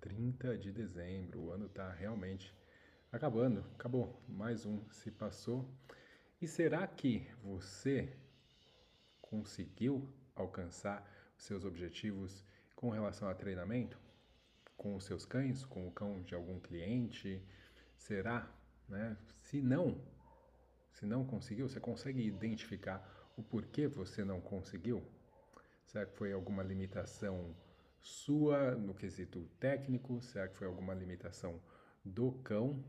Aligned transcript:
30 0.00 0.58
de 0.58 0.72
dezembro, 0.72 1.40
o 1.40 1.52
ano 1.52 1.66
está 1.66 1.92
realmente 1.92 2.52
acabando, 3.12 3.64
acabou, 3.74 4.20
mais 4.28 4.66
um 4.66 4.82
se 4.90 5.12
passou. 5.12 5.72
E 6.42 6.48
será 6.48 6.84
que 6.88 7.24
você 7.40 8.12
conseguiu 9.22 10.12
alcançar 10.34 11.08
seus 11.36 11.64
objetivos 11.64 12.44
com 12.74 12.90
relação 12.90 13.28
a 13.28 13.34
treinamento? 13.34 13.96
Com 14.76 14.96
os 14.96 15.04
seus 15.04 15.24
cães, 15.24 15.64
com 15.64 15.86
o 15.86 15.92
cão 15.92 16.20
de 16.22 16.34
algum 16.34 16.58
cliente? 16.58 17.40
Será? 17.96 18.52
Né? 18.88 19.16
Se 19.40 19.62
não, 19.62 20.00
se 20.96 21.04
não 21.04 21.26
conseguiu, 21.26 21.68
você 21.68 21.78
consegue 21.78 22.26
identificar 22.26 23.06
o 23.36 23.42
porquê 23.42 23.86
você 23.86 24.24
não 24.24 24.40
conseguiu? 24.40 25.06
Será 25.84 26.06
que 26.06 26.16
foi 26.16 26.32
alguma 26.32 26.62
limitação 26.62 27.54
sua 28.00 28.74
no 28.74 28.94
quesito 28.94 29.46
técnico? 29.60 30.22
Será 30.22 30.48
que 30.48 30.56
foi 30.56 30.66
alguma 30.66 30.94
limitação 30.94 31.60
do 32.02 32.32
cão? 32.32 32.82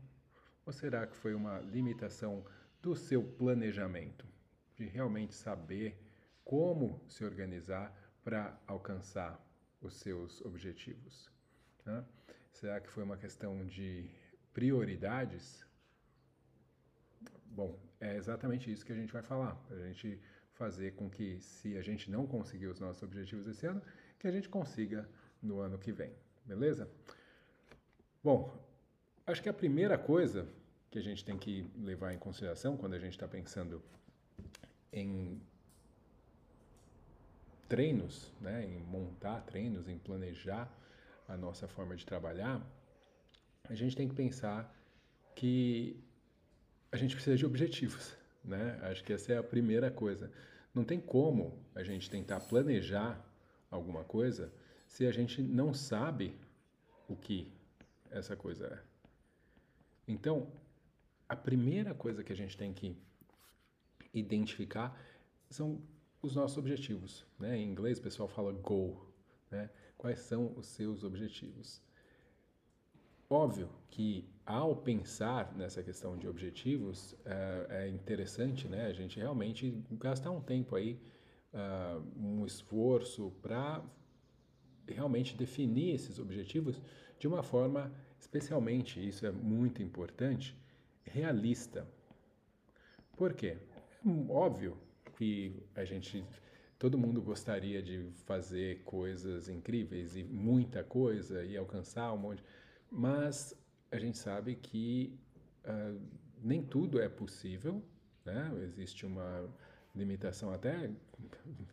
Ou 0.64 0.72
será 0.72 1.06
que 1.06 1.14
foi 1.14 1.34
uma 1.34 1.58
limitação 1.60 2.46
do 2.80 2.96
seu 2.96 3.22
planejamento? 3.22 4.26
De 4.74 4.86
realmente 4.86 5.34
saber 5.34 6.02
como 6.42 7.04
se 7.08 7.26
organizar 7.26 7.94
para 8.24 8.58
alcançar 8.66 9.38
os 9.82 9.92
seus 9.96 10.40
objetivos? 10.46 11.30
Né? 11.84 12.02
Será 12.52 12.80
que 12.80 12.88
foi 12.88 13.04
uma 13.04 13.18
questão 13.18 13.66
de 13.66 14.10
prioridades? 14.54 15.67
Bom, 17.58 17.76
é 18.00 18.14
exatamente 18.14 18.70
isso 18.72 18.86
que 18.86 18.92
a 18.92 18.94
gente 18.94 19.12
vai 19.12 19.20
falar. 19.20 19.60
A 19.68 19.78
gente 19.86 20.20
fazer 20.52 20.92
com 20.92 21.10
que, 21.10 21.40
se 21.40 21.76
a 21.76 21.82
gente 21.82 22.08
não 22.08 22.24
conseguir 22.24 22.68
os 22.68 22.78
nossos 22.78 23.02
objetivos 23.02 23.48
esse 23.48 23.66
ano, 23.66 23.82
que 24.16 24.28
a 24.28 24.30
gente 24.30 24.48
consiga 24.48 25.08
no 25.42 25.58
ano 25.58 25.76
que 25.76 25.90
vem. 25.90 26.12
Beleza? 26.44 26.88
Bom, 28.22 28.56
acho 29.26 29.42
que 29.42 29.48
a 29.48 29.52
primeira 29.52 29.98
coisa 29.98 30.46
que 30.88 31.00
a 31.00 31.02
gente 31.02 31.24
tem 31.24 31.36
que 31.36 31.68
levar 31.76 32.12
em 32.12 32.18
consideração 32.18 32.76
quando 32.76 32.94
a 32.94 32.98
gente 33.00 33.14
está 33.14 33.26
pensando 33.26 33.82
em 34.92 35.42
treinos, 37.68 38.32
né, 38.40 38.64
em 38.64 38.78
montar 38.84 39.40
treinos, 39.40 39.88
em 39.88 39.98
planejar 39.98 40.72
a 41.26 41.36
nossa 41.36 41.66
forma 41.66 41.96
de 41.96 42.06
trabalhar, 42.06 42.64
a 43.64 43.74
gente 43.74 43.96
tem 43.96 44.06
que 44.08 44.14
pensar 44.14 44.72
que 45.34 46.00
a 46.90 46.96
gente 46.96 47.14
precisa 47.14 47.36
de 47.36 47.44
objetivos, 47.46 48.16
né? 48.44 48.78
Acho 48.82 49.04
que 49.04 49.12
essa 49.12 49.32
é 49.32 49.38
a 49.38 49.42
primeira 49.42 49.90
coisa. 49.90 50.30
Não 50.74 50.84
tem 50.84 51.00
como 51.00 51.58
a 51.74 51.82
gente 51.82 52.10
tentar 52.10 52.40
planejar 52.40 53.22
alguma 53.70 54.04
coisa 54.04 54.52
se 54.86 55.06
a 55.06 55.12
gente 55.12 55.42
não 55.42 55.74
sabe 55.74 56.34
o 57.08 57.16
que 57.16 57.52
essa 58.10 58.36
coisa 58.36 58.66
é. 58.66 58.78
Então, 60.06 60.50
a 61.28 61.36
primeira 61.36 61.94
coisa 61.94 62.24
que 62.24 62.32
a 62.32 62.36
gente 62.36 62.56
tem 62.56 62.72
que 62.72 62.96
identificar 64.14 64.98
são 65.50 65.82
os 66.22 66.34
nossos 66.34 66.56
objetivos. 66.56 67.26
Né? 67.38 67.58
Em 67.58 67.70
inglês, 67.70 67.98
o 67.98 68.02
pessoal 68.02 68.28
fala 68.28 68.52
goal. 68.52 69.06
Né? 69.50 69.68
Quais 69.96 70.20
são 70.20 70.54
os 70.56 70.66
seus 70.66 71.04
objetivos? 71.04 71.82
Óbvio 73.28 73.68
que 73.90 74.26
ao 74.48 74.74
pensar 74.74 75.54
nessa 75.54 75.82
questão 75.82 76.16
de 76.16 76.26
objetivos, 76.26 77.14
é, 77.26 77.66
é 77.84 77.88
interessante 77.88 78.66
né, 78.66 78.86
a 78.86 78.94
gente 78.94 79.18
realmente 79.18 79.84
gastar 79.90 80.30
um 80.30 80.40
tempo 80.40 80.74
aí, 80.74 80.98
uh, 81.52 82.02
um 82.18 82.46
esforço 82.46 83.30
para 83.42 83.84
realmente 84.86 85.36
definir 85.36 85.96
esses 85.96 86.18
objetivos 86.18 86.80
de 87.18 87.28
uma 87.28 87.42
forma, 87.42 87.92
especialmente, 88.18 89.06
isso 89.06 89.26
é 89.26 89.30
muito 89.30 89.82
importante, 89.82 90.56
realista. 91.04 91.86
Por 93.18 93.34
quê? 93.34 93.58
É 94.02 94.32
óbvio 94.32 94.78
que 95.18 95.62
a 95.74 95.84
gente, 95.84 96.24
todo 96.78 96.96
mundo 96.96 97.20
gostaria 97.20 97.82
de 97.82 98.08
fazer 98.24 98.82
coisas 98.84 99.50
incríveis 99.50 100.16
e 100.16 100.24
muita 100.24 100.82
coisa 100.82 101.44
e 101.44 101.54
alcançar 101.54 102.14
um 102.14 102.16
monte 102.16 102.42
mas 102.90 103.54
a 103.90 103.98
gente 103.98 104.18
sabe 104.18 104.54
que 104.54 105.18
uh, 105.64 106.00
nem 106.42 106.62
tudo 106.62 107.00
é 107.00 107.08
possível, 107.08 107.82
né? 108.24 108.50
existe 108.62 109.06
uma 109.06 109.48
limitação 109.94 110.52
até 110.52 110.90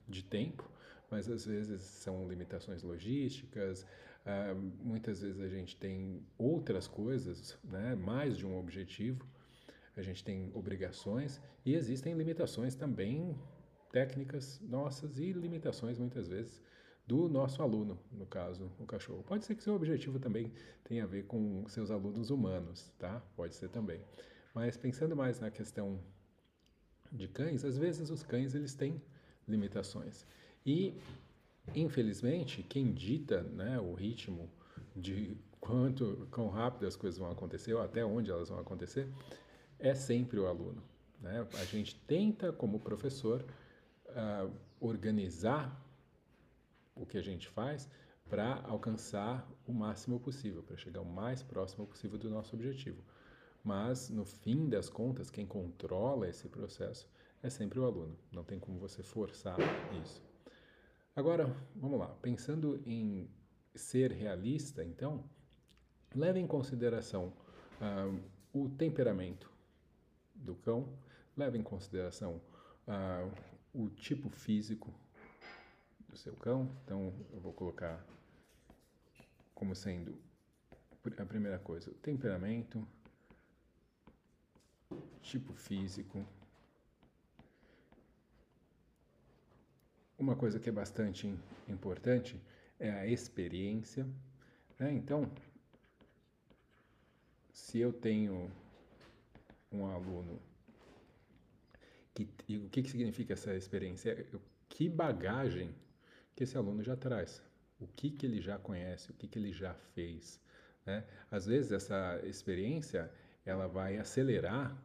de 0.07 0.23
tempo, 0.23 0.69
mas 1.09 1.29
às 1.29 1.45
vezes 1.45 1.81
são 1.81 2.27
limitações 2.27 2.83
logísticas, 2.83 3.83
uh, 4.25 4.55
muitas 4.81 5.21
vezes 5.21 5.41
a 5.41 5.49
gente 5.49 5.75
tem 5.77 6.21
outras 6.37 6.87
coisas, 6.87 7.57
né? 7.63 7.95
mais 7.95 8.37
de 8.37 8.45
um 8.45 8.57
objetivo, 8.57 9.25
a 9.95 10.01
gente 10.01 10.23
tem 10.23 10.51
obrigações 10.53 11.41
e 11.65 11.73
existem 11.73 12.13
limitações 12.13 12.75
também 12.75 13.37
técnicas 13.91 14.59
nossas 14.61 15.19
e 15.19 15.31
limitações 15.31 15.97
muitas 15.97 16.27
vezes 16.27 16.61
do 17.07 17.29
nosso 17.29 17.61
aluno, 17.61 17.99
no 18.11 18.25
caso, 18.25 18.71
o 18.79 18.85
cachorro. 18.85 19.23
Pode 19.23 19.45
ser 19.45 19.55
que 19.55 19.63
seu 19.63 19.75
objetivo 19.75 20.19
também 20.19 20.51
tenha 20.83 21.03
a 21.03 21.07
ver 21.07 21.25
com 21.25 21.67
seus 21.67 21.91
alunos 21.91 22.29
humanos, 22.29 22.91
tá? 22.97 23.21
Pode 23.35 23.55
ser 23.55 23.69
também. 23.69 24.01
Mas 24.53 24.75
pensando 24.75 25.15
mais 25.15 25.39
na 25.39 25.51
questão 25.51 25.99
de 27.11 27.27
cães, 27.27 27.63
às 27.63 27.77
vezes 27.77 28.09
os 28.09 28.23
cães 28.23 28.55
eles 28.55 28.73
têm 28.73 29.01
limitações. 29.47 30.25
E 30.65 30.97
infelizmente, 31.73 32.63
quem 32.63 32.93
dita, 32.93 33.41
né, 33.41 33.79
o 33.79 33.93
ritmo 33.93 34.49
de 34.95 35.37
quanto 35.59 36.27
quão 36.31 36.49
rápido 36.49 36.87
as 36.87 36.95
coisas 36.95 37.19
vão 37.19 37.31
acontecer 37.31 37.73
ou 37.73 37.81
até 37.81 38.05
onde 38.05 38.29
elas 38.29 38.49
vão 38.49 38.59
acontecer, 38.59 39.09
é 39.79 39.93
sempre 39.95 40.39
o 40.39 40.47
aluno. 40.47 40.81
Né? 41.21 41.45
A 41.53 41.65
gente 41.65 41.95
tenta, 42.07 42.51
como 42.51 42.79
professor, 42.79 43.43
uh, 44.09 44.51
organizar 44.79 45.84
o 46.95 47.05
que 47.05 47.17
a 47.17 47.21
gente 47.21 47.47
faz 47.47 47.89
para 48.29 48.61
alcançar 48.63 49.47
o 49.67 49.73
máximo 49.73 50.19
possível, 50.19 50.63
para 50.63 50.77
chegar 50.77 51.01
o 51.01 51.05
mais 51.05 51.43
próximo 51.43 51.85
possível 51.85 52.17
do 52.17 52.29
nosso 52.29 52.55
objetivo. 52.55 53.03
Mas, 53.63 54.09
no 54.09 54.25
fim 54.25 54.69
das 54.69 54.89
contas, 54.89 55.29
quem 55.29 55.45
controla 55.45 56.27
esse 56.27 56.47
processo 56.47 57.09
é 57.41 57.49
sempre 57.49 57.79
o 57.79 57.85
aluno. 57.85 58.17
Não 58.31 58.43
tem 58.43 58.59
como 58.59 58.79
você 58.79 59.03
forçar 59.03 59.57
isso. 60.03 60.23
Agora, 61.15 61.55
vamos 61.75 61.99
lá. 61.99 62.07
Pensando 62.21 62.81
em 62.85 63.29
ser 63.73 64.11
realista, 64.11 64.83
então, 64.83 65.23
leve 66.13 66.39
em 66.39 66.47
consideração 66.47 67.33
uh, 67.81 68.21
o 68.53 68.69
temperamento 68.69 69.51
do 70.33 70.55
cão, 70.55 70.89
leve 71.35 71.57
em 71.57 71.63
consideração 71.63 72.41
uh, 72.87 73.31
o 73.73 73.89
tipo 73.89 74.29
físico 74.29 74.93
do 76.15 76.17
seu 76.17 76.33
cão. 76.37 76.71
Então, 76.83 77.13
eu 77.33 77.39
vou 77.41 77.53
colocar 77.53 78.03
como 79.53 79.75
sendo 79.75 80.17
a 81.17 81.25
primeira 81.25 81.59
coisa, 81.59 81.91
o 81.91 81.93
temperamento, 81.95 82.87
tipo 85.21 85.53
físico. 85.53 86.25
Uma 90.17 90.35
coisa 90.35 90.59
que 90.59 90.69
é 90.69 90.71
bastante 90.71 91.37
importante 91.67 92.41
é 92.79 92.89
a 92.89 93.05
experiência. 93.05 94.07
Né? 94.79 94.93
Então, 94.93 95.29
se 97.51 97.79
eu 97.79 97.91
tenho 97.91 98.49
um 99.71 99.85
aluno 99.85 100.41
que, 102.13 102.29
e 102.47 102.57
o 102.57 102.69
que, 102.69 102.81
que 102.81 102.89
significa 102.89 103.33
essa 103.33 103.53
experiência? 103.53 104.25
Que 104.69 104.89
bagagem 104.89 105.75
que 106.35 106.43
esse 106.43 106.57
aluno 106.57 106.83
já 106.83 106.95
traz. 106.95 107.41
O 107.79 107.87
que, 107.87 108.09
que 108.09 108.25
ele 108.25 108.41
já 108.41 108.57
conhece, 108.57 109.11
o 109.11 109.13
que, 109.13 109.27
que 109.27 109.39
ele 109.39 109.51
já 109.51 109.73
fez. 109.93 110.41
Né? 110.85 111.03
Às 111.31 111.45
vezes 111.45 111.71
essa 111.71 112.19
experiência 112.23 113.11
ela 113.45 113.67
vai 113.67 113.97
acelerar 113.97 114.75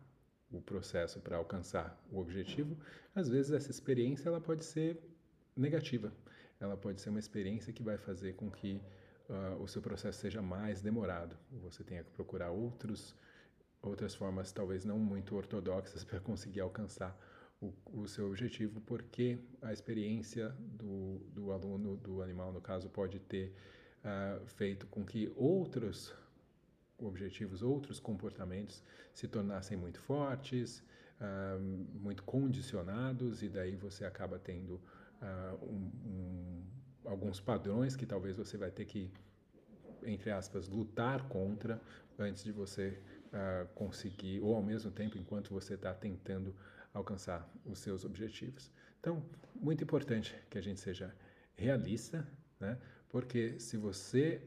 o 0.50 0.61
processo 0.61 1.20
para 1.20 1.37
alcançar 1.37 1.99
o 2.11 2.19
objetivo. 2.19 2.76
Às 3.14 3.29
vezes 3.29 3.52
essa 3.52 3.70
experiência 3.70 4.29
ela 4.29 4.41
pode 4.41 4.64
ser 4.64 4.99
negativa. 5.56 6.12
Ela 6.58 6.76
pode 6.76 7.00
ser 7.00 7.11
uma 7.11 7.19
experiência 7.19 7.73
que 7.73 7.82
vai 7.82 7.97
fazer 7.97 8.35
com 8.35 8.50
que 8.50 8.81
uh, 9.29 9.62
o 9.62 9.69
seu 9.69 9.81
processo 9.81 10.20
seja 10.20 10.43
mais 10.43 10.82
demorado. 10.82 11.37
Você 11.62 11.85
tenha 11.85 12.05
que 12.05 12.11
procurar 12.11 12.50
outros 12.50 13.14
outras 13.82 14.14
formas 14.14 14.52
talvez 14.52 14.85
não 14.85 14.99
muito 14.99 15.35
ortodoxas 15.35 16.05
para 16.05 16.20
conseguir 16.20 16.61
alcançar 16.61 17.19
o, 17.61 17.73
o 17.93 18.09
seu 18.09 18.27
objetivo, 18.27 18.81
porque 18.81 19.39
a 19.61 19.73
experiência 19.73 20.49
do, 20.59 21.19
do 21.35 21.53
aluno, 21.53 21.97
do 21.97 22.23
animal, 22.23 22.53
no 22.53 22.61
caso, 22.61 22.89
pode 22.89 23.19
ter 23.21 23.53
uh, 24.05 24.47
feito 24.47 24.87
com 24.87 25.05
que 25.05 25.33
outros 25.37 26.15
objetivos, 26.99 27.62
outros 27.62 27.99
comportamentos 28.01 28.83
se 29.12 29.29
tornassem 29.29 29.77
muito 29.77 30.01
fortes, 30.01 30.83
uh, 31.21 31.61
muito 32.01 32.23
condicionados 32.23 33.43
e 33.43 33.49
daí 33.49 33.77
você 33.77 34.05
acaba 34.05 34.39
tendo 34.39 34.75
uh, 34.75 35.65
um, 35.65 35.91
um, 36.07 36.62
alguns 37.05 37.41
padrões 37.41 37.95
que 37.97 38.07
talvez 38.07 38.37
você 38.37 38.57
vai 38.57 38.71
ter 38.71 38.85
que, 38.87 39.11
entre 40.03 40.31
aspas, 40.31 40.69
lutar 40.69 41.29
contra 41.29 41.81
antes 42.19 42.45
de 42.45 42.53
você 42.53 42.99
uh, 43.33 43.67
conseguir, 43.75 44.41
ou 44.41 44.55
ao 44.55 44.62
mesmo 44.62 44.91
tempo, 44.91 45.19
enquanto 45.19 45.51
você 45.51 45.75
está 45.75 45.93
tentando 45.95 46.55
alcançar 46.92 47.48
os 47.64 47.78
seus 47.78 48.04
objetivos. 48.04 48.70
Então, 48.98 49.25
muito 49.54 49.84
importante 49.84 50.34
que 50.50 50.58
a 50.58 50.60
gente 50.60 50.81
seja 50.81 51.14
realista, 51.54 52.26
né? 52.58 52.78
porque 53.08 53.58
se 53.58 53.76
você 53.76 54.42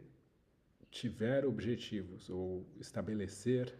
tiver 0.92 1.46
objetivos 1.46 2.30
ou 2.30 2.68
estabelecer 2.80 3.74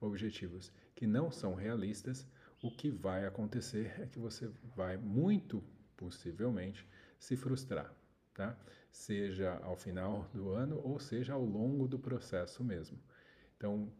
objetivos 0.00 0.72
que 0.94 1.06
não 1.06 1.30
são 1.30 1.54
realistas, 1.54 2.26
o 2.62 2.70
que 2.70 2.90
vai 2.90 3.26
acontecer 3.26 3.92
é 4.00 4.06
que 4.06 4.18
você 4.18 4.50
vai 4.76 4.96
muito 4.96 5.62
possivelmente 5.96 6.86
se 7.18 7.36
frustrar, 7.36 7.92
tá? 8.32 8.56
Seja 8.90 9.58
ao 9.62 9.76
final 9.76 10.30
do 10.32 10.50
ano 10.50 10.80
ou 10.84 10.98
seja 10.98 11.32
ao 11.32 11.44
longo 11.44 11.88
do 11.88 11.98
processo 11.98 12.62
mesmo. 12.62 12.98
Então, 13.56 13.92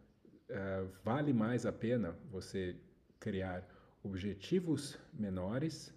uh, 0.48 0.88
vale 1.02 1.32
mais 1.32 1.66
a 1.66 1.72
pena 1.72 2.16
você 2.30 2.76
criar 3.18 3.66
objetivos 4.04 4.96
menores, 5.12 5.92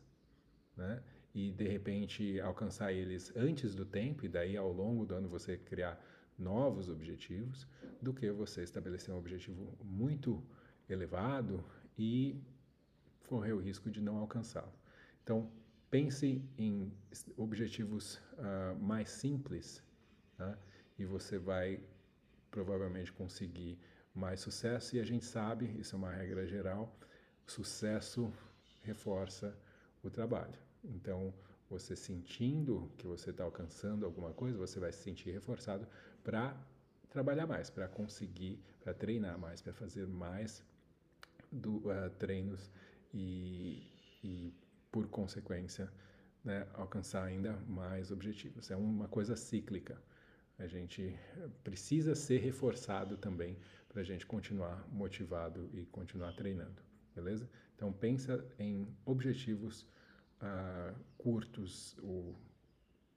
né? 0.76 1.04
E 1.36 1.52
de 1.52 1.68
repente 1.68 2.40
alcançar 2.40 2.92
eles 2.92 3.32
antes 3.36 3.76
do 3.76 3.86
tempo 3.86 4.26
e 4.26 4.30
daí 4.30 4.58
ao 4.58 4.72
longo 4.72 5.06
do 5.06 5.14
ano 5.14 5.30
você 5.30 5.58
criar 5.58 6.02
novos 6.38 6.90
objetivos, 6.90 7.68
do 8.02 8.14
que 8.14 8.32
você 8.32 8.64
estabelecer 8.64 9.14
um 9.14 9.18
objetivo 9.18 9.78
muito 9.84 10.44
elevado 10.90 11.64
e 11.98 12.42
correr 13.28 13.54
o 13.54 13.60
risco 13.60 13.92
de 13.92 14.02
não 14.02 14.18
alcançá-lo. 14.18 14.74
Então, 15.24 15.52
pense 15.90 16.42
em 16.58 16.92
objetivos 17.36 18.16
uh, 18.34 18.76
mais 18.80 19.10
simples 19.10 19.84
tá? 20.38 20.58
e 20.98 21.06
você 21.06 21.38
vai 21.38 21.80
provavelmente 22.50 23.12
conseguir 23.12 23.78
mais 24.14 24.40
sucesso. 24.40 24.96
E 24.96 25.00
a 25.00 25.04
gente 25.04 25.26
sabe, 25.26 25.66
isso 25.80 25.96
é 25.96 25.98
uma 25.98 26.12
regra 26.12 26.48
geral, 26.48 26.98
sucesso 27.48 28.32
reforça 28.84 29.58
o 30.04 30.10
trabalho. 30.10 30.58
Então, 30.84 31.34
você 31.70 31.96
sentindo 31.96 32.92
que 32.98 33.08
você 33.08 33.32
está 33.32 33.44
alcançando 33.44 34.06
alguma 34.06 34.34
coisa, 34.34 34.58
você 34.58 34.80
vai 34.80 34.92
se 34.92 35.04
sentir 35.04 35.32
reforçado 35.32 35.88
para 36.24 36.56
trabalhar 37.10 37.48
mais, 37.48 37.70
para 37.70 37.88
conseguir, 37.88 38.60
para 38.82 38.94
treinar 38.94 39.38
mais, 39.38 39.62
para 39.62 39.74
fazer 39.74 40.08
mais 40.08 40.64
do, 41.52 41.78
uh, 41.78 42.10
treinos 42.18 42.72
e, 43.14 43.84
e, 44.24 44.54
por 44.92 45.08
consequência, 45.08 45.92
né, 46.44 46.68
alcançar 46.74 47.24
ainda 47.24 47.54
mais 47.68 48.12
objetivos. 48.12 48.72
É 48.72 48.76
uma 48.76 49.08
coisa 49.08 49.36
cíclica. 49.36 50.02
A 50.58 50.68
gente 50.68 51.18
precisa 51.64 52.16
ser 52.16 52.40
reforçado 52.40 53.18
também 53.18 53.58
para 53.90 54.02
a 54.02 54.04
gente 54.04 54.26
continuar 54.26 54.88
motivado 54.92 55.70
e 55.74 55.86
continuar 55.86 56.34
treinando, 56.34 56.82
beleza? 57.18 57.50
Então 57.76 57.92
pensa 57.92 58.46
em 58.60 58.88
objetivos 59.06 59.82
uh, 60.42 60.96
curtos, 61.18 61.98
ou 62.02 62.36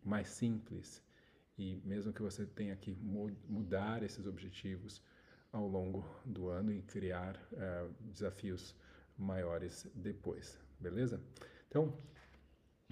mais 0.03 0.29
simples, 0.29 1.03
e 1.59 1.81
mesmo 1.85 2.13
que 2.13 2.23
você 2.23 2.47
tenha 2.47 2.75
que 2.75 2.93
mudar 3.49 4.03
esses 4.03 4.27
objetivos 4.27 5.03
ao 5.53 5.67
longo 5.67 6.05
do 6.25 6.49
ano 6.49 6.73
e 6.73 6.81
criar 6.83 7.37
uh, 7.53 7.93
desafios 8.11 8.75
maiores 9.19 9.87
depois, 9.95 10.59
beleza? 10.79 11.21
Então, 11.69 11.95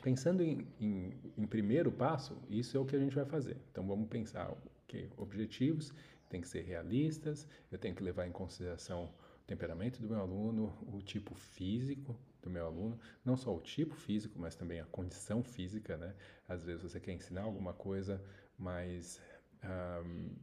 pensando 0.02 0.43
em, 0.43 0.66
em, 0.78 1.14
em, 1.37 1.46
primeiro 1.46 1.90
passo, 1.90 2.37
isso 2.50 2.76
é 2.76 2.81
o 2.81 2.84
que 2.84 2.94
a 2.94 2.99
gente 2.99 3.14
vai 3.14 3.25
fazer. 3.25 3.56
Então, 3.70 3.87
vamos 3.87 4.08
pensar 4.08 4.55
que 4.87 5.08
objetivos 5.16 5.93
têm 6.28 6.43
que 6.43 6.49
ser 6.49 6.62
realistas, 6.62 7.49
eu 7.72 7.78
tenho 7.78 7.94
que 7.94 8.02
levar 8.02 8.26
em 8.26 8.32
consideração 8.32 9.10
temperamento 9.48 10.00
do 10.00 10.08
meu 10.08 10.20
aluno, 10.20 10.78
o 10.86 11.00
tipo 11.00 11.34
físico 11.34 12.14
do 12.42 12.50
meu 12.50 12.66
aluno, 12.66 13.00
não 13.24 13.36
só 13.36 13.56
o 13.56 13.60
tipo 13.60 13.94
físico, 13.94 14.38
mas 14.38 14.54
também 14.54 14.78
a 14.78 14.84
condição 14.84 15.42
física, 15.42 15.96
né? 15.96 16.14
Às 16.46 16.62
vezes 16.62 16.82
você 16.82 17.00
quer 17.00 17.12
ensinar 17.12 17.42
alguma 17.42 17.72
coisa, 17.72 18.22
mas 18.58 19.20
um, 19.64 20.36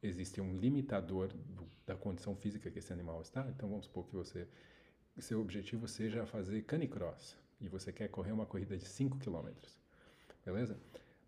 existe 0.00 0.40
um 0.40 0.56
limitador 0.56 1.28
do, 1.28 1.68
da 1.84 1.96
condição 1.96 2.36
física 2.36 2.70
que 2.70 2.78
esse 2.78 2.92
animal 2.92 3.20
está. 3.20 3.46
Então 3.48 3.68
vamos 3.68 3.86
supor 3.86 4.06
que 4.06 4.14
você 4.14 4.48
seu 5.18 5.40
objetivo 5.40 5.86
seja 5.86 6.24
fazer 6.24 6.62
canicross 6.62 7.36
e 7.60 7.68
você 7.68 7.92
quer 7.92 8.08
correr 8.08 8.32
uma 8.32 8.46
corrida 8.46 8.78
de 8.78 8.86
5 8.86 9.18
km. 9.18 9.50
Beleza? 10.46 10.78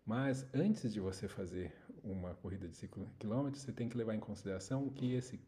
Mas 0.05 0.47
antes 0.53 0.91
de 0.91 0.99
você 0.99 1.27
fazer 1.27 1.71
uma 2.01 2.33
corrida 2.35 2.67
de 2.67 2.75
5 2.75 3.05
km, 3.19 3.51
você 3.53 3.71
tem 3.71 3.89
que 3.89 3.97
levar 3.97 4.15
em 4.15 4.19
consideração 4.19 4.89
que 4.89 5.13
esse 5.13 5.39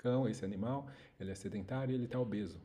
cão, 0.00 0.26
esse 0.26 0.44
animal, 0.44 0.88
ele 1.18 1.30
é 1.30 1.34
sedentário 1.34 1.92
e 1.92 1.94
ele 1.94 2.06
está 2.06 2.18
obeso. 2.18 2.58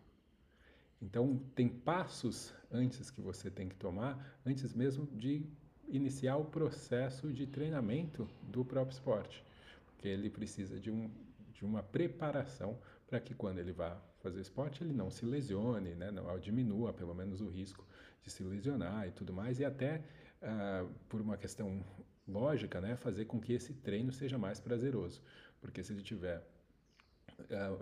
Então, 1.01 1.37
tem 1.53 1.67
passos 1.67 2.53
antes 2.71 3.11
que 3.11 3.19
você 3.19 3.51
tem 3.51 3.67
que 3.67 3.75
tomar, 3.75 4.39
antes 4.45 4.73
mesmo 4.73 5.05
de 5.07 5.45
iniciar 5.89 6.37
o 6.37 6.45
processo 6.45 7.31
de 7.33 7.45
treinamento 7.45 8.27
do 8.41 8.63
próprio 8.63 8.93
esporte, 8.93 9.43
porque 9.85 10.07
ele 10.07 10.29
precisa 10.29 10.79
de, 10.79 10.89
um, 10.89 11.11
de 11.53 11.65
uma 11.65 11.83
preparação 11.83 12.79
para 13.05 13.19
que 13.19 13.35
quando 13.35 13.59
ele 13.59 13.71
vá 13.71 14.01
fazer 14.19 14.41
esporte 14.41 14.83
ele 14.83 14.93
não 14.93 15.11
se 15.11 15.25
lesione, 15.25 15.93
né, 15.93 16.09
não 16.09 16.39
diminua 16.39 16.91
pelo 16.93 17.13
menos 17.13 17.41
o 17.41 17.49
risco 17.49 17.85
de 18.23 18.31
se 18.31 18.43
lesionar 18.43 19.07
e 19.07 19.11
tudo 19.11 19.31
mais, 19.31 19.59
e 19.59 19.65
até 19.65 20.01
uh, 20.41 20.89
por 21.07 21.21
uma 21.21 21.37
questão 21.37 21.85
lógica, 22.27 22.81
né, 22.81 22.95
fazer 22.95 23.25
com 23.25 23.39
que 23.39 23.53
esse 23.53 23.73
treino 23.73 24.11
seja 24.11 24.37
mais 24.37 24.59
prazeroso, 24.59 25.21
porque 25.61 25.83
se 25.83 25.93
ele 25.93 26.01
tiver 26.01 26.41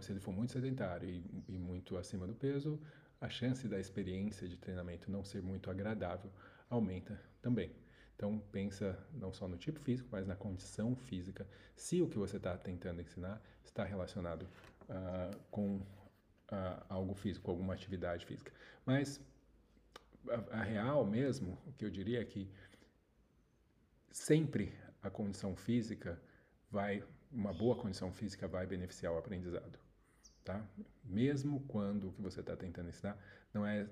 se 0.01 0.11
ele 0.11 0.19
for 0.19 0.33
muito 0.33 0.51
sedentário 0.53 1.09
e, 1.09 1.23
e 1.47 1.57
muito 1.57 1.97
acima 1.97 2.27
do 2.27 2.33
peso, 2.33 2.79
a 3.21 3.29
chance 3.29 3.67
da 3.67 3.79
experiência 3.79 4.47
de 4.47 4.57
treinamento 4.57 5.09
não 5.09 5.23
ser 5.23 5.41
muito 5.41 5.69
agradável 5.69 6.31
aumenta 6.69 7.19
também. 7.41 7.71
Então 8.15 8.39
pensa 8.51 8.97
não 9.13 9.31
só 9.33 9.47
no 9.47 9.57
tipo 9.57 9.79
físico, 9.79 10.09
mas 10.11 10.25
na 10.25 10.35
condição 10.35 10.95
física, 10.95 11.47
se 11.75 12.01
o 12.01 12.07
que 12.07 12.17
você 12.17 12.37
está 12.37 12.57
tentando 12.57 13.01
ensinar 13.01 13.41
está 13.63 13.83
relacionado 13.83 14.43
uh, 14.43 15.37
com 15.49 15.77
uh, 15.77 16.85
algo 16.89 17.13
físico, 17.13 17.49
alguma 17.49 17.73
atividade 17.73 18.25
física. 18.25 18.51
Mas 18.85 19.19
a, 20.29 20.59
a, 20.59 20.63
real 20.63 21.05
mesmo, 21.05 21.57
o 21.65 21.73
que 21.73 21.85
eu 21.85 21.89
diria 21.89 22.21
é 22.21 22.25
que 22.25 22.49
sempre 24.11 24.73
a 25.01 25.09
condição 25.09 25.55
física 25.55 26.21
vai, 26.69 27.03
uma 27.33 27.53
boa 27.53 27.75
condição 27.75 28.11
física 28.11 28.47
vai 28.47 28.65
beneficiar 28.65 29.13
o 29.13 29.17
aprendizado 29.17 29.79
tá? 30.43 30.65
Mesmo 31.03 31.61
quando 31.67 32.09
o 32.09 32.13
que 32.13 32.21
você 32.21 32.41
está 32.41 32.55
tentando 32.55 32.89
ensinar 32.89 33.17
não 33.53 33.65
é, 33.65 33.87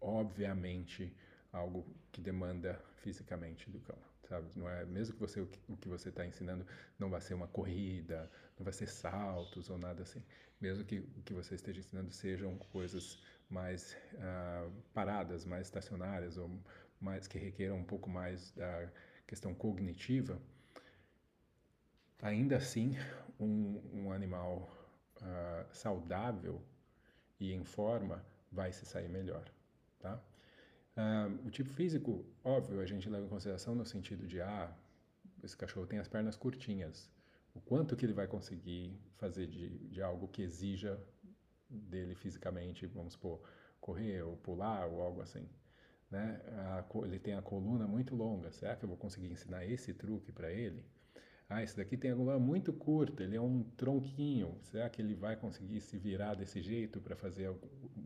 obviamente, 0.00 1.14
algo 1.52 1.86
que 2.10 2.20
demanda 2.20 2.80
fisicamente 2.96 3.70
do 3.70 3.80
cão, 3.80 3.98
sabe? 4.28 4.48
Não 4.56 4.68
é, 4.68 4.84
mesmo 4.84 5.14
que 5.14 5.20
você 5.20 5.40
o 5.40 5.76
que, 5.76 5.88
você 5.88 6.08
está 6.08 6.26
ensinando 6.26 6.66
não 6.98 7.10
vai 7.10 7.20
ser 7.20 7.34
uma 7.34 7.46
corrida, 7.48 8.30
não 8.58 8.64
vai 8.64 8.72
ser 8.72 8.88
saltos 8.88 9.70
ou 9.70 9.78
nada 9.78 10.02
assim. 10.02 10.22
Mesmo 10.60 10.84
que 10.84 10.98
o 10.98 11.22
que 11.24 11.34
você 11.34 11.54
esteja 11.54 11.80
ensinando 11.80 12.12
sejam 12.12 12.56
coisas 12.72 13.22
mais 13.48 13.96
uh, 14.14 14.72
paradas, 14.92 15.44
mais 15.44 15.66
estacionárias 15.66 16.36
ou 16.36 16.50
mais 17.00 17.26
que 17.26 17.38
requeram 17.38 17.76
um 17.76 17.84
pouco 17.84 18.08
mais 18.08 18.50
da 18.52 18.90
questão 19.26 19.54
cognitiva, 19.54 20.40
ainda 22.24 22.56
assim 22.56 22.96
um, 23.38 23.80
um 23.92 24.10
animal 24.10 24.66
uh, 25.20 25.66
saudável 25.70 26.60
e 27.38 27.52
em 27.52 27.64
forma, 27.64 28.24
vai 28.50 28.72
se 28.72 28.86
sair 28.86 29.08
melhor, 29.10 29.44
tá? 29.98 30.18
Uh, 30.96 31.46
o 31.46 31.50
tipo 31.50 31.68
físico, 31.68 32.24
óbvio, 32.42 32.80
a 32.80 32.86
gente 32.86 33.10
leva 33.10 33.26
em 33.26 33.28
consideração 33.28 33.74
no 33.74 33.84
sentido 33.84 34.26
de, 34.26 34.40
ah, 34.40 34.72
esse 35.42 35.56
cachorro 35.56 35.86
tem 35.86 35.98
as 35.98 36.08
pernas 36.08 36.34
curtinhas, 36.34 37.10
o 37.54 37.60
quanto 37.60 37.94
que 37.94 38.06
ele 38.06 38.14
vai 38.14 38.26
conseguir 38.26 38.98
fazer 39.16 39.46
de, 39.46 39.68
de 39.88 40.00
algo 40.00 40.26
que 40.28 40.40
exija 40.40 40.98
dele 41.68 42.14
fisicamente, 42.14 42.86
vamos 42.86 43.12
supor, 43.12 43.42
correr 43.80 44.22
ou 44.22 44.36
pular 44.38 44.86
ou 44.86 45.02
algo 45.02 45.20
assim. 45.20 45.46
Né? 46.10 46.40
A, 46.46 46.84
ele 47.04 47.18
tem 47.18 47.34
a 47.34 47.42
coluna 47.42 47.86
muito 47.86 48.14
longa, 48.14 48.50
será 48.50 48.76
que 48.76 48.84
eu 48.84 48.88
vou 48.88 48.96
conseguir 48.96 49.30
ensinar 49.30 49.66
esse 49.66 49.92
truque 49.92 50.32
para 50.32 50.50
ele? 50.50 50.82
Ah, 51.48 51.62
esse 51.62 51.76
daqui 51.76 51.96
tem 51.96 52.10
a 52.10 52.14
gola 52.14 52.38
muito 52.38 52.72
curta, 52.72 53.22
ele 53.22 53.36
é 53.36 53.40
um 53.40 53.62
tronquinho. 53.76 54.58
Será 54.62 54.88
que 54.88 55.00
ele 55.02 55.14
vai 55.14 55.36
conseguir 55.36 55.80
se 55.80 55.98
virar 55.98 56.34
desse 56.34 56.60
jeito 56.62 57.00
para 57.00 57.14
fazer 57.14 57.54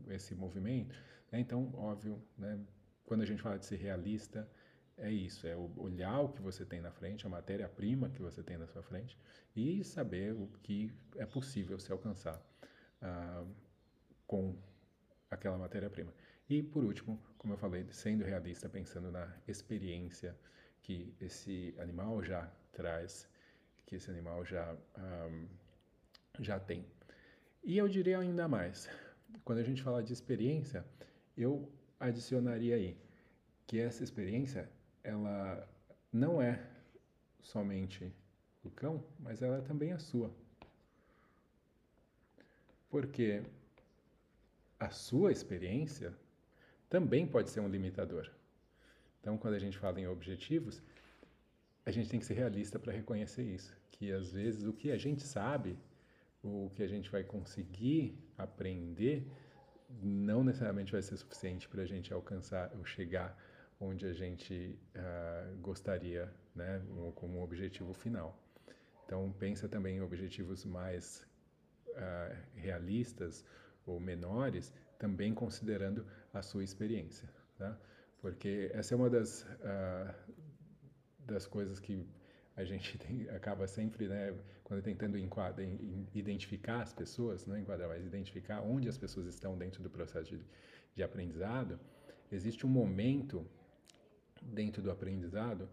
esse 0.08 0.34
movimento? 0.34 0.94
É, 1.30 1.38
então, 1.38 1.72
óbvio, 1.74 2.20
né, 2.36 2.58
quando 3.04 3.22
a 3.22 3.26
gente 3.26 3.40
fala 3.40 3.58
de 3.58 3.66
ser 3.66 3.76
realista, 3.76 4.48
é 4.96 5.10
isso, 5.10 5.46
é 5.46 5.56
olhar 5.76 6.20
o 6.20 6.28
que 6.30 6.42
você 6.42 6.64
tem 6.64 6.80
na 6.80 6.90
frente, 6.90 7.24
a 7.24 7.28
matéria-prima 7.28 8.10
que 8.10 8.20
você 8.20 8.42
tem 8.42 8.58
na 8.58 8.66
sua 8.66 8.82
frente 8.82 9.16
e 9.54 9.84
saber 9.84 10.32
o 10.32 10.48
que 10.62 10.92
é 11.16 11.24
possível 11.24 11.78
se 11.78 11.92
alcançar 11.92 12.42
ah, 13.00 13.44
com 14.26 14.56
aquela 15.30 15.56
matéria-prima. 15.56 16.12
E, 16.48 16.62
por 16.62 16.82
último, 16.82 17.22
como 17.36 17.54
eu 17.54 17.58
falei, 17.58 17.86
sendo 17.92 18.24
realista, 18.24 18.68
pensando 18.68 19.12
na 19.12 19.32
experiência 19.46 20.36
que 20.82 21.14
esse 21.20 21.74
animal 21.78 22.22
já 22.24 22.50
traz, 22.72 23.28
que 23.86 23.96
esse 23.96 24.10
animal 24.10 24.44
já, 24.44 24.76
um, 24.98 25.46
já 26.40 26.58
tem. 26.58 26.84
E 27.64 27.76
eu 27.76 27.88
diria 27.88 28.18
ainda 28.18 28.46
mais, 28.48 28.88
quando 29.44 29.58
a 29.58 29.62
gente 29.62 29.82
fala 29.82 30.02
de 30.02 30.12
experiência, 30.12 30.84
eu 31.36 31.70
adicionaria 31.98 32.76
aí 32.76 32.96
que 33.66 33.78
essa 33.78 34.02
experiência, 34.02 34.68
ela 35.02 35.68
não 36.12 36.40
é 36.40 36.66
somente 37.42 38.12
do 38.62 38.70
cão, 38.70 39.04
mas 39.18 39.42
ela 39.42 39.58
é 39.58 39.60
também 39.60 39.92
a 39.92 39.98
sua. 39.98 40.34
Porque 42.88 43.42
a 44.78 44.90
sua 44.90 45.32
experiência 45.32 46.14
também 46.88 47.26
pode 47.26 47.50
ser 47.50 47.60
um 47.60 47.68
limitador. 47.68 48.30
Então, 49.20 49.36
quando 49.36 49.54
a 49.54 49.58
gente 49.58 49.76
fala 49.76 50.00
em 50.00 50.06
objetivos, 50.06 50.82
a 51.88 51.90
gente 51.90 52.10
tem 52.10 52.20
que 52.20 52.26
ser 52.26 52.34
realista 52.34 52.78
para 52.78 52.92
reconhecer 52.92 53.42
isso, 53.42 53.74
que 53.90 54.12
às 54.12 54.30
vezes 54.30 54.62
o 54.64 54.74
que 54.74 54.90
a 54.90 54.98
gente 54.98 55.22
sabe, 55.22 55.78
o 56.42 56.70
que 56.74 56.82
a 56.82 56.86
gente 56.86 57.10
vai 57.10 57.24
conseguir 57.24 58.22
aprender, 58.36 59.26
não 60.02 60.44
necessariamente 60.44 60.92
vai 60.92 61.00
ser 61.00 61.16
suficiente 61.16 61.66
para 61.66 61.80
a 61.80 61.86
gente 61.86 62.12
alcançar 62.12 62.70
ou 62.76 62.84
chegar 62.84 63.34
onde 63.80 64.04
a 64.04 64.12
gente 64.12 64.78
uh, 64.94 65.56
gostaria, 65.62 66.30
né, 66.54 66.82
como 67.14 67.42
objetivo 67.42 67.94
final. 67.94 68.38
Então, 69.06 69.32
pensa 69.38 69.66
também 69.66 69.96
em 69.96 70.02
objetivos 70.02 70.66
mais 70.66 71.26
uh, 71.86 72.36
realistas 72.54 73.46
ou 73.86 73.98
menores, 73.98 74.74
também 74.98 75.32
considerando 75.32 76.06
a 76.34 76.42
sua 76.42 76.62
experiência, 76.62 77.26
tá? 77.56 77.78
Porque 78.20 78.70
essa 78.74 78.92
é 78.92 78.96
uma 78.96 79.08
das 79.08 79.42
uh, 79.44 80.38
das 81.32 81.46
coisas 81.46 81.78
que 81.78 82.04
a 82.56 82.64
gente 82.64 82.98
tem, 82.98 83.28
acaba 83.30 83.66
sempre, 83.66 84.08
né, 84.08 84.34
quando 84.64 84.82
tentando 84.82 85.18
enquadra, 85.18 85.64
identificar 86.14 86.82
as 86.82 86.92
pessoas, 86.92 87.46
não 87.46 87.56
enquadrar, 87.56 87.88
mas 87.88 88.04
identificar 88.04 88.60
onde 88.60 88.88
as 88.88 88.98
pessoas 88.98 89.26
estão 89.26 89.56
dentro 89.56 89.82
do 89.82 89.90
processo 89.90 90.36
de, 90.36 90.40
de 90.94 91.02
aprendizado, 91.02 91.78
existe 92.30 92.66
um 92.66 92.68
momento 92.68 93.46
dentro 94.42 94.82
do 94.82 94.90
aprendizado 94.90 95.68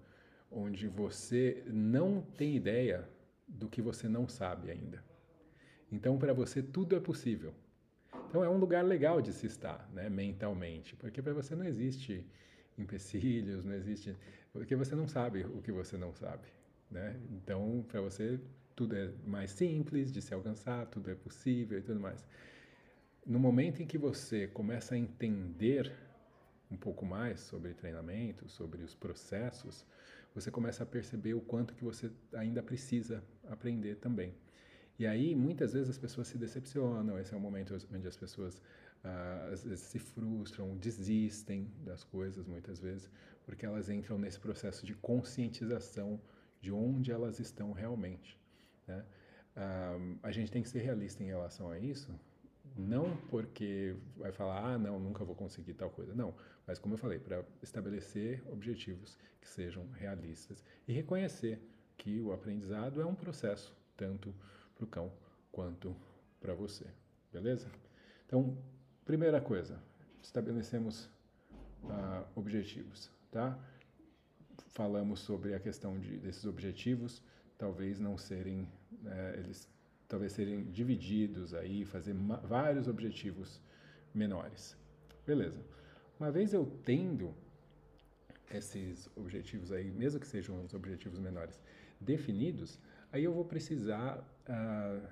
onde 0.51 0.87
você 0.87 1.63
não 1.67 2.21
tem 2.21 2.55
ideia 2.55 3.07
do 3.47 3.67
que 3.67 3.81
você 3.81 4.07
não 4.07 4.27
sabe 4.27 4.71
ainda. 4.71 5.03
Então, 5.91 6.17
para 6.17 6.33
você, 6.33 6.63
tudo 6.63 6.95
é 6.95 6.99
possível. 6.99 7.53
Então, 8.29 8.43
é 8.43 8.49
um 8.49 8.57
lugar 8.57 8.83
legal 8.83 9.21
de 9.21 9.31
se 9.33 9.45
estar, 9.45 9.89
né, 9.93 10.09
mentalmente, 10.09 10.95
porque 10.95 11.21
para 11.21 11.33
você 11.33 11.55
não 11.55 11.65
existe 11.65 12.25
empecilhos, 12.77 13.63
não 13.63 13.73
existe. 13.73 14.15
Porque 14.55 14.73
você 14.73 14.95
não 14.95 15.05
sabe 15.05 15.43
o 15.43 15.61
que 15.61 15.69
você 15.69 15.97
não 15.97 16.13
sabe. 16.13 16.47
Né? 16.89 17.19
Então, 17.29 17.83
para 17.89 17.99
você, 17.99 18.39
tudo 18.73 18.95
é 18.95 19.11
mais 19.27 19.51
simples 19.51 20.13
de 20.13 20.21
se 20.21 20.33
alcançar, 20.33 20.85
tudo 20.85 21.11
é 21.11 21.15
possível 21.15 21.77
e 21.77 21.81
tudo 21.81 21.99
mais. 21.99 22.25
No 23.25 23.37
momento 23.37 23.83
em 23.83 23.85
que 23.85 23.97
você 23.97 24.47
começa 24.47 24.95
a 24.95 24.97
entender 24.97 25.91
um 26.71 26.77
pouco 26.77 27.05
mais 27.05 27.41
sobre 27.41 27.73
treinamento, 27.73 28.47
sobre 28.47 28.81
os 28.81 28.95
processos, 28.95 29.85
você 30.33 30.49
começa 30.49 30.83
a 30.83 30.85
perceber 30.85 31.33
o 31.33 31.41
quanto 31.41 31.75
que 31.75 31.83
você 31.83 32.09
ainda 32.33 32.63
precisa 32.63 33.21
aprender 33.49 33.95
também. 33.95 34.33
E 34.97 35.05
aí, 35.05 35.35
muitas 35.35 35.73
vezes 35.73 35.89
as 35.89 35.97
pessoas 35.97 36.27
se 36.29 36.37
decepcionam, 36.37 37.19
esse 37.19 37.33
é 37.33 37.37
o 37.37 37.41
momento 37.41 37.77
onde 37.93 38.07
as 38.07 38.15
pessoas 38.15 38.61
ah, 39.03 39.49
às 39.51 39.65
vezes 39.65 39.81
se 39.81 39.99
frustram, 39.99 40.77
desistem 40.77 41.69
das 41.83 42.05
coisas 42.05 42.47
muitas 42.47 42.79
vezes, 42.79 43.09
porque 43.45 43.65
elas 43.65 43.89
entram 43.89 44.17
nesse 44.17 44.39
processo 44.39 44.85
de 44.85 44.93
conscientização 44.95 46.19
de 46.61 46.71
onde 46.71 47.11
elas 47.11 47.39
estão 47.39 47.71
realmente. 47.71 48.39
Né? 48.87 49.05
Ah, 49.55 49.97
a 50.23 50.31
gente 50.31 50.51
tem 50.51 50.61
que 50.61 50.69
ser 50.69 50.79
realista 50.79 51.23
em 51.23 51.27
relação 51.27 51.69
a 51.69 51.79
isso, 51.79 52.11
não 52.75 53.15
porque 53.29 53.95
vai 54.17 54.31
falar, 54.31 54.73
ah, 54.73 54.77
não, 54.77 54.99
nunca 54.99 55.23
vou 55.23 55.35
conseguir 55.35 55.73
tal 55.75 55.89
coisa. 55.89 56.13
Não, 56.13 56.33
mas 56.67 56.79
como 56.79 56.95
eu 56.95 56.97
falei, 56.97 57.19
para 57.19 57.45
estabelecer 57.61 58.43
objetivos 58.51 59.17
que 59.39 59.47
sejam 59.47 59.87
realistas 59.91 60.63
e 60.87 60.93
reconhecer 60.93 61.61
que 61.97 62.19
o 62.19 62.33
aprendizado 62.33 63.01
é 63.01 63.05
um 63.05 63.15
processo, 63.15 63.75
tanto 63.95 64.33
para 64.75 64.83
o 64.83 64.87
cão 64.87 65.11
quanto 65.51 65.95
para 66.41 66.53
você. 66.53 66.85
Beleza? 67.31 67.69
Então, 68.25 68.57
primeira 69.05 69.39
coisa, 69.39 69.79
estabelecemos 70.21 71.05
uh, 71.83 72.25
objetivos, 72.35 73.11
tá? 73.35 73.59
Falamos 74.69 75.19
sobre 75.19 75.53
a 75.53 75.59
questão 75.59 75.99
de, 75.99 76.17
desses 76.19 76.45
objetivos, 76.45 77.21
talvez 77.57 77.99
não 77.99 78.17
serem, 78.17 78.65
né, 79.01 79.35
eles 79.37 79.69
talvez 80.07 80.31
serem 80.31 80.63
divididos 80.71 81.53
aí, 81.53 81.83
fazer 81.83 82.13
vários 82.43 82.87
objetivos 82.87 83.59
menores. 84.13 84.77
Beleza. 85.27 85.59
Uma 86.17 86.31
vez 86.31 86.53
eu 86.53 86.65
tendo 86.85 87.33
esses 88.49 89.09
objetivos 89.17 89.69
aí, 89.73 89.91
mesmo 89.91 90.21
que 90.21 90.27
sejam 90.27 90.63
os 90.63 90.73
objetivos 90.73 91.19
menores, 91.19 91.59
definidos, 91.99 92.79
aí 93.11 93.25
eu 93.25 93.33
vou 93.33 93.43
precisar 93.43 94.19
uh, 94.47 95.05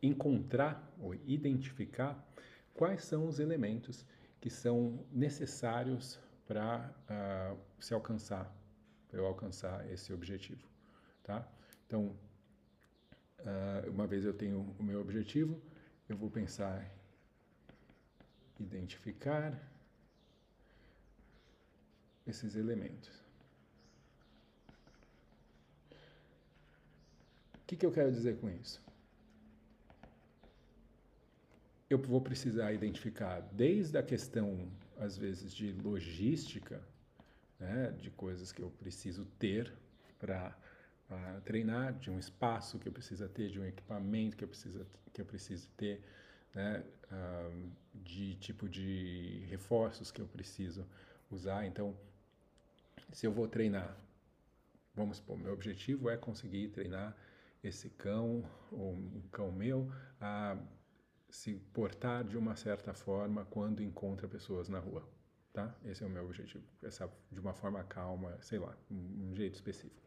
encontrar 0.00 0.94
ou 1.00 1.12
identificar 1.26 2.24
quais 2.72 3.02
são 3.02 3.26
os 3.26 3.40
elementos 3.40 4.06
que 4.40 4.50
são 4.50 5.04
necessários 5.10 6.20
para 6.46 6.90
uh, 7.10 7.58
se 7.82 7.92
alcançar, 7.92 8.50
para 9.08 9.18
eu 9.18 9.26
alcançar 9.26 9.90
esse 9.90 10.12
objetivo, 10.12 10.66
tá? 11.22 11.46
Então, 11.86 12.16
uh, 13.40 13.90
uma 13.90 14.06
vez 14.06 14.24
eu 14.24 14.32
tenho 14.32 14.74
o 14.78 14.82
meu 14.82 15.00
objetivo, 15.00 15.60
eu 16.08 16.16
vou 16.16 16.30
pensar 16.30 16.88
identificar 18.58 19.52
esses 22.26 22.56
elementos. 22.56 23.10
O 27.54 27.66
que, 27.66 27.76
que 27.76 27.84
eu 27.86 27.92
quero 27.92 28.12
dizer 28.12 28.38
com 28.38 28.48
isso? 28.48 28.82
Eu 31.88 31.98
vou 31.98 32.20
precisar 32.20 32.72
identificar 32.72 33.40
desde 33.52 33.96
a 33.98 34.02
questão, 34.02 34.68
às 34.98 35.16
vezes, 35.16 35.54
de 35.54 35.72
logística, 35.72 36.82
né, 37.58 37.94
de 38.00 38.10
coisas 38.10 38.52
que 38.52 38.62
eu 38.62 38.70
preciso 38.70 39.24
ter 39.38 39.72
para 40.18 40.56
treinar, 41.44 41.94
de 41.94 42.10
um 42.10 42.18
espaço 42.18 42.78
que 42.78 42.88
eu 42.88 42.92
preciso 42.92 43.28
ter, 43.28 43.48
de 43.48 43.60
um 43.60 43.64
equipamento 43.64 44.36
que 44.36 44.44
eu 44.44 44.48
preciso, 44.48 44.86
que 45.12 45.20
eu 45.20 45.24
preciso 45.24 45.68
ter, 45.76 46.02
né, 46.54 46.84
uh, 47.12 47.70
de 47.94 48.34
tipo 48.36 48.68
de 48.68 49.44
reforços 49.48 50.10
que 50.10 50.20
eu 50.20 50.26
preciso 50.26 50.86
usar. 51.30 51.64
Então, 51.66 51.96
se 53.12 53.26
eu 53.26 53.32
vou 53.32 53.46
treinar, 53.46 53.96
vamos 54.94 55.18
supor, 55.18 55.38
meu 55.38 55.52
objetivo 55.52 56.10
é 56.10 56.16
conseguir 56.16 56.68
treinar 56.68 57.16
esse 57.62 57.90
cão, 57.90 58.44
ou 58.70 58.92
um 58.92 59.22
cão 59.30 59.52
meu, 59.52 59.90
a 60.20 60.56
se 61.28 61.54
portar 61.72 62.24
de 62.24 62.36
uma 62.36 62.56
certa 62.56 62.94
forma 62.94 63.44
quando 63.46 63.82
encontra 63.82 64.28
pessoas 64.28 64.68
na 64.68 64.78
rua, 64.78 65.08
tá? 65.52 65.74
Esse 65.84 66.02
é 66.02 66.06
o 66.06 66.10
meu 66.10 66.24
objetivo, 66.24 66.64
essa 66.82 67.10
de 67.30 67.40
uma 67.40 67.52
forma 67.54 67.82
calma, 67.84 68.36
sei 68.40 68.58
lá, 68.58 68.76
um, 68.90 69.30
um 69.30 69.36
jeito 69.36 69.54
específico. 69.54 70.02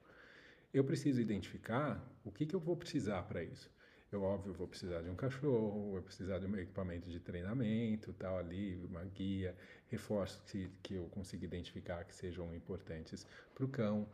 Eu 0.73 0.83
preciso 0.83 1.19
identificar 1.19 2.03
o 2.23 2.31
que, 2.31 2.45
que 2.45 2.55
eu 2.55 2.59
vou 2.59 2.77
precisar 2.77 3.23
para 3.23 3.43
isso. 3.43 3.69
Eu, 4.11 4.23
óbvio, 4.23 4.53
vou 4.53 4.67
precisar 4.67 5.01
de 5.01 5.09
um 5.09 5.15
cachorro, 5.15 5.91
vou 5.91 6.01
precisar 6.01 6.39
de 6.39 6.47
um 6.47 6.57
equipamento 6.57 7.07
de 7.07 7.19
treinamento, 7.19 8.11
tal 8.13 8.39
ali, 8.39 8.83
uma 8.85 9.03
guia, 9.03 9.55
reforços 9.87 10.41
que, 10.51 10.67
que 10.81 10.95
eu 10.95 11.07
consiga 11.09 11.45
identificar 11.45 12.03
que 12.05 12.15
sejam 12.15 12.55
importantes 12.55 13.27
para 13.53 13.65
o 13.65 13.67
cão. 13.67 14.07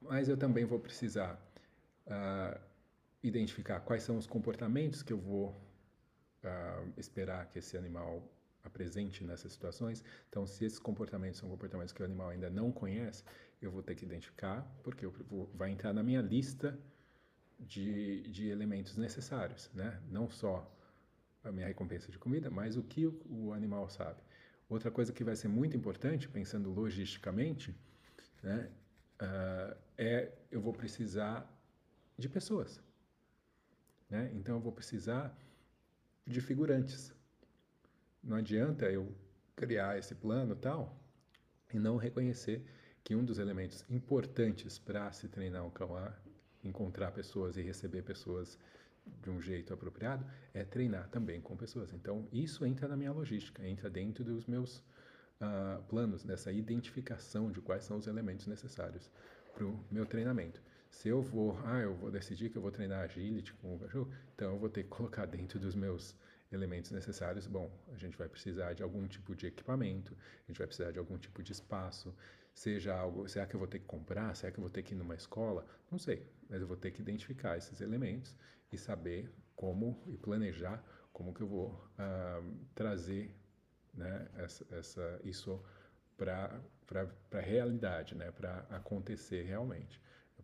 Mas 0.00 0.28
eu 0.28 0.36
também 0.36 0.64
vou 0.64 0.78
precisar 0.78 1.34
uh, 2.06 2.60
identificar 3.22 3.80
quais 3.80 4.04
são 4.04 4.16
os 4.16 4.26
comportamentos 4.26 5.02
que 5.02 5.12
eu 5.12 5.18
vou 5.18 5.54
uh, 6.44 6.92
esperar 6.96 7.46
que 7.46 7.58
esse 7.58 7.76
animal 7.76 8.22
apresente 8.62 9.24
nessas 9.24 9.52
situações. 9.52 10.04
Então, 10.28 10.46
se 10.46 10.64
esses 10.64 10.78
comportamentos 10.78 11.38
são 11.38 11.48
comportamentos 11.48 11.92
que 11.92 12.02
o 12.02 12.04
animal 12.04 12.30
ainda 12.30 12.50
não 12.50 12.70
conhece, 12.70 13.24
eu 13.60 13.70
vou 13.70 13.82
ter 13.82 13.94
que 13.94 14.04
identificar, 14.04 14.62
porque 14.82 15.06
vou, 15.06 15.50
vai 15.54 15.70
entrar 15.70 15.92
na 15.92 16.02
minha 16.02 16.20
lista 16.20 16.78
de, 17.58 18.22
de 18.28 18.48
elementos 18.48 18.96
necessários, 18.96 19.70
né? 19.74 20.00
Não 20.08 20.28
só 20.30 20.70
a 21.42 21.50
minha 21.50 21.66
recompensa 21.66 22.10
de 22.10 22.18
comida, 22.18 22.50
mas 22.50 22.76
o 22.76 22.82
que 22.82 23.06
o, 23.06 23.20
o 23.28 23.52
animal 23.52 23.88
sabe. 23.88 24.22
Outra 24.68 24.90
coisa 24.90 25.12
que 25.12 25.24
vai 25.24 25.34
ser 25.34 25.48
muito 25.48 25.76
importante, 25.76 26.28
pensando 26.28 26.70
logisticamente, 26.70 27.74
né, 28.42 28.70
uh, 29.20 29.76
é 29.98 30.32
eu 30.50 30.60
vou 30.60 30.72
precisar 30.72 31.46
de 32.16 32.28
pessoas. 32.28 32.80
Né? 34.08 34.30
Então 34.34 34.56
eu 34.56 34.60
vou 34.60 34.72
precisar 34.72 35.36
de 36.30 36.40
figurantes. 36.40 37.12
não 38.22 38.36
adianta 38.36 38.86
eu 38.90 39.12
criar 39.56 39.98
esse 39.98 40.14
plano 40.14 40.54
tal 40.54 40.96
e 41.72 41.78
não 41.78 41.96
reconhecer 41.96 42.64
que 43.02 43.16
um 43.16 43.24
dos 43.24 43.38
elementos 43.38 43.84
importantes 43.90 44.78
para 44.78 45.10
se 45.12 45.28
treinar 45.28 45.68
cão 45.70 45.96
a 45.96 46.12
encontrar 46.62 47.10
pessoas 47.10 47.56
e 47.56 47.62
receber 47.62 48.02
pessoas 48.02 48.58
de 49.22 49.30
um 49.30 49.40
jeito 49.40 49.74
apropriado 49.74 50.24
é 50.54 50.64
treinar 50.64 51.08
também 51.08 51.40
com 51.40 51.56
pessoas. 51.56 51.92
Então, 51.92 52.28
isso 52.32 52.64
entra 52.64 52.86
na 52.86 52.96
minha 52.96 53.12
logística, 53.12 53.66
entra 53.66 53.90
dentro 53.90 54.22
dos 54.22 54.46
meus 54.46 54.78
uh, 55.40 55.82
planos, 55.88 56.22
dessa 56.22 56.52
identificação 56.52 57.50
de 57.50 57.60
quais 57.60 57.84
são 57.84 57.96
os 57.96 58.06
elementos 58.06 58.46
necessários 58.46 59.10
para 59.52 59.64
o 59.64 59.84
meu 59.90 60.06
treinamento. 60.06 60.62
Se 60.90 61.08
eu 61.08 61.22
vou, 61.22 61.58
ah, 61.64 61.80
eu 61.80 61.94
vou 61.94 62.10
decidir 62.10 62.50
que 62.50 62.56
eu 62.56 62.62
vou 62.62 62.70
treinar 62.70 63.00
agility 63.00 63.52
com 63.54 63.74
o 63.74 63.78
cachorro, 63.78 64.12
então 64.34 64.52
eu 64.52 64.58
vou 64.58 64.68
ter 64.68 64.82
que 64.82 64.88
colocar 64.90 65.24
dentro 65.26 65.58
dos 65.58 65.74
meus 65.74 66.14
elementos 66.52 66.90
necessários. 66.90 67.46
Bom, 67.46 67.70
a 67.92 67.96
gente 67.96 68.16
vai 68.16 68.28
precisar 68.28 68.74
de 68.74 68.82
algum 68.82 69.06
tipo 69.06 69.34
de 69.34 69.46
equipamento, 69.46 70.16
a 70.44 70.46
gente 70.48 70.58
vai 70.58 70.66
precisar 70.66 70.90
de 70.90 70.98
algum 70.98 71.16
tipo 71.16 71.42
de 71.42 71.52
espaço, 71.52 72.14
seja 72.52 72.94
algo, 72.94 73.28
será 73.28 73.46
que 73.46 73.54
eu 73.54 73.58
vou 73.58 73.68
ter 73.68 73.78
que 73.78 73.86
comprar, 73.86 74.34
será 74.34 74.52
que 74.52 74.58
eu 74.58 74.62
vou 74.62 74.70
ter 74.70 74.82
que 74.82 74.94
ir 74.94 74.96
numa 74.96 75.14
escola? 75.14 75.64
Não 75.90 75.98
sei, 75.98 76.26
mas 76.48 76.60
eu 76.60 76.66
vou 76.66 76.76
ter 76.76 76.90
que 76.90 77.00
identificar 77.00 77.56
esses 77.56 77.80
elementos 77.80 78.36
e 78.72 78.76
saber 78.76 79.30
como 79.56 80.02
e 80.06 80.16
planejar 80.16 80.82
como 81.12 81.32
que 81.32 81.40
eu 81.40 81.46
vou 81.46 81.68
uh, 81.68 82.66
trazer 82.74 83.34
né, 83.94 84.28
essa, 84.36 84.66
essa 84.74 85.20
isso 85.24 85.62
para 86.16 86.60
a 87.32 87.40
realidade, 87.40 88.14
né, 88.14 88.30
para 88.30 88.66
acontecer 88.70 89.44
realmente. 89.44 90.00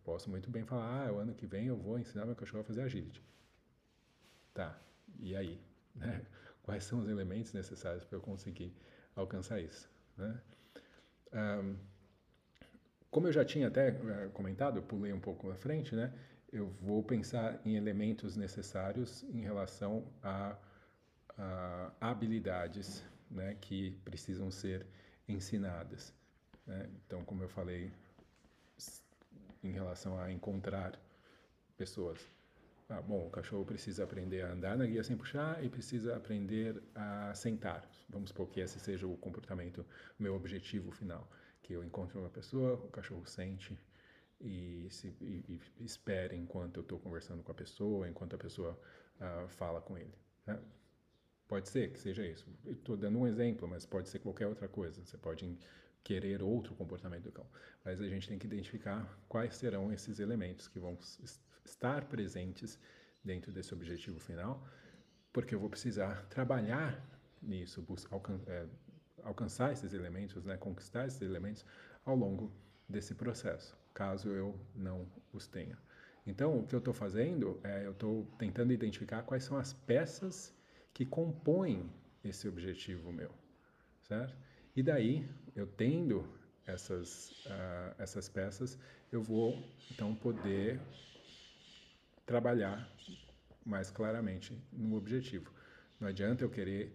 Posso 0.07 0.29
muito 0.29 0.49
bem 0.49 0.63
falar, 0.63 1.05
ah, 1.05 1.11
o 1.11 1.17
ano 1.17 1.33
que 1.33 1.45
vem 1.45 1.67
eu 1.67 1.75
vou 1.75 1.99
ensinar 1.99 2.25
meu 2.25 2.33
cachorro 2.33 2.61
a 2.61 2.63
fazer 2.63 2.81
agility. 2.81 3.21
Tá, 4.53 4.79
e 5.19 5.35
aí? 5.35 5.59
Né? 5.97 6.25
Quais 6.61 6.83
são 6.83 6.99
os 6.99 7.09
elementos 7.09 7.51
necessários 7.53 8.05
para 8.05 8.17
eu 8.17 8.21
conseguir 8.21 8.71
alcançar 9.15 9.59
isso? 9.59 9.89
Né? 10.15 10.39
Um, 11.33 11.75
como 13.09 13.27
eu 13.27 13.33
já 13.33 13.43
tinha 13.43 13.67
até 13.67 13.89
uh, 13.89 14.29
comentado, 14.29 14.77
eu 14.77 14.83
pulei 14.83 15.11
um 15.11 15.19
pouco 15.19 15.49
na 15.49 15.55
frente, 15.55 15.93
né? 15.93 16.13
eu 16.53 16.67
vou 16.81 17.03
pensar 17.03 17.59
em 17.65 17.75
elementos 17.75 18.37
necessários 18.37 19.23
em 19.23 19.41
relação 19.41 20.05
a, 20.23 20.55
a 21.37 21.91
habilidades 21.99 23.03
né, 23.29 23.57
que 23.59 23.99
precisam 24.05 24.51
ser 24.51 24.85
ensinadas. 25.27 26.13
Né? 26.65 26.87
Então, 27.05 27.25
como 27.25 27.43
eu 27.43 27.49
falei, 27.49 27.91
em 29.63 29.71
relação 29.71 30.19
a 30.19 30.31
encontrar 30.31 30.99
pessoas. 31.77 32.19
Ah, 32.89 33.01
bom, 33.01 33.27
o 33.27 33.29
cachorro 33.29 33.65
precisa 33.65 34.03
aprender 34.03 34.43
a 34.43 34.51
andar 34.51 34.77
na 34.77 34.85
guia 34.85 35.03
sem 35.03 35.17
puxar 35.17 35.63
e 35.63 35.69
precisa 35.69 36.15
aprender 36.15 36.81
a 36.95 37.33
sentar. 37.33 37.87
Vamos 38.09 38.29
supor 38.29 38.47
que 38.47 38.61
esse 38.61 38.79
seja 38.79 39.05
o 39.05 39.17
comportamento, 39.17 39.85
meu 40.17 40.35
objetivo 40.35 40.91
final. 40.91 41.29
Que 41.61 41.73
eu 41.73 41.83
encontre 41.83 42.17
uma 42.17 42.29
pessoa, 42.29 42.75
o 42.75 42.87
cachorro 42.87 43.25
sente, 43.25 43.77
e, 44.39 44.87
se, 44.89 45.07
e, 45.21 45.59
e 45.79 45.85
espere 45.85 46.35
enquanto 46.35 46.77
eu 46.77 46.81
estou 46.81 46.99
conversando 46.99 47.43
com 47.43 47.51
a 47.51 47.55
pessoa, 47.55 48.07
enquanto 48.07 48.35
a 48.35 48.39
pessoa 48.39 48.79
uh, 49.19 49.47
fala 49.49 49.81
com 49.81 49.97
ele. 49.97 50.13
Né? 50.45 50.59
Pode 51.47 51.69
ser 51.69 51.91
que 51.91 51.99
seja 51.99 52.25
isso. 52.25 52.47
Estou 52.65 52.97
dando 52.97 53.17
um 53.17 53.27
exemplo, 53.27 53.67
mas 53.67 53.85
pode 53.85 54.09
ser 54.09 54.19
qualquer 54.19 54.47
outra 54.47 54.67
coisa. 54.67 55.03
Você 55.03 55.17
pode 55.17 55.57
querer 56.03 56.41
outro 56.41 56.75
comportamento 56.75 57.23
do 57.23 57.31
cão. 57.31 57.45
Mas 57.83 58.01
a 58.01 58.07
gente 58.07 58.27
tem 58.27 58.39
que 58.39 58.47
identificar 58.47 59.19
quais 59.27 59.55
serão 59.55 59.91
esses 59.91 60.19
elementos 60.19 60.67
que 60.67 60.79
vão 60.79 60.97
estar 61.65 62.05
presentes 62.05 62.79
dentro 63.23 63.51
desse 63.51 63.73
objetivo 63.73 64.19
final, 64.19 64.65
porque 65.33 65.53
eu 65.53 65.59
vou 65.59 65.69
precisar 65.69 66.25
trabalhar 66.29 67.03
nisso, 67.41 67.85
alcan 68.09 68.39
é, 68.47 68.65
alcançar 69.23 69.73
esses 69.73 69.93
elementos, 69.93 70.45
né, 70.45 70.55
conquistar 70.57 71.07
esses 71.07 71.21
elementos 71.21 71.65
ao 72.05 72.15
longo 72.15 72.51
desse 72.87 73.13
processo 73.13 73.75
caso 73.97 74.29
eu 74.29 74.55
não 74.75 75.07
os 75.33 75.47
tenha. 75.47 75.75
Então, 76.23 76.59
o 76.59 76.67
que 76.67 76.75
eu 76.75 76.79
estou 76.79 76.93
fazendo 76.93 77.59
é 77.63 77.83
eu 77.83 77.93
estou 77.93 78.27
tentando 78.37 78.71
identificar 78.71 79.23
quais 79.23 79.43
são 79.43 79.57
as 79.57 79.73
peças 79.73 80.53
que 80.93 81.03
compõem 81.03 81.89
esse 82.23 82.47
objetivo 82.47 83.11
meu, 83.11 83.31
certo? 84.03 84.37
E 84.75 84.83
daí, 84.83 85.27
eu 85.59 85.67
tendo 85.67 86.27
essas, 86.65 87.31
uh, 87.45 87.95
essas 87.97 88.29
peças, 88.29 88.77
eu 89.11 89.21
vou 89.21 89.69
então 89.91 90.13
poder 90.15 90.79
trabalhar 92.25 92.89
mais 93.65 93.89
claramente 93.89 94.61
no 94.71 94.95
objetivo. 94.95 95.51
Não 95.99 96.07
adianta 96.07 96.43
eu 96.43 96.49
querer, 96.49 96.93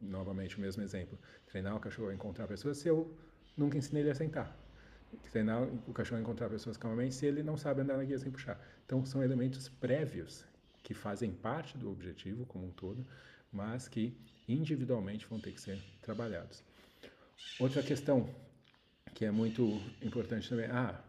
novamente 0.00 0.56
o 0.56 0.60
mesmo 0.60 0.82
exemplo, 0.82 1.18
treinar 1.46 1.76
o 1.76 1.80
cachorro 1.80 2.08
a 2.08 2.14
encontrar 2.14 2.46
pessoas 2.46 2.78
se 2.78 2.88
eu 2.88 3.16
nunca 3.56 3.76
ensinei 3.76 4.02
ele 4.02 4.10
a 4.10 4.14
sentar 4.14 4.64
treinar 5.22 5.62
o 5.62 5.92
cachorro 5.92 6.18
a 6.18 6.22
encontrar 6.22 6.48
pessoas 6.48 6.76
calmamente 6.76 7.14
se 7.14 7.26
ele 7.26 7.42
não 7.42 7.56
sabe 7.56 7.80
andar 7.80 7.96
na 7.96 8.04
guia 8.04 8.18
sem 8.18 8.30
puxar. 8.30 8.60
Então, 8.84 9.04
são 9.04 9.22
elementos 9.22 9.68
prévios 9.68 10.44
que 10.82 10.94
fazem 10.94 11.32
parte 11.32 11.78
do 11.78 11.90
objetivo 11.90 12.44
como 12.46 12.66
um 12.66 12.70
todo, 12.70 13.06
mas 13.50 13.88
que 13.88 14.16
individualmente 14.46 15.26
vão 15.26 15.40
ter 15.40 15.52
que 15.52 15.60
ser 15.60 15.82
trabalhados. 16.02 16.62
Outra 17.58 17.82
questão 17.82 18.28
que 19.14 19.24
é 19.24 19.30
muito 19.30 19.80
importante 20.02 20.48
também, 20.48 20.66
ah, 20.66 21.00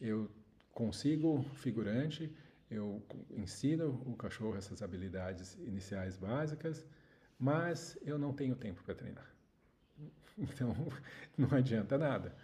eu 0.00 0.30
consigo 0.72 1.42
figurante, 1.54 2.34
eu 2.70 3.02
ensino 3.36 4.02
o 4.06 4.16
cachorro 4.16 4.56
essas 4.56 4.82
habilidades 4.82 5.54
iniciais 5.56 6.16
básicas, 6.16 6.86
mas 7.38 7.98
eu 8.02 8.18
não 8.18 8.32
tenho 8.32 8.56
tempo 8.56 8.82
para 8.82 8.94
treinar. 8.94 9.30
Então, 10.36 10.74
não 11.38 11.56
adianta 11.56 11.96
nada 11.96 12.34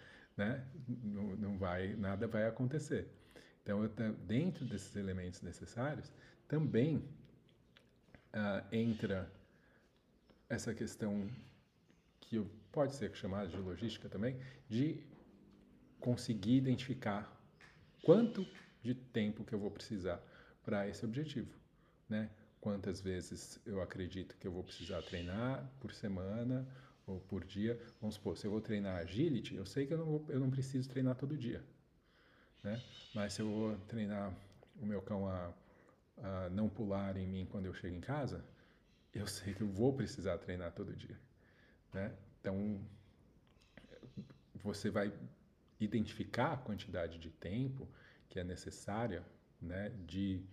né? 0.41 0.65
Não, 0.87 1.35
não 1.35 1.57
vai, 1.57 1.95
nada 1.95 2.27
vai 2.27 2.47
acontecer. 2.47 3.07
Então, 3.61 3.81
dentro 4.25 4.65
desses 4.65 4.95
elementos 4.95 5.41
necessários, 5.41 6.11
também 6.47 6.97
uh, 8.33 8.65
entra 8.71 9.31
essa 10.49 10.73
questão 10.73 11.29
que 12.19 12.39
pode 12.71 12.95
ser 12.95 13.13
chamada 13.15 13.47
de 13.47 13.57
logística 13.57 14.09
também, 14.09 14.39
de 14.69 15.03
conseguir 15.99 16.55
identificar 16.55 17.31
quanto 18.03 18.45
de 18.81 18.95
tempo 18.95 19.43
que 19.43 19.53
eu 19.53 19.59
vou 19.59 19.69
precisar 19.69 20.21
para 20.63 20.87
esse 20.87 21.05
objetivo, 21.05 21.51
né? 22.09 22.29
Quantas 22.59 23.01
vezes 23.01 23.59
eu 23.65 23.81
acredito 23.81 24.37
que 24.37 24.47
eu 24.47 24.51
vou 24.51 24.63
precisar 24.63 25.01
treinar 25.01 25.67
por 25.79 25.91
semana 25.93 26.67
ou 27.07 27.19
por 27.19 27.43
dia. 27.43 27.79
Vamos 27.99 28.15
supor, 28.15 28.37
se 28.37 28.45
eu 28.45 28.51
vou 28.51 28.61
treinar 28.61 28.97
agility, 28.97 29.55
eu 29.55 29.65
sei 29.65 29.87
que 29.87 29.93
eu 29.93 29.97
não, 29.97 30.05
vou, 30.05 30.25
eu 30.29 30.39
não 30.39 30.51
preciso 30.51 30.87
treinar 30.87 31.15
todo 31.15 31.35
dia. 31.35 31.63
Né? 32.63 32.79
Mas 33.15 33.33
se 33.33 33.41
eu 33.41 33.49
vou 33.49 33.77
treinar 33.87 34.31
o 34.79 34.85
meu 34.85 35.01
cão 35.01 35.27
a, 35.27 35.51
a 36.21 36.49
não 36.49 36.69
pular 36.69 37.17
em 37.17 37.27
mim 37.27 37.47
quando 37.49 37.65
eu 37.65 37.73
chego 37.73 37.95
em 37.95 38.01
casa, 38.01 38.45
eu 39.13 39.25
sei 39.27 39.53
que 39.53 39.61
eu 39.61 39.67
vou 39.67 39.93
precisar 39.93 40.37
treinar 40.37 40.71
todo 40.71 40.95
dia. 40.95 41.19
Né? 41.91 42.13
Então, 42.41 42.81
você 44.55 44.89
vai 44.89 45.13
identificar 45.79 46.53
a 46.53 46.57
quantidade 46.57 47.17
de 47.17 47.29
tempo 47.29 47.87
que 48.27 48.39
é 48.39 48.43
necessária 48.43 49.25
né, 49.61 49.89
de, 50.05 50.43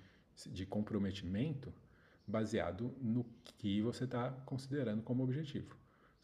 de 0.47 0.65
comprometimento 0.65 1.75
baseado 2.27 2.95
no 3.01 3.25
que 3.59 3.83
você 3.83 4.05
está 4.05 4.31
considerando 4.45 5.03
como 5.03 5.25
objetivo 5.25 5.77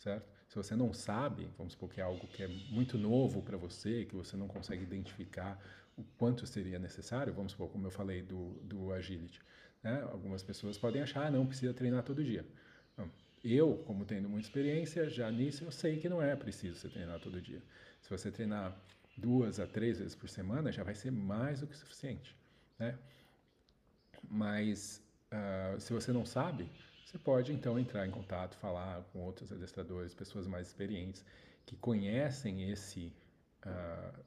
certo? 0.04 0.28
Se 0.48 0.56
você 0.56 0.76
não 0.76 0.92
sabe, 0.92 1.48
vamos 1.56 1.72
supor 1.72 1.88
que 1.88 2.00
é 2.00 2.04
algo 2.04 2.26
que 2.28 2.42
é 2.42 2.48
muito 2.70 2.98
novo 2.98 3.42
para 3.42 3.56
você, 3.56 4.04
que 4.04 4.14
você 4.14 4.36
não 4.36 4.46
consegue 4.46 4.82
identificar 4.82 5.58
o 5.96 6.04
quanto 6.18 6.46
seria 6.46 6.78
necessário, 6.78 7.32
vamos 7.32 7.52
supor, 7.52 7.70
como 7.70 7.86
eu 7.86 7.90
falei 7.90 8.22
do, 8.22 8.50
do 8.62 8.92
agility, 8.92 9.40
né? 9.82 10.02
Algumas 10.10 10.42
pessoas 10.42 10.76
podem 10.76 11.02
achar, 11.02 11.26
ah, 11.26 11.30
não, 11.30 11.46
precisa 11.46 11.72
treinar 11.72 12.02
todo 12.02 12.22
dia. 12.22 12.44
Eu, 13.44 13.76
como 13.86 14.04
tendo 14.04 14.28
muita 14.28 14.46
experiência, 14.48 15.08
já 15.08 15.30
nisso 15.30 15.64
eu 15.64 15.70
sei 15.70 15.98
que 15.98 16.08
não 16.08 16.22
é 16.22 16.34
preciso 16.34 16.78
você 16.78 16.88
treinar 16.88 17.20
todo 17.20 17.40
dia. 17.40 17.62
Se 18.00 18.10
você 18.10 18.30
treinar 18.30 18.74
duas 19.16 19.60
a 19.60 19.66
três 19.66 19.98
vezes 19.98 20.14
por 20.14 20.28
semana, 20.28 20.72
já 20.72 20.82
vai 20.82 20.94
ser 20.94 21.12
mais 21.12 21.60
do 21.60 21.66
que 21.66 21.76
suficiente, 21.76 22.34
né? 22.78 22.98
Mas 24.28 25.02
uh, 25.30 25.78
se 25.78 25.92
você 25.92 26.10
não 26.12 26.24
sabe, 26.24 26.70
você 27.04 27.18
pode 27.18 27.52
então 27.52 27.78
entrar 27.78 28.06
em 28.06 28.10
contato, 28.10 28.56
falar 28.56 29.02
com 29.12 29.20
outros 29.20 29.52
adestradores, 29.52 30.14
pessoas 30.14 30.46
mais 30.46 30.68
experientes 30.68 31.24
que 31.66 31.76
conhecem 31.76 32.70
esse 32.70 33.12
uh, 33.66 34.24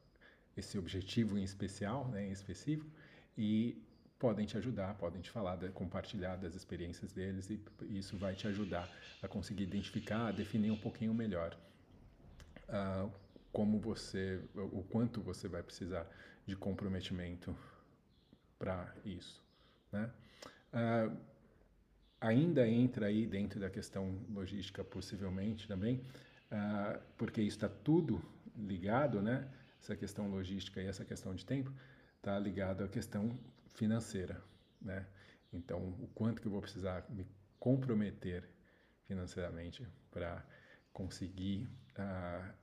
esse 0.56 0.77
objetivo 0.77 1.38
em 1.38 1.43
especial, 1.43 2.08
né, 2.08 2.27
em 2.27 2.32
específico, 2.32 2.89
e 3.38 3.80
podem 4.19 4.45
te 4.45 4.58
ajudar, 4.58 4.95
podem 4.95 5.21
te 5.21 5.30
falar, 5.30 5.58
compartilhar 5.73 6.36
das 6.38 6.56
experiências 6.56 7.12
deles 7.12 7.49
e 7.49 7.60
isso 7.89 8.17
vai 8.17 8.34
te 8.34 8.47
ajudar 8.47 8.89
a 9.21 9.27
conseguir 9.27 9.63
identificar, 9.63 10.27
a 10.27 10.32
definir 10.32 10.71
um 10.71 10.77
pouquinho 10.77 11.13
melhor 11.13 11.56
uh, 12.69 13.12
como 13.51 13.80
você, 13.80 14.41
o 14.56 14.84
quanto 14.84 15.21
você 15.21 15.47
vai 15.47 15.63
precisar 15.63 16.08
de 16.45 16.56
comprometimento 16.56 17.56
para 18.58 18.93
isso, 19.06 19.43
né? 19.91 20.10
Uh, 20.73 21.15
ainda 22.19 22.67
entra 22.67 23.08
aí 23.08 23.25
dentro 23.25 23.60
da 23.60 23.69
questão 23.69 24.19
logística, 24.30 24.84
possivelmente 24.84 25.67
também, 25.67 26.01
uh, 26.51 26.99
porque 27.17 27.41
isso 27.41 27.58
está 27.58 27.69
tudo 27.69 28.21
ligado, 28.56 29.21
né? 29.21 29.47
Essa 29.82 29.95
questão 29.95 30.30
logística 30.30 30.82
e 30.82 30.88
essa 30.88 31.06
questão 31.06 31.36
de 31.36 31.45
tempo 31.45 31.71
está 32.17 32.38
ligado 32.39 32.84
à 32.84 32.88
questão 32.88 33.38
financeira, 33.77 34.43
né? 34.81 35.05
Então, 35.53 35.79
o 36.01 36.07
quanto 36.13 36.41
que 36.41 36.47
eu 36.47 36.51
vou 36.51 36.61
precisar 36.61 37.05
me 37.09 37.25
comprometer 37.59 38.43
financeiramente 39.05 39.87
para 40.11 40.43
conseguir 40.91 41.69
uh, 41.97 42.53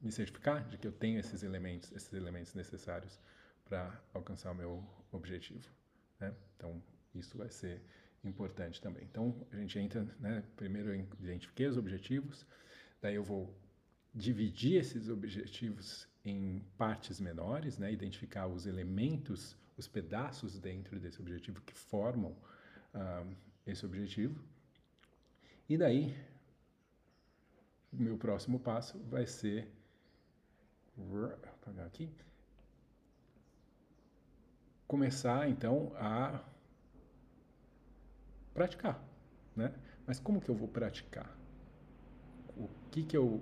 me 0.00 0.10
certificar 0.10 0.66
de 0.68 0.78
que 0.78 0.86
eu 0.86 0.92
tenho 0.92 1.20
esses 1.20 1.42
elementos, 1.42 1.92
esses 1.92 2.12
elementos 2.12 2.54
necessários 2.54 3.20
para 3.66 4.02
alcançar 4.14 4.52
o 4.52 4.54
meu 4.54 4.84
objetivo. 5.12 5.70
Né? 6.18 6.34
Então, 6.56 6.82
isso 7.14 7.36
vai 7.36 7.50
ser 7.50 7.82
importante 8.24 8.80
também. 8.80 9.04
Então, 9.04 9.46
a 9.52 9.56
gente 9.56 9.78
entra, 9.78 10.02
né, 10.18 10.42
primeiro 10.56 10.94
eu 10.94 11.06
identifiquei 11.20 11.66
os 11.66 11.76
objetivos, 11.76 12.46
daí 13.00 13.14
eu 13.14 13.22
vou 13.22 13.54
dividir 14.18 14.80
esses 14.80 15.08
objetivos 15.08 16.08
em 16.24 16.60
partes 16.76 17.20
menores, 17.20 17.78
né, 17.78 17.92
identificar 17.92 18.48
os 18.48 18.66
elementos, 18.66 19.56
os 19.76 19.86
pedaços 19.86 20.58
dentro 20.58 20.98
desse 20.98 21.20
objetivo 21.20 21.60
que 21.62 21.72
formam 21.72 22.32
uh, 22.94 23.36
esse 23.64 23.86
objetivo. 23.86 24.42
E 25.68 25.78
daí, 25.78 26.16
o 27.92 27.96
meu 27.96 28.18
próximo 28.18 28.58
passo 28.58 28.98
vai 29.04 29.26
ser 29.26 29.70
vou 30.96 31.26
apagar 31.26 31.86
aqui, 31.86 32.10
começar 34.88 35.48
então 35.48 35.92
a 35.96 36.42
praticar, 38.52 39.00
né? 39.54 39.72
Mas 40.04 40.18
como 40.18 40.40
que 40.40 40.48
eu 40.48 40.56
vou 40.56 40.66
praticar? 40.66 41.38
O 42.56 42.68
que 42.90 43.04
que 43.04 43.16
eu 43.16 43.40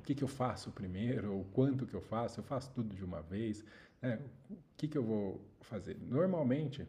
o 0.00 0.02
que 0.02 0.14
que 0.14 0.24
eu 0.24 0.28
faço 0.28 0.72
primeiro? 0.72 1.38
O 1.38 1.44
quanto 1.44 1.86
que 1.86 1.94
eu 1.94 2.00
faço? 2.00 2.40
Eu 2.40 2.44
faço 2.44 2.70
tudo 2.72 2.96
de 2.96 3.04
uma 3.04 3.20
vez? 3.20 3.62
Né? 4.00 4.18
O 4.50 4.56
que 4.76 4.88
que 4.88 4.96
eu 4.96 5.04
vou 5.04 5.40
fazer? 5.60 5.96
Normalmente, 6.00 6.88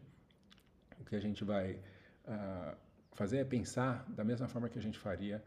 o 0.98 1.04
que 1.04 1.14
a 1.14 1.20
gente 1.20 1.44
vai 1.44 1.74
uh, 1.74 2.76
fazer 3.12 3.38
é 3.38 3.44
pensar 3.44 4.08
da 4.08 4.24
mesma 4.24 4.48
forma 4.48 4.68
que 4.68 4.78
a 4.78 4.82
gente 4.82 4.98
faria 4.98 5.44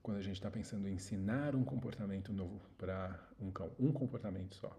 quando 0.00 0.18
a 0.18 0.22
gente 0.22 0.36
está 0.36 0.48
pensando 0.48 0.86
em 0.88 0.94
ensinar 0.94 1.56
um 1.56 1.64
comportamento 1.64 2.32
novo 2.32 2.60
para 2.78 3.20
um 3.40 3.50
cão, 3.50 3.72
um 3.80 3.92
comportamento 3.92 4.54
só. 4.54 4.74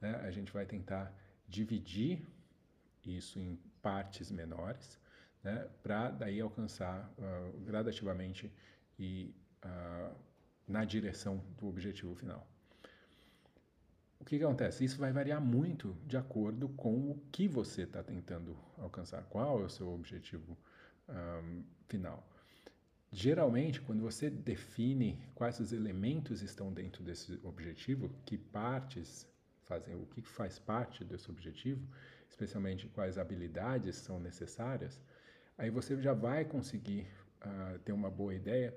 Né? 0.00 0.14
A 0.24 0.30
gente 0.30 0.50
vai 0.50 0.64
tentar 0.64 1.14
dividir 1.46 2.26
isso 3.04 3.38
em 3.38 3.56
partes 3.82 4.30
menores 4.30 4.98
né, 5.42 5.68
para 5.82 6.10
daí 6.10 6.40
alcançar 6.40 7.12
uh, 7.18 7.60
gradativamente 7.60 8.50
e 8.98 9.34
uh, 9.62 10.14
na 10.66 10.84
direção 10.84 11.42
do 11.58 11.68
objetivo 11.68 12.14
final. 12.14 12.46
O 14.20 14.24
que, 14.24 14.38
que, 14.38 14.44
acontece? 14.44 14.84
Isso 14.84 14.96
vai 14.96 15.12
variar 15.12 15.40
muito 15.40 15.94
de 16.06 16.16
acordo 16.16 16.68
com 16.70 17.10
o 17.10 17.20
que 17.30 17.46
você 17.46 17.82
está 17.82 18.02
tentando 18.02 18.56
alcançar, 18.78 19.22
qual 19.24 19.60
é 19.60 19.64
o 19.64 19.68
seu 19.68 19.92
objetivo 19.92 20.56
um, 21.08 21.62
final. 21.88 22.26
Geralmente, 23.12 23.80
quando 23.82 24.00
você 24.00 24.30
define 24.30 25.22
quais 25.34 25.60
os 25.60 25.72
elementos 25.72 26.40
estão 26.40 26.72
dentro 26.72 27.04
desse 27.04 27.38
objetivo, 27.44 28.10
que 28.24 28.38
partes 28.38 29.28
fazem, 29.64 29.94
o 29.94 30.06
que 30.06 30.22
faz 30.22 30.58
parte 30.58 31.04
desse 31.04 31.30
objetivo, 31.30 31.86
especialmente 32.30 32.88
quais 32.88 33.18
habilidades 33.18 33.96
são 33.96 34.18
necessárias, 34.18 35.00
aí 35.56 35.70
você 35.70 36.00
já 36.00 36.14
vai 36.14 36.44
conseguir 36.44 37.06
uh, 37.44 37.78
ter 37.80 37.92
uma 37.92 38.10
boa 38.10 38.34
ideia 38.34 38.74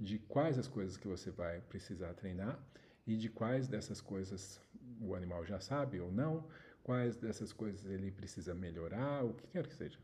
de 0.00 0.18
quais 0.18 0.58
as 0.58 0.66
coisas 0.66 0.96
que 0.96 1.06
você 1.06 1.30
vai 1.30 1.60
precisar 1.60 2.14
treinar 2.14 2.58
e 3.06 3.16
de 3.16 3.28
quais 3.28 3.68
dessas 3.68 4.00
coisas 4.00 4.58
o 5.00 5.14
animal 5.14 5.44
já 5.44 5.60
sabe 5.60 6.00
ou 6.00 6.10
não, 6.10 6.46
quais 6.82 7.16
dessas 7.16 7.52
coisas 7.52 7.84
ele 7.84 8.10
precisa 8.10 8.54
melhorar, 8.54 9.24
o 9.24 9.34
que 9.34 9.46
quer 9.48 9.66
que 9.66 9.74
seja. 9.74 9.98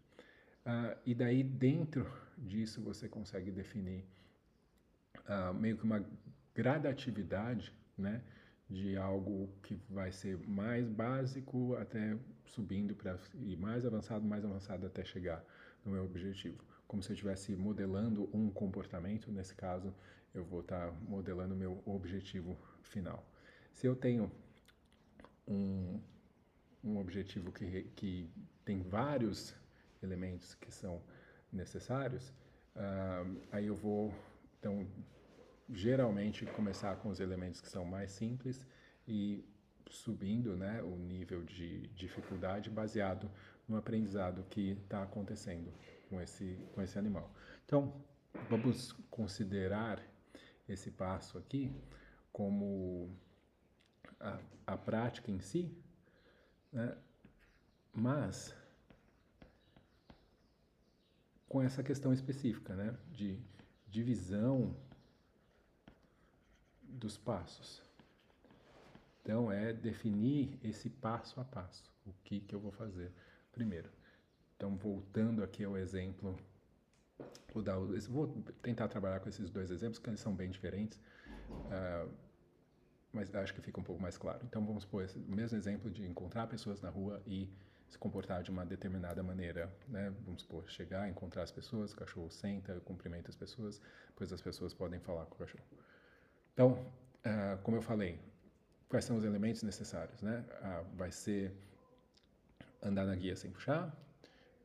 Uh, 0.67 0.99
e 1.07 1.15
daí, 1.15 1.43
dentro 1.43 2.11
disso, 2.37 2.83
você 2.83 3.09
consegue 3.09 3.51
definir 3.51 4.05
uh, 5.29 5.55
meio 5.55 5.77
que 5.77 5.85
uma 5.85 6.05
gradatividade, 6.55 7.73
né? 7.97 8.23
De 8.69 8.97
algo 8.97 9.49
que 9.63 9.81
vai 9.89 10.11
ser 10.11 10.37
mais 10.49 10.89
básico 10.89 11.77
até 11.77 12.19
subindo 12.47 12.97
para 12.97 13.17
ir 13.35 13.57
mais 13.57 13.87
avançado, 13.87 14.25
mais 14.25 14.45
avançado 14.45 14.85
até 14.87 15.05
chegar 15.05 15.45
no 15.85 15.93
meu 15.93 16.05
objetivo. 16.05 16.59
Como 16.87 17.03
se 17.03 17.11
eu 17.11 17.15
estivesse 17.15 17.57
modelando 17.57 18.29
um 18.33 18.51
comportamento, 18.51 19.31
nesse 19.33 19.55
caso, 19.55 19.93
eu 20.33 20.45
vou 20.45 20.61
estar 20.61 20.89
tá 20.89 20.93
modelando 21.09 21.55
o 21.55 21.57
meu 21.57 21.83
objetivo 21.85 22.57
final. 22.83 23.25
Se 23.73 23.87
eu 23.87 23.97
tenho 23.97 24.31
um, 25.47 26.01
um 26.85 26.99
objetivo 26.99 27.51
que, 27.53 27.85
que 27.97 28.31
tem 28.65 28.83
vários 28.83 29.55
elementos 30.03 30.55
que 30.55 30.71
são 30.71 31.03
necessários, 31.53 32.29
uh, 32.77 33.41
aí 33.51 33.67
eu 33.67 33.75
vou, 33.75 34.15
então, 34.59 34.87
geralmente 35.69 36.47
começar 36.47 36.97
com 36.97 37.09
os 37.09 37.21
elementos 37.21 37.61
que 37.61 37.69
são 37.69 37.85
mais 37.85 38.13
simples 38.13 38.65
e 39.07 39.45
subindo 39.89 40.57
né, 40.57 40.83
o 40.83 40.97
nível 40.97 41.45
de 41.45 41.89
dificuldade 41.89 42.71
baseado 42.71 43.31
no 43.69 43.77
aprendizado 43.77 44.45
que 44.49 44.73
está 44.83 45.03
acontecendo 45.03 45.73
com 46.09 46.21
esse, 46.21 46.59
com 46.75 46.83
esse 46.83 46.99
animal. 46.99 47.33
Então, 47.65 47.93
vamos 48.49 48.93
considerar 49.11 50.03
esse 50.69 50.91
passo 50.91 51.39
aqui 51.39 51.73
como 52.33 53.11
a, 54.21 54.39
a 54.67 54.77
prática 54.77 55.31
em 55.31 55.41
si, 55.41 55.73
né? 56.73 56.97
mas 57.95 58.55
com 61.49 61.63
essa 61.63 61.83
questão 61.83 62.13
específica 62.13 62.75
né? 62.75 62.97
de 63.13 63.41
divisão 63.89 64.77
dos 66.83 67.17
passos. 67.17 67.83
Então, 69.23 69.51
é 69.51 69.73
definir 69.73 70.59
esse 70.63 70.89
passo 70.89 71.41
a 71.41 71.45
passo, 71.45 71.91
o 72.07 72.13
que, 72.23 72.41
que 72.41 72.55
eu 72.55 72.61
vou 72.61 72.71
fazer 72.71 73.13
primeiro. 73.51 73.91
Então, 74.57 74.75
voltando 74.77 75.45
aqui 75.45 75.65
ao 75.65 75.77
exemplo, 75.77 76.37
vou, 77.53 77.63
dar, 77.63 77.79
vou 78.09 78.29
tentar 78.63 78.89
trabalhar 78.89 79.21
com 79.21 79.29
esses 79.29 79.51
dois 79.51 79.71
exemplos, 79.71 79.99
que 79.99 80.09
eles 80.09 80.21
são 80.21 80.35
bem 80.35 80.51
diferentes, 80.51 80.99
uh, 81.51 82.11
mas 83.13 83.35
acho 83.35 83.55
que 83.55 83.61
fica 83.61 83.79
um 83.79 83.85
pouco 83.85 84.01
mais 84.01 84.17
claro. 84.17 84.41
Então, 84.45 84.65
vamos 84.65 84.85
pôr 84.85 85.05
esse 85.05 85.19
mesmo 85.19 85.57
exemplo 85.57 85.91
de 85.91 86.07
encontrar 86.07 86.47
pessoas 86.47 86.81
na 86.81 86.89
rua 86.89 87.23
e 87.27 87.51
se 87.89 87.99
comportar 87.99 88.43
de 88.43 88.51
uma 88.51 88.65
determinada 88.65 89.23
maneira, 89.23 89.73
né? 89.89 90.13
Vamos 90.25 90.43
supor, 90.43 90.69
chegar, 90.69 91.09
encontrar 91.09 91.43
as 91.43 91.53
pessoas, 91.53 91.93
o 91.93 91.97
cachorro 91.97 92.31
senta, 92.31 92.81
cumprimenta 92.81 93.31
as 93.31 93.37
pessoas, 93.37 93.81
depois 94.09 94.33
as 94.33 94.41
pessoas 94.41 94.75
podem 94.75 94.99
falar 94.99 95.27
com 95.27 95.37
o 95.37 95.39
cachorro. 95.39 95.65
Então, 96.53 96.73
uh, 96.73 97.63
como 97.63 97.77
eu 97.77 97.83
falei, 97.83 98.19
quais 98.89 99.05
são 99.05 99.17
os 99.17 99.25
elementos 99.25 99.63
necessários, 99.63 100.21
né? 100.23 100.45
Uh, 100.61 100.97
vai 100.97 101.13
ser 101.13 101.55
andar 102.83 103.05
na 103.05 103.15
guia 103.15 103.37
sem 103.37 103.51
puxar, 103.51 103.95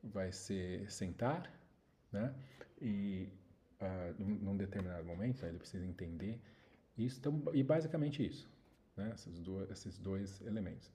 vai 0.02 0.32
ser 0.32 0.90
sentar, 0.90 1.52
né? 2.10 2.34
E 2.80 3.28
uh, 3.80 4.22
num 4.22 4.56
determinado 4.56 5.04
momento, 5.04 5.42
né, 5.42 5.48
ele 5.48 5.58
precisa 5.58 5.84
entender 5.86 6.40
isso, 6.96 7.18
então, 7.18 7.42
e 7.52 7.62
basicamente 7.62 8.24
isso, 8.24 8.50
né? 8.96 9.12
Esses 9.14 9.38
dois, 9.38 9.70
esses 9.70 9.98
dois 9.98 10.40
elementos. 10.42 10.90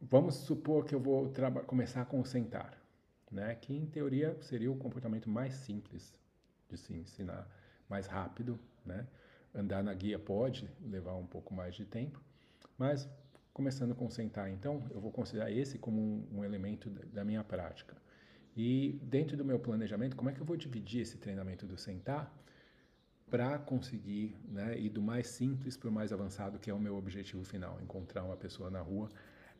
Vamos 0.00 0.34
supor 0.34 0.84
que 0.84 0.94
eu 0.94 1.00
vou 1.00 1.32
começar 1.66 2.04
com 2.06 2.20
o 2.20 2.26
sentar, 2.26 2.78
né? 3.30 3.54
Que 3.54 3.74
em 3.74 3.86
teoria 3.86 4.36
seria 4.42 4.70
o 4.70 4.76
comportamento 4.76 5.28
mais 5.30 5.54
simples 5.54 6.14
de 6.68 6.76
se 6.76 6.92
ensinar, 6.92 7.48
mais 7.88 8.06
rápido, 8.06 8.58
né? 8.84 9.06
Andar 9.54 9.82
na 9.82 9.94
guia 9.94 10.18
pode 10.18 10.68
levar 10.82 11.14
um 11.14 11.26
pouco 11.26 11.54
mais 11.54 11.74
de 11.74 11.84
tempo, 11.84 12.20
mas 12.76 13.08
começando 13.54 13.94
com 13.94 14.10
sentar, 14.10 14.50
então, 14.50 14.82
eu 14.90 15.00
vou 15.00 15.12
considerar 15.12 15.50
esse 15.50 15.78
como 15.78 16.02
um, 16.02 16.38
um 16.38 16.44
elemento 16.44 16.90
da 16.90 17.24
minha 17.24 17.42
prática. 17.44 17.96
E 18.56 18.98
dentro 19.00 19.36
do 19.36 19.44
meu 19.44 19.60
planejamento, 19.60 20.16
como 20.16 20.28
é 20.28 20.32
que 20.32 20.40
eu 20.40 20.44
vou 20.44 20.56
dividir 20.56 21.02
esse 21.02 21.18
treinamento 21.18 21.64
do 21.64 21.78
sentar 21.78 22.36
para 23.30 23.58
conseguir 23.58 24.36
né, 24.48 24.78
ir 24.78 24.90
do 24.90 25.00
mais 25.00 25.28
simples 25.28 25.76
para 25.76 25.88
o 25.88 25.92
mais 25.92 26.12
avançado, 26.12 26.58
que 26.58 26.68
é 26.68 26.74
o 26.74 26.78
meu 26.78 26.96
objetivo 26.96 27.44
final, 27.44 27.80
encontrar 27.80 28.24
uma 28.24 28.36
pessoa 28.36 28.70
na 28.70 28.80
rua, 28.80 29.08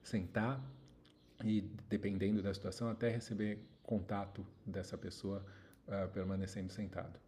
sentar 0.02 0.60
e, 1.44 1.60
dependendo 1.88 2.42
da 2.42 2.52
situação, 2.52 2.88
até 2.88 3.08
receber 3.08 3.58
contato 3.82 4.44
dessa 4.66 4.98
pessoa 4.98 5.44
uh, 5.86 6.08
permanecendo 6.12 6.72
sentado. 6.72 7.18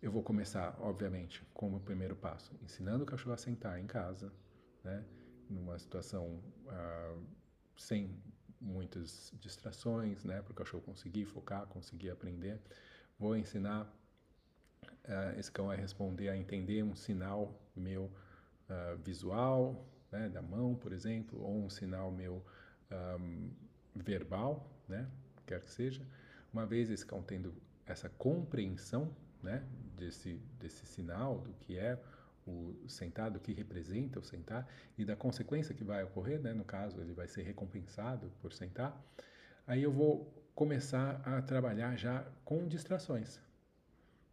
Eu 0.00 0.10
vou 0.10 0.22
começar, 0.22 0.76
obviamente, 0.80 1.42
como 1.52 1.80
primeiro 1.80 2.16
passo, 2.16 2.54
ensinando 2.62 3.04
o 3.04 3.06
cachorro 3.06 3.34
a 3.34 3.38
sentar 3.38 3.78
em 3.78 3.86
casa, 3.86 4.32
né? 4.82 5.04
Numa 5.48 5.78
situação 5.78 6.40
uh, 6.66 7.22
sem 7.76 8.14
muitas 8.60 9.32
distrações, 9.40 10.24
né, 10.24 10.42
para 10.42 10.52
o 10.52 10.54
cachorro 10.54 10.82
conseguir 10.82 11.24
focar, 11.24 11.66
conseguir 11.66 12.10
aprender. 12.10 12.60
Vou 13.18 13.36
ensinar 13.36 13.84
uh, 14.82 15.38
esse 15.38 15.50
cão 15.50 15.70
a 15.70 15.74
responder, 15.74 16.28
a 16.28 16.36
entender 16.36 16.82
um 16.82 16.94
sinal 16.94 17.60
meu 17.74 18.04
uh, 18.04 18.96
visual, 19.04 19.86
né, 20.10 20.28
da 20.28 20.42
mão, 20.42 20.74
por 20.74 20.92
exemplo, 20.92 21.40
ou 21.40 21.64
um 21.64 21.70
sinal 21.70 22.10
meu 22.10 22.44
um, 23.20 23.50
verbal, 23.94 24.68
né, 24.88 25.08
quer 25.46 25.60
que 25.62 25.70
seja. 25.70 26.06
Uma 26.52 26.66
vez 26.66 26.90
esse 26.90 27.04
cão 27.04 27.22
tendo 27.22 27.54
essa 27.86 28.08
compreensão, 28.08 29.14
né, 29.42 29.64
desse 29.96 30.40
desse 30.58 30.86
sinal 30.86 31.38
do 31.38 31.52
que 31.54 31.78
é 31.78 31.98
o 32.48 32.88
sentar, 32.88 33.30
do 33.30 33.40
que 33.40 33.52
representa 33.52 34.18
o 34.18 34.24
sentar 34.24 34.68
e 34.96 35.04
da 35.04 35.16
consequência 35.16 35.74
que 35.74 35.84
vai 35.84 36.02
ocorrer, 36.04 36.40
né, 36.40 36.52
no 36.52 36.64
caso 36.64 37.00
ele 37.00 37.12
vai 37.12 37.28
ser 37.28 37.42
recompensado 37.42 38.30
por 38.40 38.52
sentar. 38.52 39.00
Aí 39.66 39.82
eu 39.82 39.92
vou 39.92 40.32
começar 40.54 41.20
a 41.24 41.42
trabalhar 41.42 41.96
já 41.96 42.26
com 42.44 42.66
distrações, 42.66 43.40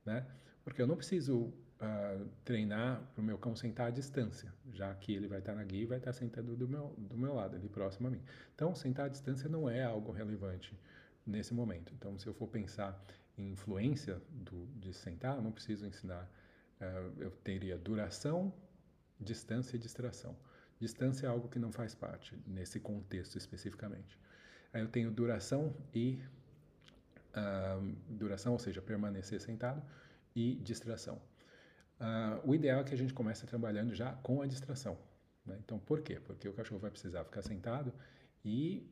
né? 0.06 0.25
Porque 0.63 0.82
eu 0.82 0.88
não 0.88 0.95
preciso 0.95 1.54
uh, 1.82 2.28
treinar 2.43 3.01
para 3.13 3.21
o 3.21 3.23
meu 3.23 3.38
cão 3.38 3.56
sentar 3.56 3.88
à 3.88 3.89
distância, 3.89 4.51
já 4.73 4.93
que 4.95 5.13
ele 5.13 5.28
vai 5.28 5.39
estar 5.39 5.54
na 5.54 5.63
guia 5.63 5.84
e 5.84 5.86
vai 5.86 5.97
estar 5.97 6.13
sentado 6.13 6.56
do 6.56 6.67
meu, 6.67 6.95
do 6.97 7.17
meu 7.17 7.34
lado, 7.34 7.56
ali 7.56 7.69
próximo 7.69 8.08
a 8.08 8.12
mim. 8.12 8.21
Então, 8.56 8.73
sentar 8.73 9.06
à 9.06 9.10
distância 9.10 9.47
não 9.49 9.69
é 9.69 9.84
algo 9.84 10.12
relevante 10.12 10.78
nesse 11.25 11.54
momento. 11.54 11.93
Então, 11.93 12.17
se 12.17 12.28
eu 12.28 12.34
for 12.34 12.47
pensar 12.47 12.99
em 13.38 13.51
influência 13.51 14.21
do, 14.32 14.65
de 14.80 14.93
sentar, 14.93 15.36
eu 15.36 15.41
não 15.41 15.51
preciso 15.51 15.86
ensinar. 15.86 16.30
Uh, 16.85 17.21
eu 17.21 17.31
teria 17.31 17.77
duração, 17.77 18.53
distância 19.19 19.75
e 19.75 19.79
distração. 19.79 20.35
Distância 20.79 21.25
é 21.25 21.29
algo 21.29 21.47
que 21.47 21.57
não 21.57 21.71
faz 21.71 21.95
parte 21.95 22.37
nesse 22.45 22.79
contexto 22.79 23.37
especificamente. 23.37 24.19
Aí 24.73 24.81
eu 24.81 24.87
tenho 24.87 25.09
duração 25.09 25.73
e 25.93 26.19
uh, 27.31 27.95
duração, 28.09 28.53
ou 28.53 28.59
seja, 28.59 28.81
permanecer 28.81 29.39
sentado 29.39 29.81
e 30.35 30.55
distração. 30.55 31.21
Uh, 31.99 32.49
o 32.49 32.53
ideal 32.53 32.81
é 32.81 32.83
que 32.83 32.93
a 32.93 32.97
gente 32.97 33.13
comece 33.13 33.45
trabalhando 33.45 33.95
já 33.95 34.13
com 34.15 34.41
a 34.41 34.45
distração. 34.45 34.97
Né? 35.45 35.57
Então, 35.63 35.79
por 35.79 36.01
quê? 36.01 36.19
Porque 36.19 36.47
o 36.49 36.53
cachorro 36.53 36.79
vai 36.79 36.91
precisar 36.91 37.23
ficar 37.23 37.41
sentado 37.41 37.93
e 38.43 38.91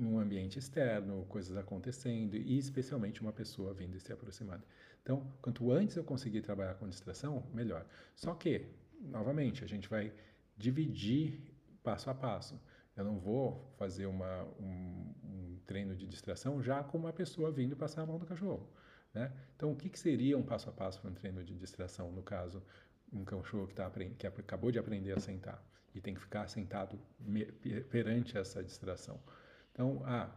num 0.00 0.18
ambiente 0.18 0.58
externo, 0.58 1.26
coisas 1.26 1.56
acontecendo 1.56 2.34
e 2.34 2.58
especialmente 2.58 3.20
uma 3.20 3.32
pessoa 3.32 3.74
vindo 3.74 3.96
e 3.96 4.00
se 4.00 4.12
aproximando. 4.12 4.64
Então, 5.02 5.30
quanto 5.42 5.70
antes 5.70 5.96
eu 5.96 6.04
conseguir 6.04 6.40
trabalhar 6.40 6.74
com 6.74 6.88
distração, 6.88 7.44
melhor. 7.52 7.86
Só 8.16 8.34
que, 8.34 8.66
novamente, 9.00 9.62
a 9.62 9.66
gente 9.66 9.88
vai 9.88 10.12
dividir 10.56 11.40
passo 11.82 12.08
a 12.08 12.14
passo. 12.14 12.58
Eu 12.96 13.04
não 13.04 13.18
vou 13.18 13.72
fazer 13.78 14.06
uma, 14.06 14.44
um, 14.58 15.14
um 15.24 15.58
treino 15.66 15.94
de 15.94 16.06
distração 16.06 16.62
já 16.62 16.82
com 16.82 16.98
uma 16.98 17.12
pessoa 17.12 17.50
vindo 17.50 17.76
passar 17.76 18.02
a 18.02 18.06
mão 18.06 18.18
do 18.18 18.26
cachorro. 18.26 18.68
Né? 19.12 19.32
Então, 19.56 19.72
o 19.72 19.76
que, 19.76 19.88
que, 19.88 19.98
seria 19.98 20.36
um 20.36 20.42
passo 20.42 20.68
a 20.68 20.72
passo 20.72 21.00
para 21.00 21.10
um 21.10 21.14
treino 21.14 21.44
de 21.44 21.54
distração, 21.54 22.10
no 22.12 22.22
caso, 22.22 22.62
um 23.12 23.24
cachorro 23.24 23.66
que, 23.66 23.74
tá, 23.74 23.90
que 23.90 24.26
acabou 24.26 24.70
de 24.70 24.78
aprender 24.78 25.12
a 25.12 25.20
sentar 25.20 25.62
e 25.94 26.00
tem 26.00 26.14
que 26.14 26.20
ficar 26.20 26.48
sentado 26.48 26.98
perante 27.90 28.38
essa 28.38 28.62
distração? 28.62 29.18
Então, 29.80 30.02
ah, 30.04 30.28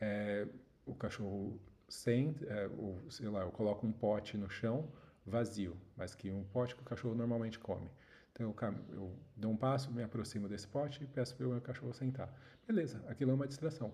é, 0.00 0.48
o 0.86 0.94
cachorro 0.94 1.60
senta, 1.86 2.42
é, 2.46 2.66
o, 2.68 2.98
sei 3.10 3.28
lá, 3.28 3.42
eu 3.42 3.50
coloco 3.50 3.86
um 3.86 3.92
pote 3.92 4.38
no 4.38 4.48
chão 4.48 4.90
vazio, 5.26 5.76
mas 5.94 6.14
que 6.14 6.30
um 6.30 6.42
pote 6.42 6.74
que 6.74 6.80
o 6.80 6.84
cachorro 6.84 7.14
normalmente 7.14 7.58
come. 7.58 7.90
Então, 8.32 8.54
eu, 8.58 8.74
eu 8.94 9.14
dou 9.36 9.50
um 9.50 9.56
passo, 9.58 9.92
me 9.92 10.02
aproximo 10.02 10.48
desse 10.48 10.66
pote 10.66 11.04
e 11.04 11.06
peço 11.06 11.36
para 11.36 11.46
o 11.46 11.50
meu 11.50 11.60
cachorro 11.60 11.92
sentar. 11.92 12.32
Beleza, 12.66 13.04
aquilo 13.08 13.30
é 13.30 13.34
uma 13.34 13.46
distração. 13.46 13.92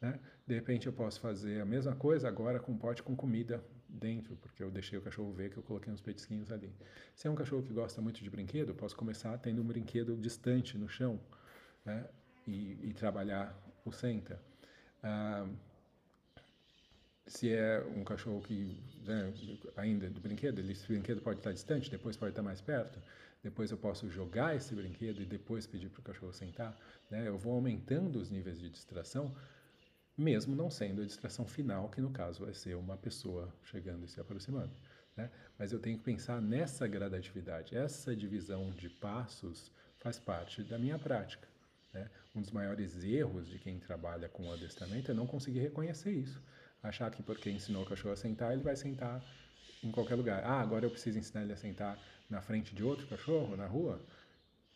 Né? 0.00 0.20
De 0.46 0.54
repente 0.54 0.86
eu 0.86 0.92
posso 0.92 1.20
fazer 1.20 1.60
a 1.60 1.64
mesma 1.64 1.96
coisa 1.96 2.28
agora 2.28 2.60
com 2.60 2.70
um 2.70 2.78
pote 2.78 3.02
com 3.02 3.16
comida 3.16 3.60
dentro, 3.88 4.36
porque 4.36 4.62
eu 4.62 4.70
deixei 4.70 5.00
o 5.00 5.02
cachorro 5.02 5.32
ver 5.32 5.50
que 5.50 5.56
eu 5.56 5.64
coloquei 5.64 5.92
uns 5.92 6.00
petisquinhos 6.00 6.52
ali. 6.52 6.72
Se 7.12 7.26
é 7.26 7.30
um 7.30 7.34
cachorro 7.34 7.64
que 7.64 7.72
gosta 7.72 8.00
muito 8.00 8.22
de 8.22 8.30
brinquedo, 8.30 8.72
posso 8.72 8.94
começar 8.94 9.36
tendo 9.38 9.60
um 9.60 9.66
brinquedo 9.66 10.16
distante 10.16 10.78
no 10.78 10.88
chão 10.88 11.18
né? 11.84 12.08
e, 12.46 12.78
e, 12.82 12.92
trabalhar 12.92 13.56
o 13.84 13.92
senta. 13.92 14.40
Ah, 15.02 15.46
se 17.26 17.52
é 17.52 17.82
um 17.96 18.04
cachorro 18.04 18.40
que 18.42 18.82
né, 19.04 19.32
ainda 19.76 20.10
do 20.10 20.20
brinquedo, 20.20 20.60
esse 20.60 20.86
brinquedo 20.86 21.20
pode 21.20 21.40
estar 21.40 21.52
distante, 21.52 21.90
depois 21.90 22.16
pode 22.16 22.32
estar 22.32 22.42
mais 22.42 22.60
perto. 22.60 22.98
Depois 23.42 23.70
eu 23.70 23.76
posso 23.76 24.08
jogar 24.08 24.56
esse 24.56 24.74
brinquedo 24.74 25.20
e 25.20 25.26
depois 25.26 25.66
pedir 25.66 25.90
para 25.90 26.00
o 26.00 26.02
cachorro 26.02 26.32
sentar. 26.32 26.76
Né? 27.10 27.28
Eu 27.28 27.36
vou 27.36 27.52
aumentando 27.54 28.18
os 28.18 28.30
níveis 28.30 28.58
de 28.58 28.70
distração 28.70 29.34
mesmo 30.16 30.54
não 30.54 30.70
sendo 30.70 31.02
a 31.02 31.04
distração 31.04 31.46
final, 31.46 31.88
que 31.88 32.00
no 32.00 32.10
caso 32.10 32.44
vai 32.44 32.54
ser 32.54 32.76
uma 32.76 32.96
pessoa 32.96 33.52
chegando 33.64 34.04
e 34.04 34.08
se 34.08 34.20
aproximando. 34.20 34.72
Né? 35.16 35.30
Mas 35.58 35.72
eu 35.72 35.78
tenho 35.78 35.98
que 35.98 36.04
pensar 36.04 36.40
nessa 36.40 36.86
gradatividade, 36.86 37.76
essa 37.76 38.14
divisão 38.14 38.70
de 38.70 38.88
passos 38.88 39.70
faz 39.98 40.18
parte 40.18 40.62
da 40.62 40.78
minha 40.78 40.98
prática. 40.98 41.48
Né? 41.92 42.08
Um 42.34 42.40
dos 42.40 42.50
maiores 42.50 43.02
erros 43.04 43.48
de 43.48 43.58
quem 43.58 43.78
trabalha 43.78 44.28
com 44.28 44.48
o 44.48 44.52
adestramento 44.52 45.10
é 45.10 45.14
não 45.14 45.26
conseguir 45.26 45.60
reconhecer 45.60 46.10
isso. 46.10 46.42
Achar 46.82 47.10
que 47.10 47.22
porque 47.22 47.48
ensinou 47.48 47.82
o 47.82 47.86
cachorro 47.86 48.12
a 48.12 48.16
sentar, 48.16 48.52
ele 48.52 48.62
vai 48.62 48.76
sentar 48.76 49.24
em 49.82 49.90
qualquer 49.90 50.16
lugar. 50.16 50.42
Ah, 50.44 50.60
agora 50.60 50.84
eu 50.84 50.90
preciso 50.90 51.18
ensinar 51.18 51.42
ele 51.42 51.52
a 51.52 51.56
sentar 51.56 51.98
na 52.28 52.40
frente 52.40 52.74
de 52.74 52.82
outro 52.82 53.06
cachorro, 53.06 53.56
na 53.56 53.66
rua? 53.66 54.04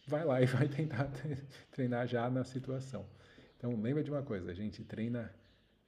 Vai 0.06 0.24
lá 0.24 0.40
e 0.42 0.46
vai 0.46 0.68
tentar 0.68 1.10
treinar 1.72 2.06
já 2.06 2.30
na 2.30 2.44
situação. 2.44 3.06
Então, 3.56 3.80
lembra 3.80 4.04
de 4.04 4.10
uma 4.10 4.22
coisa: 4.22 4.50
a 4.50 4.54
gente 4.54 4.84
treina, 4.84 5.34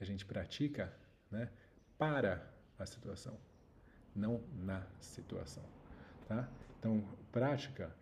a 0.00 0.04
gente 0.04 0.24
pratica 0.24 0.92
né, 1.30 1.48
para 1.96 2.44
a 2.78 2.85
situação, 2.85 3.38
não 4.14 4.42
na 4.52 4.83
situação. 5.00 5.64
Tá? 6.26 6.48
Então, 6.78 7.04
prática. 7.30 7.94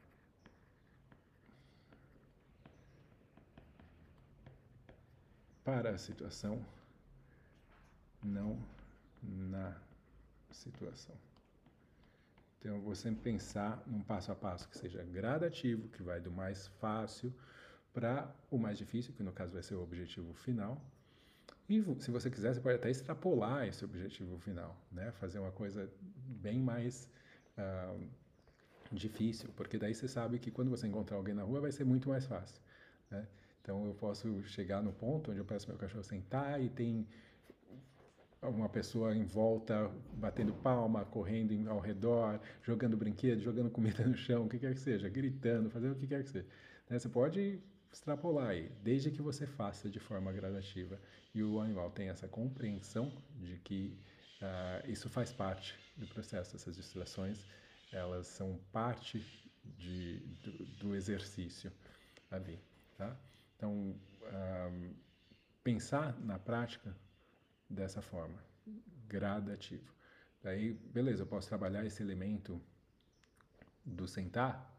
Para 5.69 5.91
a 5.91 5.99
situação, 5.99 6.65
não 8.25 8.59
na 9.23 9.77
situação. 10.51 11.15
Então, 12.59 12.77
eu 12.77 12.81
vou 12.81 12.95
sempre 12.95 13.21
pensar 13.21 13.83
num 13.87 14.01
passo 14.01 14.33
a 14.33 14.35
passo 14.35 14.67
que 14.67 14.79
seja 14.79 15.03
gradativo, 15.03 15.87
que 15.91 16.03
vai 16.03 16.23
do 16.23 16.31
mais 16.31 16.69
fácil 16.81 17.31
para 17.93 18.35
o 18.51 18.57
mais 18.57 18.79
difícil, 18.79 19.13
que 19.13 19.23
no 19.23 19.31
caso 19.31 19.53
vai 19.53 19.63
ser 19.63 19.75
o 19.75 19.83
objetivo 19.83 20.33
final. 20.33 20.81
E 21.69 21.85
se 22.01 22.11
você 22.11 22.31
quiser, 22.31 22.55
você 22.55 22.61
pode 22.63 22.77
até 22.77 22.89
extrapolar 22.91 23.69
esse 23.69 23.85
objetivo 23.85 24.39
final, 24.39 24.75
né? 24.91 25.13
Fazer 25.21 25.39
uma 25.39 25.53
coisa 25.53 25.93
bem 26.01 26.61
mais 26.61 27.07
uh, 27.59 28.09
difícil, 28.91 29.51
porque 29.55 29.77
daí 29.77 29.95
você 29.95 30.09
sabe 30.09 30.39
que 30.39 30.51
quando 30.51 30.71
você 30.71 30.87
encontrar 30.87 31.19
alguém 31.19 31.35
na 31.35 31.43
rua 31.43 31.61
vai 31.61 31.73
ser 31.73 31.85
muito 31.85 32.09
mais 32.09 32.25
fácil, 32.25 32.59
né? 33.11 33.29
Então 33.63 33.87
eu 33.87 33.95
posso 33.95 34.43
chegar 34.45 34.83
no 34.83 34.93
ponto 34.93 35.31
onde 35.31 35.41
eu 35.41 35.45
peço 35.45 35.69
meu 35.69 35.79
cachorro 35.79 36.03
sentar 36.03 36.63
e 36.63 36.69
tem 36.69 37.07
uma 38.43 38.69
pessoa 38.69 39.15
em 39.15 39.25
volta 39.25 39.91
batendo 40.13 40.53
palma, 40.53 41.05
correndo 41.05 41.69
ao 41.69 41.81
redor, 41.81 42.41
jogando 42.63 42.97
brinquedo, 42.97 43.41
jogando 43.41 43.71
comida 43.71 44.05
no 44.07 44.17
chão, 44.17 44.47
o 44.47 44.49
que 44.49 44.59
quer 44.59 44.75
que 44.75 44.81
seja, 44.81 45.09
gritando, 45.09 45.71
fazendo 45.71 45.93
o 45.93 45.97
que 45.97 46.07
quer 46.07 46.23
que 46.23 46.31
seja. 46.31 46.47
Né? 46.89 46.99
Você 46.99 47.09
pode 47.09 47.61
extrapolar 47.93 48.49
aí, 48.49 48.71
desde 48.83 49.11
que 49.11 49.21
você 49.21 49.47
faça 49.47 49.89
de 49.89 49.99
forma 49.99 50.33
gradativa 50.33 51.01
e 51.35 51.43
o 51.43 51.61
animal 51.61 51.91
tenha 51.91 52.13
essa 52.13 52.29
compreensão 52.29 53.13
de 53.41 53.57
que 53.59 53.99
uh, 54.43 54.91
isso 54.91 55.09
faz 55.09 55.33
parte 55.33 55.75
do 55.97 56.07
processo, 56.07 56.55
essas 56.55 56.77
distrações, 56.77 57.45
elas 57.93 58.27
são 58.27 58.61
parte 58.73 59.25
de, 59.79 60.19
do, 60.45 60.67
do 60.81 60.95
exercício 60.95 61.73
ali, 62.31 62.59
tá? 62.97 63.17
Então, 63.59 64.01
ah, 64.27 64.71
pensar 65.65 66.19
na 66.21 66.39
prática 66.39 66.97
dessa 67.69 68.01
forma, 68.01 68.39
gradativo. 69.09 69.93
Daí, 70.43 70.73
beleza, 70.73 71.25
eu 71.25 71.27
posso 71.27 71.49
trabalhar 71.49 71.85
esse 71.85 72.01
elemento 72.01 72.63
do 73.85 74.07
sentar 74.07 74.75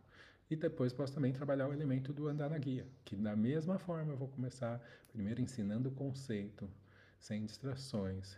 e 0.49 0.55
depois 0.55 0.93
posso 0.93 1.13
também 1.13 1.33
trabalhar 1.33 1.67
o 1.67 1.73
elemento 1.73 2.13
do 2.13 2.27
andar 2.27 2.49
na 2.49 2.57
guia, 2.57 2.87
que 3.03 3.17
da 3.17 3.35
mesma 3.35 3.77
forma 3.77 4.13
eu 4.13 4.17
vou 4.17 4.29
começar 4.29 4.81
primeiro 5.09 5.41
ensinando 5.41 5.89
o 5.89 5.91
conceito, 5.91 6.71
sem 7.19 7.45
distrações. 7.45 8.37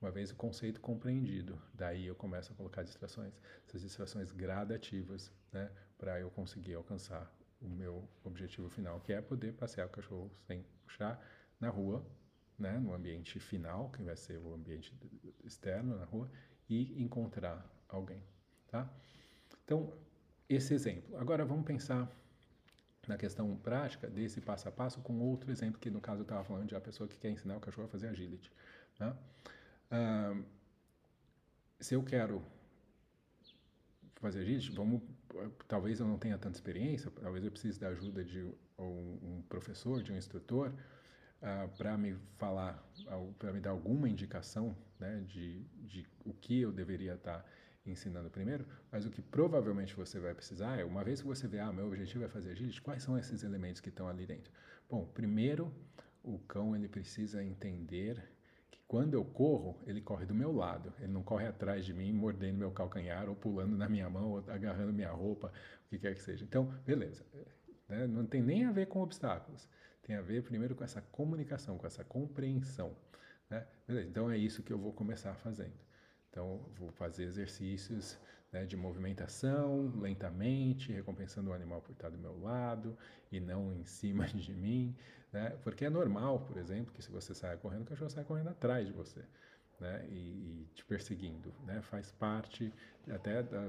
Uma 0.00 0.10
vez 0.10 0.32
o 0.32 0.34
conceito 0.34 0.80
compreendido, 0.80 1.60
daí 1.74 2.06
eu 2.06 2.14
começo 2.16 2.50
a 2.50 2.56
colocar 2.56 2.82
distrações, 2.82 3.38
essas 3.68 3.82
distrações 3.82 4.32
gradativas, 4.32 5.30
né, 5.52 5.70
para 5.98 6.18
eu 6.18 6.30
conseguir 6.30 6.74
alcançar 6.74 7.30
o 7.62 7.68
meu 7.68 8.08
objetivo 8.24 8.68
final, 8.68 9.00
que 9.00 9.12
é 9.12 9.20
poder 9.20 9.52
passear 9.52 9.86
o 9.86 9.90
cachorro 9.90 10.30
sem 10.46 10.64
puxar 10.84 11.20
na 11.60 11.68
rua, 11.68 12.04
né, 12.58 12.78
no 12.78 12.92
ambiente 12.92 13.38
final, 13.40 13.90
que 13.90 14.02
vai 14.02 14.16
ser 14.16 14.38
o 14.38 14.54
ambiente 14.54 14.94
externo 15.44 15.96
na 15.96 16.04
rua, 16.04 16.30
e 16.68 17.02
encontrar 17.02 17.64
alguém, 17.88 18.22
tá? 18.68 18.90
Então, 19.64 19.92
esse 20.48 20.74
exemplo. 20.74 21.16
Agora 21.16 21.44
vamos 21.44 21.64
pensar 21.64 22.10
na 23.06 23.16
questão 23.16 23.56
prática 23.56 24.08
desse 24.08 24.40
passo 24.40 24.68
a 24.68 24.72
passo 24.72 25.00
com 25.00 25.18
outro 25.20 25.50
exemplo 25.50 25.80
que 25.80 25.90
no 25.90 26.00
caso 26.00 26.20
eu 26.20 26.24
estava 26.24 26.44
falando 26.44 26.68
de 26.68 26.76
a 26.76 26.80
pessoa 26.80 27.08
que 27.08 27.16
quer 27.16 27.30
ensinar 27.30 27.56
o 27.56 27.60
cachorro 27.60 27.86
a 27.86 27.90
fazer 27.90 28.08
agility. 28.08 28.50
Né? 28.98 29.16
Ah, 29.90 30.36
se 31.80 31.94
eu 31.94 32.02
quero 32.02 32.42
fazer 34.22 34.40
agility, 34.40 34.70
vamos, 34.70 35.02
talvez 35.66 36.00
eu 36.00 36.06
não 36.06 36.16
tenha 36.16 36.38
tanta 36.38 36.56
experiência, 36.56 37.10
talvez 37.10 37.44
eu 37.44 37.50
precise 37.50 37.78
da 37.78 37.88
ajuda 37.88 38.24
de 38.24 38.46
um, 38.78 39.42
professor, 39.48 40.02
de 40.02 40.12
um 40.12 40.16
instrutor, 40.16 40.68
uh, 40.68 40.74
ah, 41.42 41.68
para 41.76 41.98
me 41.98 42.14
falar, 42.36 42.82
para 43.38 43.52
me 43.52 43.60
dar 43.60 43.70
alguma 43.70 44.08
indicação 44.08 44.76
né, 44.98 45.22
de, 45.26 45.64
de 45.86 46.06
o 46.24 46.32
que 46.32 46.60
eu 46.60 46.72
deveria 46.72 47.14
estar 47.14 47.40
tá 47.40 47.44
ensinando 47.84 48.30
primeiro, 48.30 48.64
mas 48.90 49.04
o 49.04 49.10
que 49.10 49.20
provavelmente 49.20 49.94
você 49.94 50.20
vai 50.20 50.34
precisar 50.34 50.78
é, 50.78 50.84
uma 50.84 51.02
vez 51.02 51.20
que 51.20 51.26
você 51.26 51.48
vê, 51.48 51.58
ah, 51.58 51.72
meu 51.72 51.86
objetivo 51.86 52.24
é 52.24 52.28
fazer 52.28 52.52
agility, 52.52 52.80
quais 52.80 53.02
são 53.02 53.18
esses 53.18 53.42
elementos 53.42 53.80
que 53.80 53.88
estão 53.88 54.08
ali 54.08 54.24
dentro? 54.24 54.52
Bom, 54.88 55.04
primeiro, 55.04 55.74
o 56.22 56.38
cão 56.38 56.76
ele 56.76 56.88
precisa 56.88 57.42
entender 57.42 58.22
quando 58.92 59.14
eu 59.14 59.24
corro, 59.24 59.74
ele 59.86 60.02
corre 60.02 60.26
do 60.26 60.34
meu 60.34 60.52
lado, 60.52 60.92
ele 60.98 61.10
não 61.10 61.22
corre 61.22 61.46
atrás 61.46 61.82
de 61.82 61.94
mim, 61.94 62.12
mordendo 62.12 62.58
meu 62.58 62.70
calcanhar, 62.70 63.26
ou 63.26 63.34
pulando 63.34 63.74
na 63.74 63.88
minha 63.88 64.06
mão, 64.10 64.32
ou 64.32 64.44
agarrando 64.50 64.92
minha 64.92 65.10
roupa, 65.10 65.50
o 65.86 65.88
que 65.88 65.98
quer 65.98 66.14
que 66.14 66.20
seja. 66.20 66.44
Então, 66.44 66.66
beleza, 66.84 67.24
né? 67.88 68.06
não 68.06 68.26
tem 68.26 68.42
nem 68.42 68.66
a 68.66 68.70
ver 68.70 68.88
com 68.88 69.00
obstáculos, 69.00 69.66
tem 70.02 70.14
a 70.14 70.20
ver 70.20 70.42
primeiro 70.42 70.74
com 70.74 70.84
essa 70.84 71.00
comunicação, 71.00 71.78
com 71.78 71.86
essa 71.86 72.04
compreensão. 72.04 72.94
Né? 73.48 73.66
Beleza, 73.88 74.10
então 74.10 74.30
é 74.30 74.36
isso 74.36 74.62
que 74.62 74.70
eu 74.70 74.78
vou 74.78 74.92
começar 74.92 75.34
fazendo. 75.36 75.72
Então, 76.28 76.60
vou 76.74 76.92
fazer 76.92 77.24
exercícios 77.24 78.18
né, 78.52 78.66
de 78.66 78.76
movimentação 78.76 79.90
lentamente, 79.98 80.92
recompensando 80.92 81.48
o 81.48 81.54
animal 81.54 81.80
por 81.80 81.92
estar 81.92 82.10
do 82.10 82.18
meu 82.18 82.38
lado 82.38 82.94
e 83.30 83.40
não 83.40 83.72
em 83.72 83.86
cima 83.86 84.26
de 84.36 84.52
mim, 84.52 84.94
né? 85.32 85.56
Porque 85.62 85.84
é 85.84 85.90
normal, 85.90 86.40
por 86.40 86.56
exemplo, 86.56 86.92
que 86.92 87.02
se 87.02 87.10
você 87.10 87.34
saia 87.34 87.56
correndo, 87.56 87.82
o 87.82 87.86
cachorro 87.86 88.10
sai 88.10 88.24
correndo 88.24 88.48
atrás 88.48 88.86
de 88.86 88.92
você. 88.92 89.22
Né, 89.80 90.06
e, 90.10 90.14
e, 90.14 90.68
te 90.76 90.84
perseguindo, 90.84 91.52
né, 91.66 91.82
faz 91.82 92.12
parte 92.12 92.72
até 93.10 93.42
da 93.42 93.68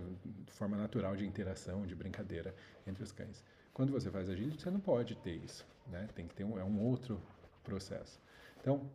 forma 0.51 0.77
natural 0.77 1.15
de 1.15 1.25
interação, 1.25 1.87
de 1.87 1.95
brincadeira 1.95 2.53
entre 2.85 3.03
os 3.03 3.11
cães. 3.11 3.43
Quando 3.73 3.91
você 3.91 4.11
faz 4.11 4.29
agility, 4.29 4.61
você 4.61 4.69
não 4.69 4.79
pode 4.79 5.15
ter 5.15 5.37
isso, 5.37 5.65
né, 5.87 6.07
tem 6.13 6.27
que 6.27 6.35
ter 6.35 6.43
um, 6.43 6.59
é 6.59 6.63
um 6.63 6.79
outro 6.83 7.19
processo. 7.63 8.21
Então, 8.61 8.91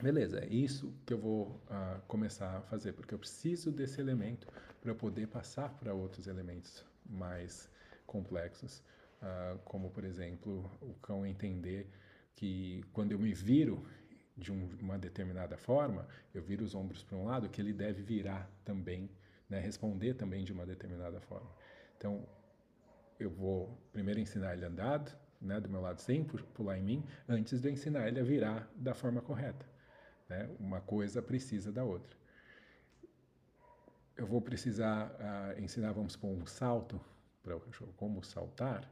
Beleza, 0.00 0.40
é 0.40 0.46
isso 0.46 0.92
que 1.06 1.14
eu 1.14 1.18
vou 1.18 1.46
uh, 1.70 2.00
começar 2.06 2.58
a 2.58 2.60
fazer, 2.60 2.92
porque 2.92 3.14
eu 3.14 3.18
preciso 3.18 3.72
desse 3.72 3.98
elemento 3.98 4.46
para 4.78 4.90
eu 4.90 4.94
poder 4.94 5.26
passar 5.26 5.70
para 5.70 5.94
outros 5.94 6.26
elementos 6.26 6.84
mais 7.08 7.66
complexos, 8.06 8.82
uh, 9.22 9.58
como, 9.64 9.90
por 9.90 10.04
exemplo, 10.04 10.70
o 10.80 10.94
cão 10.94 11.26
entender 11.26 11.88
que 12.34 12.84
quando 12.92 13.12
eu 13.12 13.18
me 13.18 13.32
viro 13.32 13.86
de 14.36 14.52
um, 14.52 14.68
uma 14.80 14.98
determinada 14.98 15.56
forma, 15.56 16.06
eu 16.34 16.42
viro 16.42 16.64
os 16.64 16.74
ombros 16.74 17.02
para 17.02 17.16
um 17.16 17.24
lado, 17.24 17.48
que 17.48 17.60
ele 17.60 17.72
deve 17.72 18.02
virar 18.02 18.50
também, 18.64 19.10
né, 19.48 19.58
responder 19.58 20.14
também 20.14 20.44
de 20.44 20.52
uma 20.52 20.66
determinada 20.66 21.20
forma. 21.20 21.50
Então, 21.96 22.26
eu 23.18 23.30
vou 23.30 23.78
primeiro 23.92 24.20
ensinar 24.20 24.52
ele 24.52 24.64
a 24.64 24.68
andar, 24.68 25.04
né, 25.40 25.60
do 25.60 25.68
meu 25.68 25.80
lado 25.80 26.00
sem 26.00 26.24
pular 26.24 26.78
em 26.78 26.82
mim, 26.82 27.04
antes 27.28 27.60
de 27.60 27.68
eu 27.68 27.72
ensinar 27.72 28.08
ele 28.08 28.20
a 28.20 28.24
virar 28.24 28.70
da 28.76 28.94
forma 28.94 29.22
correta. 29.22 29.64
Né? 30.28 30.48
Uma 30.58 30.80
coisa 30.80 31.22
precisa 31.22 31.72
da 31.72 31.84
outra. 31.84 32.16
Eu 34.16 34.26
vou 34.26 34.40
precisar 34.40 35.10
uh, 35.10 35.60
ensinar, 35.60 35.92
vamos 35.92 36.14
supor, 36.14 36.30
um 36.30 36.46
salto 36.46 37.00
para 37.42 37.56
o 37.56 37.60
cachorro, 37.60 37.92
como 37.96 38.22
saltar. 38.24 38.90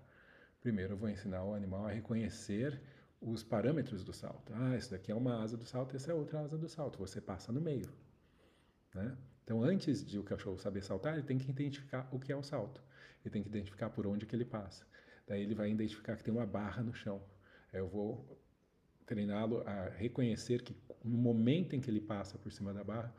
Primeiro, 0.65 0.95
eu 0.95 0.97
vou 0.97 1.11
ensinar 1.11 1.45
o 1.45 1.53
animal 1.53 1.85
a 1.85 1.91
reconhecer 1.91 2.81
os 3.21 3.43
parâmetros 3.43 4.03
do 4.03 4.15
salto. 4.15 4.51
Ah, 4.55 4.75
isso 4.75 4.91
daqui 4.91 5.13
é 5.13 5.15
uma 5.15 5.43
asa 5.43 5.59
do 5.59 5.67
salto, 5.67 5.95
essa 5.95 6.11
é 6.11 6.15
outra 6.15 6.41
asa 6.41 6.57
do 6.57 6.71
salto. 6.71 6.99
Você 7.01 7.21
passa 7.21 7.53
no 7.53 7.61
meio. 7.61 7.93
Né? 8.95 9.15
Então, 9.43 9.63
antes 9.63 10.03
de 10.03 10.19
o 10.19 10.23
cachorro 10.23 10.57
saber 10.59 10.83
saltar, 10.83 11.13
ele 11.13 11.23
tem 11.23 11.37
que 11.37 11.51
identificar 11.51 12.09
o 12.11 12.19
que 12.19 12.33
é 12.33 12.37
o 12.37 12.43
salto. 12.43 12.83
Ele 13.23 13.31
tem 13.31 13.43
que 13.43 13.49
identificar 13.51 13.91
por 13.91 14.07
onde 14.07 14.25
que 14.25 14.35
ele 14.35 14.47
passa. 14.47 14.87
Daí 15.27 15.43
ele 15.43 15.55
vai 15.55 15.71
identificar 15.71 16.17
que 16.17 16.25
tem 16.25 16.33
uma 16.33 16.47
barra 16.47 16.83
no 16.83 16.95
chão. 16.95 17.23
Eu 17.71 17.87
vou 17.87 18.43
treiná-lo 19.05 19.63
a 19.67 19.91
reconhecer 19.91 20.63
que 20.63 20.75
no 21.05 21.19
momento 21.19 21.77
em 21.77 21.81
que 21.83 21.91
ele 21.91 22.01
passa 22.01 22.39
por 22.39 22.51
cima 22.51 22.73
da 22.73 22.83
barra, 22.83 23.15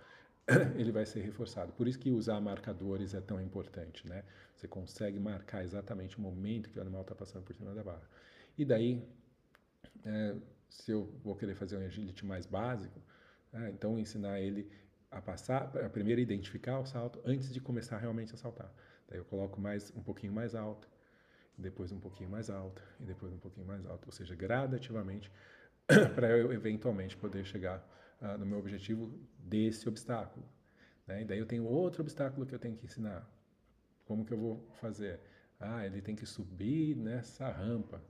ele 0.77 0.91
vai 0.91 1.05
ser 1.05 1.21
reforçado. 1.21 1.73
Por 1.73 1.87
isso 1.87 1.97
que 1.97 2.11
usar 2.11 2.39
marcadores 2.39 3.13
é 3.13 3.21
tão 3.21 3.41
importante, 3.41 4.07
né? 4.07 4.23
Você 4.55 4.67
consegue 4.67 5.19
marcar 5.19 5.63
exatamente 5.63 6.17
o 6.17 6.21
momento 6.21 6.69
que 6.69 6.77
o 6.77 6.81
animal 6.81 7.01
está 7.01 7.15
passando 7.15 7.43
por 7.43 7.55
cima 7.55 7.73
da 7.73 7.83
barra. 7.83 8.07
E 8.57 8.63
daí, 8.63 9.03
é, 10.05 10.35
se 10.69 10.91
eu 10.91 11.11
vou 11.23 11.35
querer 11.35 11.55
fazer 11.55 11.77
um 11.77 11.85
agility 11.85 12.25
mais 12.25 12.45
básico, 12.45 13.01
é, 13.53 13.69
então 13.69 13.97
ensinar 13.97 14.39
ele 14.39 14.69
a 15.09 15.21
passar, 15.21 15.71
a 15.77 15.89
primeiro 15.89 16.21
identificar 16.21 16.79
o 16.79 16.85
salto 16.85 17.21
antes 17.25 17.53
de 17.53 17.59
começar 17.59 17.97
realmente 17.97 18.33
a 18.33 18.37
saltar. 18.37 18.71
Daí 19.07 19.17
eu 19.17 19.25
coloco 19.25 19.59
mais 19.59 19.91
um 19.95 20.03
pouquinho 20.03 20.33
mais 20.33 20.53
alto, 20.53 20.87
depois 21.57 21.91
um 21.91 21.99
pouquinho 21.99 22.29
mais 22.29 22.49
alto 22.49 22.83
e 22.99 23.03
depois 23.03 23.31
um 23.31 23.37
pouquinho 23.37 23.65
mais 23.65 23.85
alto, 23.85 24.05
ou 24.05 24.11
seja, 24.11 24.35
gradativamente 24.35 25.31
para 26.15 26.37
eu 26.37 26.51
eventualmente 26.51 27.15
poder 27.15 27.45
chegar 27.45 27.85
uh, 28.25 28.37
no 28.37 28.45
meu 28.45 28.57
objetivo 28.57 29.17
desse 29.37 29.87
obstáculo. 29.87 30.45
Né? 31.05 31.21
E 31.21 31.25
daí 31.25 31.39
eu 31.39 31.45
tenho 31.45 31.65
outro 31.65 32.01
obstáculo 32.01 32.45
que 32.45 32.55
eu 32.55 32.59
tenho 32.59 32.75
que 32.75 32.85
ensinar. 32.85 33.29
Como 34.05 34.25
que 34.25 34.33
eu 34.33 34.37
vou 34.37 34.67
fazer? 34.79 35.19
Ah, 35.59 35.85
ele 35.85 36.01
tem 36.01 36.15
que 36.15 36.25
subir 36.25 36.95
nessa 36.95 37.49
rampa 37.49 38.01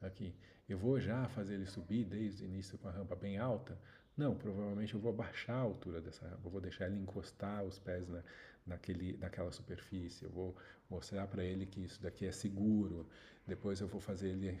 aqui. 0.00 0.34
Eu 0.68 0.78
vou 0.78 0.98
já 0.98 1.28
fazer 1.28 1.54
ele 1.54 1.66
subir 1.66 2.04
desde 2.04 2.44
o 2.44 2.46
início 2.46 2.78
com 2.78 2.88
a 2.88 2.90
rampa 2.90 3.14
bem 3.14 3.38
alta? 3.38 3.78
Não, 4.16 4.34
provavelmente 4.36 4.94
eu 4.94 5.00
vou 5.00 5.12
baixar 5.12 5.54
a 5.56 5.60
altura 5.60 6.00
dessa 6.00 6.26
rampa, 6.26 6.46
eu 6.46 6.50
vou 6.50 6.60
deixar 6.60 6.86
ele 6.86 6.98
encostar 6.98 7.64
os 7.64 7.78
pés 7.80 8.08
na, 8.08 8.22
naquele, 8.64 9.16
naquela 9.16 9.50
superfície, 9.50 10.24
eu 10.24 10.30
vou 10.30 10.56
mostrar 10.88 11.26
para 11.26 11.44
ele 11.44 11.66
que 11.66 11.82
isso 11.82 12.00
daqui 12.00 12.24
é 12.24 12.30
seguro, 12.30 13.08
depois 13.44 13.80
eu 13.80 13.88
vou 13.88 14.00
fazer 14.00 14.28
ele 14.30 14.60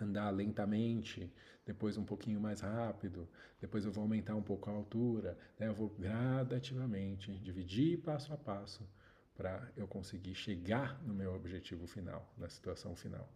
andar 0.00 0.30
lentamente, 0.30 1.32
depois 1.64 1.96
um 1.96 2.04
pouquinho 2.04 2.40
mais 2.40 2.60
rápido, 2.60 3.28
depois 3.60 3.84
eu 3.84 3.92
vou 3.92 4.02
aumentar 4.02 4.34
um 4.34 4.42
pouco 4.42 4.70
a 4.70 4.72
altura, 4.72 5.38
né? 5.58 5.68
eu 5.68 5.74
vou 5.74 5.88
gradativamente 5.88 7.32
dividir 7.38 7.98
passo 8.00 8.32
a 8.32 8.36
passo 8.36 8.86
para 9.34 9.70
eu 9.76 9.86
conseguir 9.86 10.34
chegar 10.34 11.02
no 11.02 11.14
meu 11.14 11.34
objetivo 11.34 11.86
final, 11.86 12.32
na 12.36 12.48
situação 12.48 12.94
final. 12.94 13.28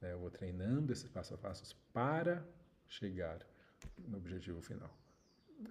Né? 0.00 0.12
Eu 0.12 0.18
vou 0.18 0.30
treinando 0.30 0.92
esses 0.92 1.08
passo 1.08 1.34
a 1.34 1.38
passos 1.38 1.72
para 1.92 2.44
chegar 2.88 3.38
no 3.98 4.16
objetivo 4.16 4.60
final 4.60 4.92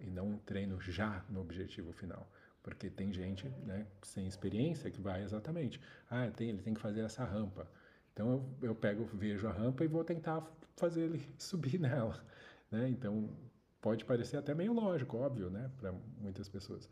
e 0.02 0.10
não 0.10 0.38
treino 0.39 0.80
já 0.80 1.24
no 1.30 1.41
objetivo 1.41 1.91
final. 1.91 2.28
Porque 2.63 2.89
tem 2.89 3.13
gente 3.13 3.48
né, 3.65 3.86
sem 4.02 4.26
experiência 4.26 4.89
que 4.89 5.00
vai 5.00 5.24
exatamente. 5.24 5.80
Ah, 6.10 6.30
tem, 6.32 6.50
ele 6.50 6.63
tem 6.63 6.74
que 6.74 6.82
fazer 6.82 7.02
essa 7.02 7.24
rampa. 7.24 7.69
Então 8.15 8.32
eu, 8.62 8.69
eu 8.69 8.75
pego, 8.75 9.04
vejo 9.13 9.45
a 9.45 9.51
rampa 9.51 9.84
e 9.84 9.88
vou 9.88 10.01
tentar 10.01 10.41
fazer 10.78 11.01
ele 11.01 11.21
subir 11.38 11.78
nela, 11.78 12.23
né? 12.71 12.88
Então 12.88 13.30
pode 13.82 14.06
parecer 14.06 14.38
até 14.38 14.56
meio 14.56 14.71
lógico, 14.71 15.17
óbvio, 15.17 15.49
né, 15.49 15.69
para 15.78 15.91
muitas 16.17 16.49
pessoas, 16.49 16.89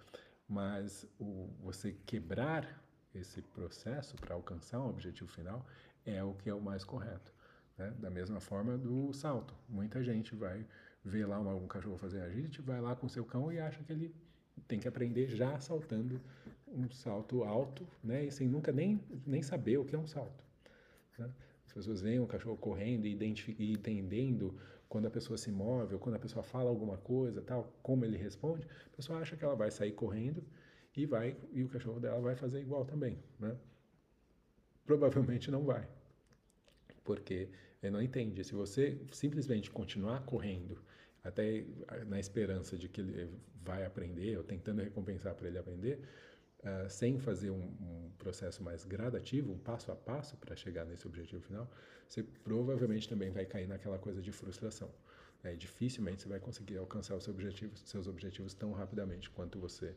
mas 0.48 1.08
o, 1.18 1.50
você 1.64 1.94
quebrar 2.06 2.84
esse 3.16 3.42
processo 3.42 4.16
para 4.18 4.36
alcançar 4.36 4.80
um 4.80 4.90
objetivo 4.90 5.32
final 5.32 5.66
é 6.06 6.24
o 6.24 6.34
que 6.34 6.50
é 6.50 6.54
o 6.54 6.62
mais 6.62 6.84
correto. 6.84 7.34
Né? 7.78 7.92
Da 8.00 8.10
mesma 8.10 8.40
forma 8.40 8.78
do 8.78 9.12
salto. 9.14 9.56
Muita 9.68 10.04
gente 10.04 10.36
vai 10.36 10.66
ver 11.04 11.26
lá 11.26 11.40
um, 11.40 11.64
um 11.64 11.68
cachorro 11.68 11.98
fazer 11.98 12.22
agility, 12.22 12.62
vai 12.62 12.82
lá 12.82 12.96
com 12.96 13.08
seu 13.08 13.26
cão 13.26 13.52
e 13.52 13.60
acha 13.60 13.82
que 13.84 13.92
ele 13.92 14.14
tem 14.68 14.80
que 14.80 14.88
aprender 14.88 15.28
já 15.30 15.60
saltando 15.60 16.22
um 16.68 16.90
salto 16.92 17.44
alto, 17.44 17.88
né? 18.04 18.26
E 18.26 18.32
sem 18.32 18.48
nunca 18.48 18.72
nem, 18.72 19.02
nem 19.26 19.42
saber 19.42 19.78
o 19.78 19.86
que 19.86 19.96
é 19.96 20.00
um 20.00 20.08
salto. 20.08 20.44
Né? 21.18 21.30
As 21.66 21.74
pessoas 21.74 22.02
veem 22.02 22.20
o 22.20 22.28
cachorro 22.28 22.58
correndo 22.58 23.06
e, 23.06 23.18
e 23.58 23.72
entendendo 23.72 24.58
quando 24.88 25.08
a 25.08 25.10
pessoa 25.10 25.38
se 25.38 25.52
move 25.52 25.96
ou 25.96 26.00
quando 26.00 26.16
a 26.16 26.20
pessoa 26.20 26.44
fala 26.44 26.70
alguma 26.70 26.98
coisa, 26.98 27.42
tal, 27.42 27.74
como 27.82 28.06
ele 28.06 28.18
responde, 28.18 28.68
a 28.94 28.96
pessoa 28.96 29.20
acha 29.20 29.36
que 29.36 29.44
ela 29.44 29.56
vai 29.56 29.72
sair 29.72 29.92
correndo 29.92 30.44
e 30.96 31.06
vai 31.06 31.36
e 31.52 31.64
o 31.64 31.70
cachorro 31.70 32.00
dela 32.00 32.22
vai 32.22 32.36
fazer 32.36 32.62
igual 32.62 32.86
também, 32.86 33.18
né? 33.40 33.58
Provavelmente 34.86 35.50
não 35.50 35.64
vai, 35.64 35.88
porque 37.04 37.50
ele 37.82 37.92
não 37.92 38.02
entende. 38.02 38.44
Se 38.44 38.54
você 38.54 39.00
simplesmente 39.12 39.72
continuar 39.72 40.24
correndo 40.26 40.80
até 41.24 41.66
na 42.06 42.20
esperança 42.20 42.78
de 42.78 42.88
que 42.90 43.02
ele 43.02 43.30
vai 43.64 43.86
aprender 43.86 44.38
ou 44.38 44.44
tentando 44.44 44.82
recompensar 44.82 45.34
para 45.34 45.48
ele 45.48 45.58
aprender, 45.58 46.02
uh, 46.64 46.90
sem 46.90 47.20
fazer 47.20 47.52
um, 47.52 47.62
um, 47.62 48.12
processo 48.18 48.64
mais 48.64 48.86
gradativo, 48.86 49.52
um 49.52 49.58
passo 49.58 49.92
a 49.92 49.96
passo 49.96 50.38
para 50.38 50.56
chegar 50.56 50.86
nesse 50.86 51.06
objetivo 51.08 51.42
final, 51.42 51.70
você 52.08 52.24
provavelmente 52.24 53.08
também 53.08 53.30
vai 53.32 53.46
cair 53.46 53.68
naquela 53.68 54.00
coisa 54.00 54.22
de 54.22 54.32
frustração. 54.32 54.90
Né? 55.44 55.56
dificilmente 55.56 56.22
você 56.22 56.30
vai 56.30 56.40
conseguir 56.40 56.78
alcançar 56.78 57.16
os 57.16 57.26
seus 57.26 57.36
objetivos, 57.36 57.82
seus 57.86 58.08
objetivos 58.08 58.54
tão 58.54 58.72
rapidamente 58.72 59.30
quanto 59.30 59.60
você 59.60 59.96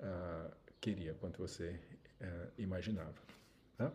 uh, 0.00 0.50
queria, 0.80 1.12
quanto 1.14 1.38
você 1.38 1.78
uh, 2.20 2.50
imaginava. 2.56 3.20
Tá? 3.76 3.92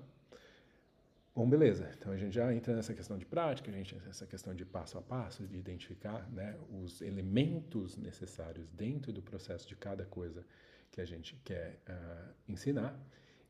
Bom, 1.34 1.50
beleza. 1.50 1.90
Então 1.98 2.12
a 2.12 2.18
gente 2.18 2.36
já 2.36 2.54
entra 2.54 2.76
nessa 2.76 2.94
questão 2.94 3.18
de 3.18 3.26
prática, 3.26 3.72
a 3.72 3.74
gente 3.74 3.96
nessa 4.06 4.28
questão 4.28 4.54
de 4.54 4.66
passo 4.66 4.98
a 4.98 5.02
passo, 5.02 5.48
de 5.48 5.58
identificar 5.58 6.30
né, 6.30 6.58
os 6.70 7.02
elementos 7.02 7.96
necessários 7.96 8.70
dentro 8.70 9.14
do 9.14 9.22
processo 9.22 9.68
de 9.68 9.76
cada 9.76 10.06
coisa 10.06 10.46
que 10.92 11.02
a 11.02 11.06
gente 11.06 11.36
quer 11.44 11.80
uh, 11.88 12.34
ensinar. 12.48 13.00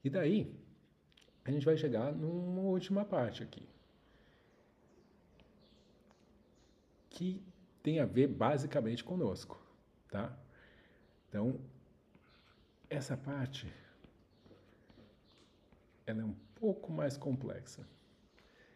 E 0.03 0.09
daí 0.09 0.55
a 1.43 1.51
gente 1.51 1.65
vai 1.65 1.75
chegar 1.75 2.13
numa 2.13 2.61
última 2.61 3.03
parte 3.03 3.43
aqui, 3.43 3.67
que 7.09 7.43
tem 7.81 7.99
a 7.99 8.05
ver 8.05 8.27
basicamente 8.27 9.03
conosco, 9.03 9.59
tá? 10.09 10.37
Então 11.27 11.59
essa 12.89 13.17
parte 13.17 13.71
ela 16.05 16.21
é 16.21 16.25
um 16.25 16.35
pouco 16.55 16.91
mais 16.91 17.17
complexa, 17.17 17.87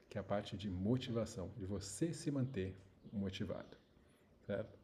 que 0.09 0.17
a 0.17 0.23
parte 0.23 0.55
de 0.55 0.69
motivação, 0.69 1.51
de 1.57 1.65
você 1.65 2.13
se 2.13 2.31
manter 2.31 2.75
motivado, 3.11 3.77
certo? 4.45 4.79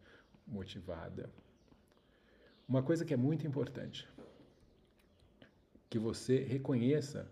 Motivada. 0.45 1.29
Uma 2.71 2.81
coisa 2.81 3.03
que 3.03 3.13
é 3.13 3.17
muito 3.17 3.45
importante, 3.45 4.07
que 5.89 5.99
você 5.99 6.37
reconheça 6.41 7.29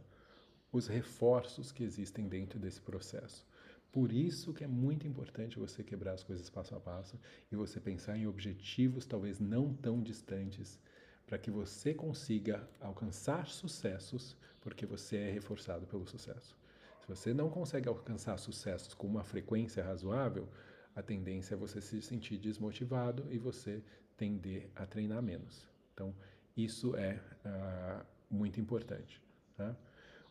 os 0.70 0.86
reforços 0.86 1.72
que 1.72 1.82
existem 1.82 2.28
dentro 2.28 2.60
desse 2.60 2.82
processo. 2.82 3.48
Por 3.90 4.12
isso 4.12 4.54
que 4.54 4.66
é 4.66 4.68
muito 4.68 5.08
importante 5.08 5.58
você 5.58 5.82
quebrar 5.82 6.12
as 6.12 6.26
coisas 6.26 6.50
passo 6.50 6.76
a 6.76 6.80
passo 6.82 7.18
e 7.50 7.56
você 7.56 7.80
pensar 7.80 8.18
em 8.18 8.28
objetivos 8.28 9.06
talvez 9.06 9.40
não 9.40 9.74
tão 9.74 10.04
distantes 10.04 10.78
para 11.26 11.38
que 11.38 11.50
você 11.50 11.94
consiga 11.94 12.68
alcançar 12.82 13.48
sucessos, 13.48 14.36
porque 14.60 14.86
você 14.86 15.16
é 15.16 15.32
reforçado 15.32 15.88
pelo 15.88 16.06
sucesso. 16.06 16.54
Se 17.00 17.08
você 17.08 17.34
não 17.34 17.50
consegue 17.50 17.88
alcançar 17.88 18.38
sucessos 18.40 18.94
com 18.94 19.08
uma 19.08 19.24
frequência 19.24 19.86
razoável, 19.86 20.50
a 20.94 21.02
tendência 21.02 21.54
é 21.54 21.58
você 21.58 21.80
se 21.80 22.02
sentir 22.02 22.38
desmotivado 22.38 23.26
e 23.32 23.38
você 23.38 23.82
tender 24.20 24.70
a 24.76 24.86
treinar 24.86 25.24
menos. 25.24 25.66
Então, 25.94 26.14
isso 26.56 26.96
é 26.96 27.20
uh, 27.46 28.06
muito 28.30 28.60
importante. 28.60 29.22
Tá? 29.56 29.74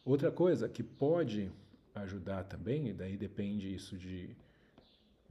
Outra 0.04 0.30
coisa 0.30 0.68
que 0.68 0.82
pode 0.82 1.50
ajudar 1.94 2.44
também, 2.44 2.88
e 2.88 2.92
daí 2.92 3.16
depende 3.16 3.74
isso 3.74 3.96
de 3.96 4.36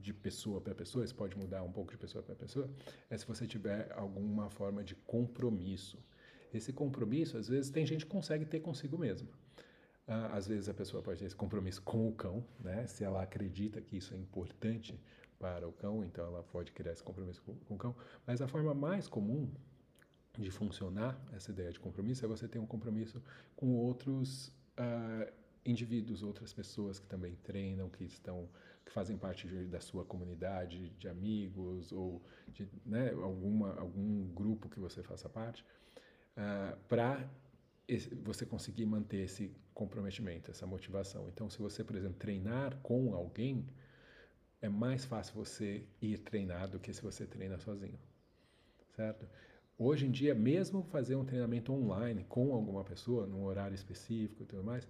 de 0.00 0.12
pessoa 0.14 0.60
para 0.60 0.74
pessoa, 0.74 1.04
isso 1.04 1.14
pode 1.14 1.36
mudar 1.36 1.62
um 1.64 1.72
pouco 1.72 1.90
de 1.90 1.98
pessoa 1.98 2.22
para 2.22 2.34
pessoa, 2.34 2.70
é 3.10 3.18
se 3.18 3.26
você 3.26 3.46
tiver 3.46 3.90
alguma 3.92 4.48
forma 4.48 4.84
de 4.84 4.94
compromisso. 4.94 5.98
Esse 6.54 6.72
compromisso, 6.72 7.36
às 7.36 7.48
vezes, 7.48 7.68
tem 7.68 7.84
gente 7.84 8.06
que 8.06 8.10
consegue 8.10 8.44
ter 8.46 8.60
consigo 8.60 8.96
mesmo. 8.96 9.28
Ah, 10.06 10.36
às 10.36 10.46
vezes 10.46 10.68
a 10.68 10.72
pessoa 10.72 11.02
pode 11.02 11.18
ter 11.18 11.26
esse 11.26 11.36
compromisso 11.36 11.82
com 11.82 12.08
o 12.08 12.12
cão, 12.12 12.44
né? 12.60 12.86
Se 12.86 13.02
ela 13.02 13.22
acredita 13.22 13.80
que 13.80 13.96
isso 13.96 14.14
é 14.14 14.16
importante 14.16 14.98
para 15.38 15.68
o 15.68 15.72
cão, 15.72 16.04
então 16.04 16.26
ela 16.26 16.42
pode 16.42 16.72
criar 16.72 16.92
esse 16.92 17.02
compromisso 17.02 17.42
com, 17.42 17.74
o 17.74 17.78
cão. 17.78 17.94
Mas 18.26 18.42
a 18.42 18.48
forma 18.48 18.74
mais 18.74 19.06
comum 19.06 19.48
de 20.36 20.50
funcionar 20.50 21.20
essa 21.32 21.50
ideia 21.50 21.70
de 21.70 21.80
compromisso 21.80 22.24
é 22.24 22.28
você 22.28 22.46
ter 22.46 22.58
um 22.58 22.66
compromisso 22.66 23.22
com 23.56 23.74
outros 23.74 24.48
uh, 24.78 25.32
indivíduos, 25.64 26.22
outras 26.22 26.52
pessoas 26.52 26.98
que 26.98 27.06
também 27.06 27.34
treinam, 27.36 27.88
que 27.88 28.04
estão 28.04 28.48
que 28.84 28.92
fazem 28.92 29.18
parte 29.18 29.46
de, 29.46 29.66
da 29.66 29.80
sua 29.80 30.02
comunidade 30.04 30.88
de 30.90 31.08
amigos 31.08 31.92
ou 31.92 32.22
de 32.48 32.66
né, 32.86 33.10
alguma, 33.10 33.78
algum 33.78 34.26
grupo 34.28 34.66
que 34.68 34.80
você 34.80 35.02
faça 35.02 35.28
parte, 35.28 35.62
uh, 35.62 36.38
ah, 36.38 36.78
para 36.88 37.28
você 38.22 38.44
conseguir 38.44 38.86
manter 38.86 39.24
esse 39.24 39.50
comprometimento, 39.74 40.50
essa 40.50 40.66
motivação. 40.66 41.28
Então, 41.28 41.48
se 41.48 41.58
você, 41.58 41.84
por 41.84 41.96
exemplo, 41.96 42.18
treinar 42.18 42.76
com 42.82 43.14
alguém, 43.14 43.66
é 44.60 44.68
mais 44.68 45.04
fácil 45.04 45.34
você 45.34 45.86
ir 46.00 46.18
treinar 46.18 46.68
do 46.68 46.78
que 46.78 46.92
se 46.92 47.02
você 47.02 47.26
treina 47.26 47.58
sozinho, 47.58 47.98
certo? 48.94 49.28
Hoje 49.78 50.06
em 50.06 50.10
dia, 50.10 50.34
mesmo 50.34 50.82
fazer 50.82 51.14
um 51.14 51.24
treinamento 51.24 51.72
online 51.72 52.24
com 52.28 52.52
alguma 52.52 52.82
pessoa, 52.82 53.26
num 53.26 53.44
horário 53.44 53.74
específico 53.74 54.42
e 54.42 54.46
tudo 54.46 54.64
mais, 54.64 54.88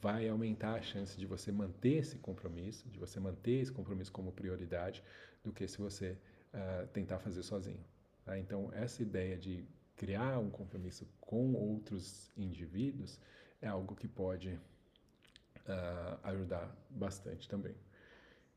vai 0.00 0.26
aumentar 0.28 0.74
a 0.74 0.82
chance 0.82 1.18
de 1.18 1.26
você 1.26 1.52
manter 1.52 1.98
esse 1.98 2.16
compromisso, 2.18 2.88
de 2.88 2.98
você 2.98 3.20
manter 3.20 3.60
esse 3.60 3.72
compromisso 3.72 4.10
como 4.10 4.32
prioridade, 4.32 5.02
do 5.44 5.52
que 5.52 5.68
se 5.68 5.78
você 5.78 6.16
uh, 6.54 6.86
tentar 6.88 7.18
fazer 7.18 7.42
sozinho. 7.42 7.84
Tá? 8.24 8.38
Então, 8.38 8.70
essa 8.72 9.02
ideia 9.02 9.36
de 9.36 9.66
criar 9.96 10.38
um 10.38 10.50
compromisso 10.50 11.06
com 11.20 11.52
outros 11.54 12.30
indivíduos 12.36 13.20
é 13.60 13.68
algo 13.68 13.94
que 13.94 14.08
pode 14.08 14.48
uh, 14.48 16.18
ajudar 16.22 16.74
bastante 16.88 17.48
também. 17.48 17.74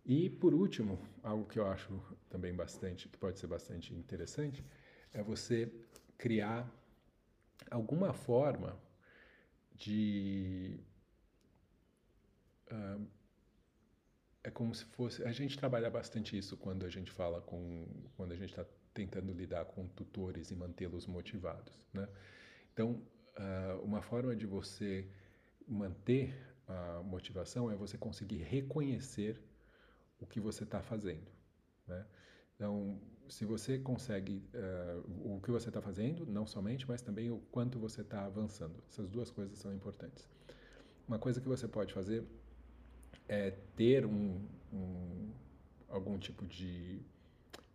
E 0.10 0.28
por 0.28 0.56
último, 0.56 0.98
algo 1.22 1.46
que 1.46 1.60
eu 1.60 1.68
acho 1.68 2.02
também 2.32 2.52
bastante, 2.52 3.08
que 3.08 3.16
pode 3.16 3.38
ser 3.38 3.46
bastante 3.46 3.94
interessante, 3.94 4.66
é 5.14 5.22
você 5.22 5.72
criar 6.18 6.68
alguma 7.70 8.12
forma 8.12 8.76
de 9.76 10.80
uh, 12.72 13.08
é 14.44 14.50
como 14.50 14.74
se 14.74 14.84
fosse 14.86 15.24
a 15.24 15.32
gente 15.32 15.56
trabalha 15.56 15.92
bastante 15.92 16.36
isso 16.36 16.58
quando 16.58 16.88
a 16.88 16.90
gente 16.90 17.12
fala 17.12 17.40
com 17.42 17.86
quando 18.18 18.32
a 18.32 18.36
gente 18.36 18.50
está 18.50 18.66
tentando 18.96 19.32
lidar 19.32 19.66
com 19.66 19.88
tutores 19.90 20.50
e 20.50 20.56
mantê-los 20.56 21.06
motivados, 21.06 21.72
né? 21.94 22.10
Então, 22.74 23.00
uh, 23.38 23.80
uma 23.84 24.02
forma 24.02 24.36
de 24.36 24.48
você 24.48 25.08
manter 25.68 26.34
a 26.68 27.04
motivação 27.04 27.70
é 27.70 27.76
você 27.76 27.96
conseguir 27.96 28.42
reconhecer 28.42 29.40
o 30.20 30.26
que 30.26 30.40
você 30.40 30.64
está 30.64 30.82
fazendo, 30.82 31.32
né? 31.88 32.06
Então, 32.56 33.00
se 33.30 33.46
você 33.46 33.78
consegue 33.78 34.44
uh, 34.54 35.36
o 35.36 35.40
que 35.42 35.52
você 35.52 35.70
está 35.70 35.82
fazendo, 35.82 36.26
não 36.26 36.46
somente, 36.46 36.88
mas 36.88 37.02
também 37.02 37.32
o 37.32 37.40
quanto 37.52 37.80
você 37.80 38.02
está 38.02 38.26
avançando. 38.26 38.84
Essas 38.90 39.10
duas 39.10 39.32
coisas 39.32 39.58
são 39.58 39.74
importantes. 39.74 40.28
Uma 41.08 41.18
coisa 41.18 41.40
que 41.40 41.48
você 41.48 41.68
pode 41.68 41.94
fazer 41.94 42.26
é 43.28 43.52
ter 43.76 44.06
um, 44.06 44.46
um, 44.74 45.32
algum 45.88 46.18
tipo 46.18 46.46
de 46.46 47.02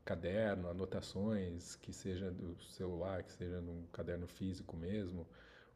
caderno, 0.05 0.69
anotações, 0.69 1.77
que 1.77 1.93
seja 1.93 2.31
do 2.31 2.61
celular, 2.63 3.23
que 3.23 3.33
seja 3.33 3.61
num 3.61 3.87
caderno 3.87 4.27
físico 4.27 4.77
mesmo, 4.77 5.27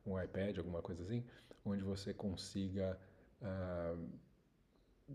um 0.04 0.20
iPad, 0.20 0.58
alguma 0.58 0.82
coisa 0.82 1.02
assim, 1.02 1.24
onde 1.64 1.82
você 1.82 2.12
consiga, 2.12 2.98
ah, 3.40 3.96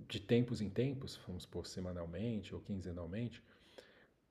de 0.07 0.19
tempos 0.19 0.61
em 0.61 0.69
tempos, 0.69 1.19
vamos 1.27 1.43
supor 1.43 1.65
semanalmente 1.65 2.53
ou 2.53 2.61
quinzenalmente, 2.61 3.43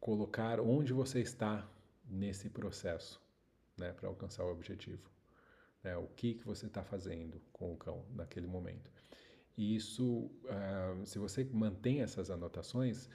colocar 0.01 0.61
onde 0.61 0.93
você 0.93 1.21
está 1.21 1.69
nesse 2.09 2.51
processo, 2.51 3.21
né, 3.77 3.93
para 3.93 4.09
alcançar 4.09 4.45
o 4.45 4.51
objetivo. 4.51 5.11
Né, 5.83 5.97
o 5.97 6.07
que, 6.09 6.35
que 6.35 6.45
você 6.45 6.67
está 6.67 6.83
fazendo 6.83 7.41
com 7.53 7.73
o 7.73 7.77
cão 7.77 8.05
naquele 8.15 8.47
momento. 8.47 8.91
E 9.57 9.77
isso, 9.77 10.31
uh, 10.45 11.05
se 11.05 11.19
você 11.19 11.45
mantém 11.45 12.01
essas 12.03 12.31
anotações, 12.31 13.09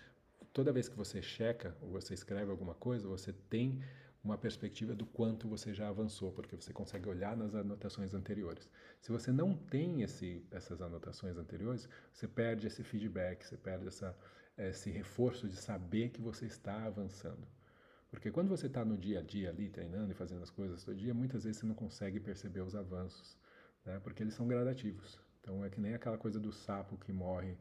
toda 0.54 0.72
vez 0.72 0.88
que 0.88 0.96
você 0.96 1.22
checa 1.22 1.76
ou 1.82 1.90
você 1.90 2.14
escreve 2.14 2.52
alguma 2.52 2.76
coisa, 2.76 3.08
você 3.08 3.34
tem 3.50 3.82
uma 4.28 4.38
perspectiva 4.38 4.94
do 4.94 5.06
quanto 5.06 5.48
você 5.48 5.74
já 5.74 5.88
avançou, 5.88 6.32
porque 6.34 6.56
você 6.56 6.74
consegue 6.74 7.08
olhar 7.08 7.36
nas 7.36 7.56
anotações 7.56 8.14
anteriores. 8.14 8.70
Se 9.00 9.10
você 9.10 9.32
não 9.32 9.56
tem 9.56 10.02
esse, 10.02 10.46
essas 10.52 10.82
anotações 10.82 11.38
anteriores, 11.38 11.88
você 12.12 12.28
perde 12.28 12.68
esse 12.68 12.84
feedback, 12.84 13.46
você 13.46 13.56
perde 13.56 13.88
essa, 13.88 14.16
esse 14.58 14.92
reforço 14.92 15.48
de 15.48 15.56
saber 15.56 16.10
que 16.10 16.22
você 16.22 16.46
está 16.46 16.84
avançando. 16.84 17.48
Porque 18.12 18.30
quando 18.30 18.50
você 18.50 18.68
está 18.68 18.84
no 18.84 18.98
dia 18.98 19.20
a 19.20 19.24
dia 19.24 19.50
ali, 19.50 19.70
treinando 19.70 20.12
e 20.12 20.16
fazendo 20.16 20.44
as 20.44 20.50
coisas 20.50 20.84
todo 20.84 20.96
dia, 20.96 21.14
muitas 21.14 21.46
vezes 21.46 21.60
você 21.60 21.66
não 21.66 21.76
consegue 21.76 22.20
perceber 22.20 22.62
os 22.62 22.76
avanços, 22.76 23.38
né? 23.86 24.00
porque 24.04 24.24
eles 24.24 24.34
são 24.34 24.48
gradativos. 24.48 25.20
Então 25.40 25.64
é 25.64 25.70
que 25.70 25.80
nem 25.80 25.94
aquela 25.94 26.18
coisa 26.18 26.38
do 26.38 26.52
sapo 26.52 26.98
que 26.98 27.14
morre 27.14 27.58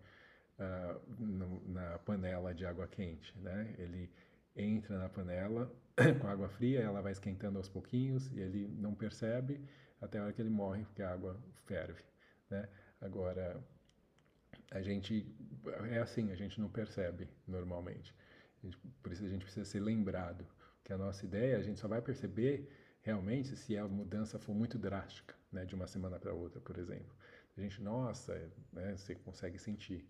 uh, 0.59 1.01
no, 1.17 1.69
na 1.69 1.99
panela 1.99 2.53
de 2.53 2.67
água 2.67 2.89
quente, 2.89 3.37
né? 3.39 3.73
Ele 3.79 4.11
entra 4.57 4.99
na 4.99 5.09
panela 5.09 5.71
com 6.21 6.27
água 6.27 6.49
fria, 6.49 6.81
ela 6.81 7.01
vai 7.01 7.13
esquentando 7.13 7.59
aos 7.59 7.69
pouquinhos 7.69 8.31
e 8.33 8.41
ele 8.41 8.69
não 8.79 8.95
percebe 8.95 9.61
até 10.01 10.19
a 10.19 10.25
hora 10.25 10.33
que 10.33 10.41
ele 10.41 10.51
morre 10.51 10.85
porque 10.85 11.03
a 11.03 11.13
água 11.13 11.39
ferve, 11.65 12.03
né? 12.51 12.69
Agora 13.01 13.63
a 14.71 14.81
gente 14.81 15.27
é 15.91 15.99
assim, 15.99 16.31
a 16.33 16.35
gente 16.35 16.61
não 16.61 16.69
percebe 16.69 17.29
normalmente. 17.47 18.15
Por 19.03 19.13
isso 19.13 19.25
a 19.25 19.29
gente 19.29 19.45
precisa 19.45 19.65
ser 19.65 19.81
lembrado 19.81 20.47
que 20.83 20.93
a 20.93 20.99
nossa 20.99 21.25
ideia 21.25 21.59
a 21.59 21.63
gente 21.63 21.79
só 21.79 21.89
vai 21.89 22.01
perceber 22.01 22.69
realmente 23.03 23.57
se 23.57 23.77
a 23.77 23.87
mudança 23.87 24.39
for 24.39 24.55
muito 24.55 24.79
drástica, 24.79 25.35
né, 25.53 25.65
de 25.65 25.75
uma 25.75 25.87
semana 25.87 26.19
para 26.19 26.33
outra, 26.33 26.61
por 26.61 26.77
exemplo 26.79 27.15
a 27.57 27.61
gente, 27.61 27.81
nossa, 27.81 28.35
né, 28.73 28.97
você 28.97 29.15
consegue 29.15 29.59
sentir. 29.59 30.07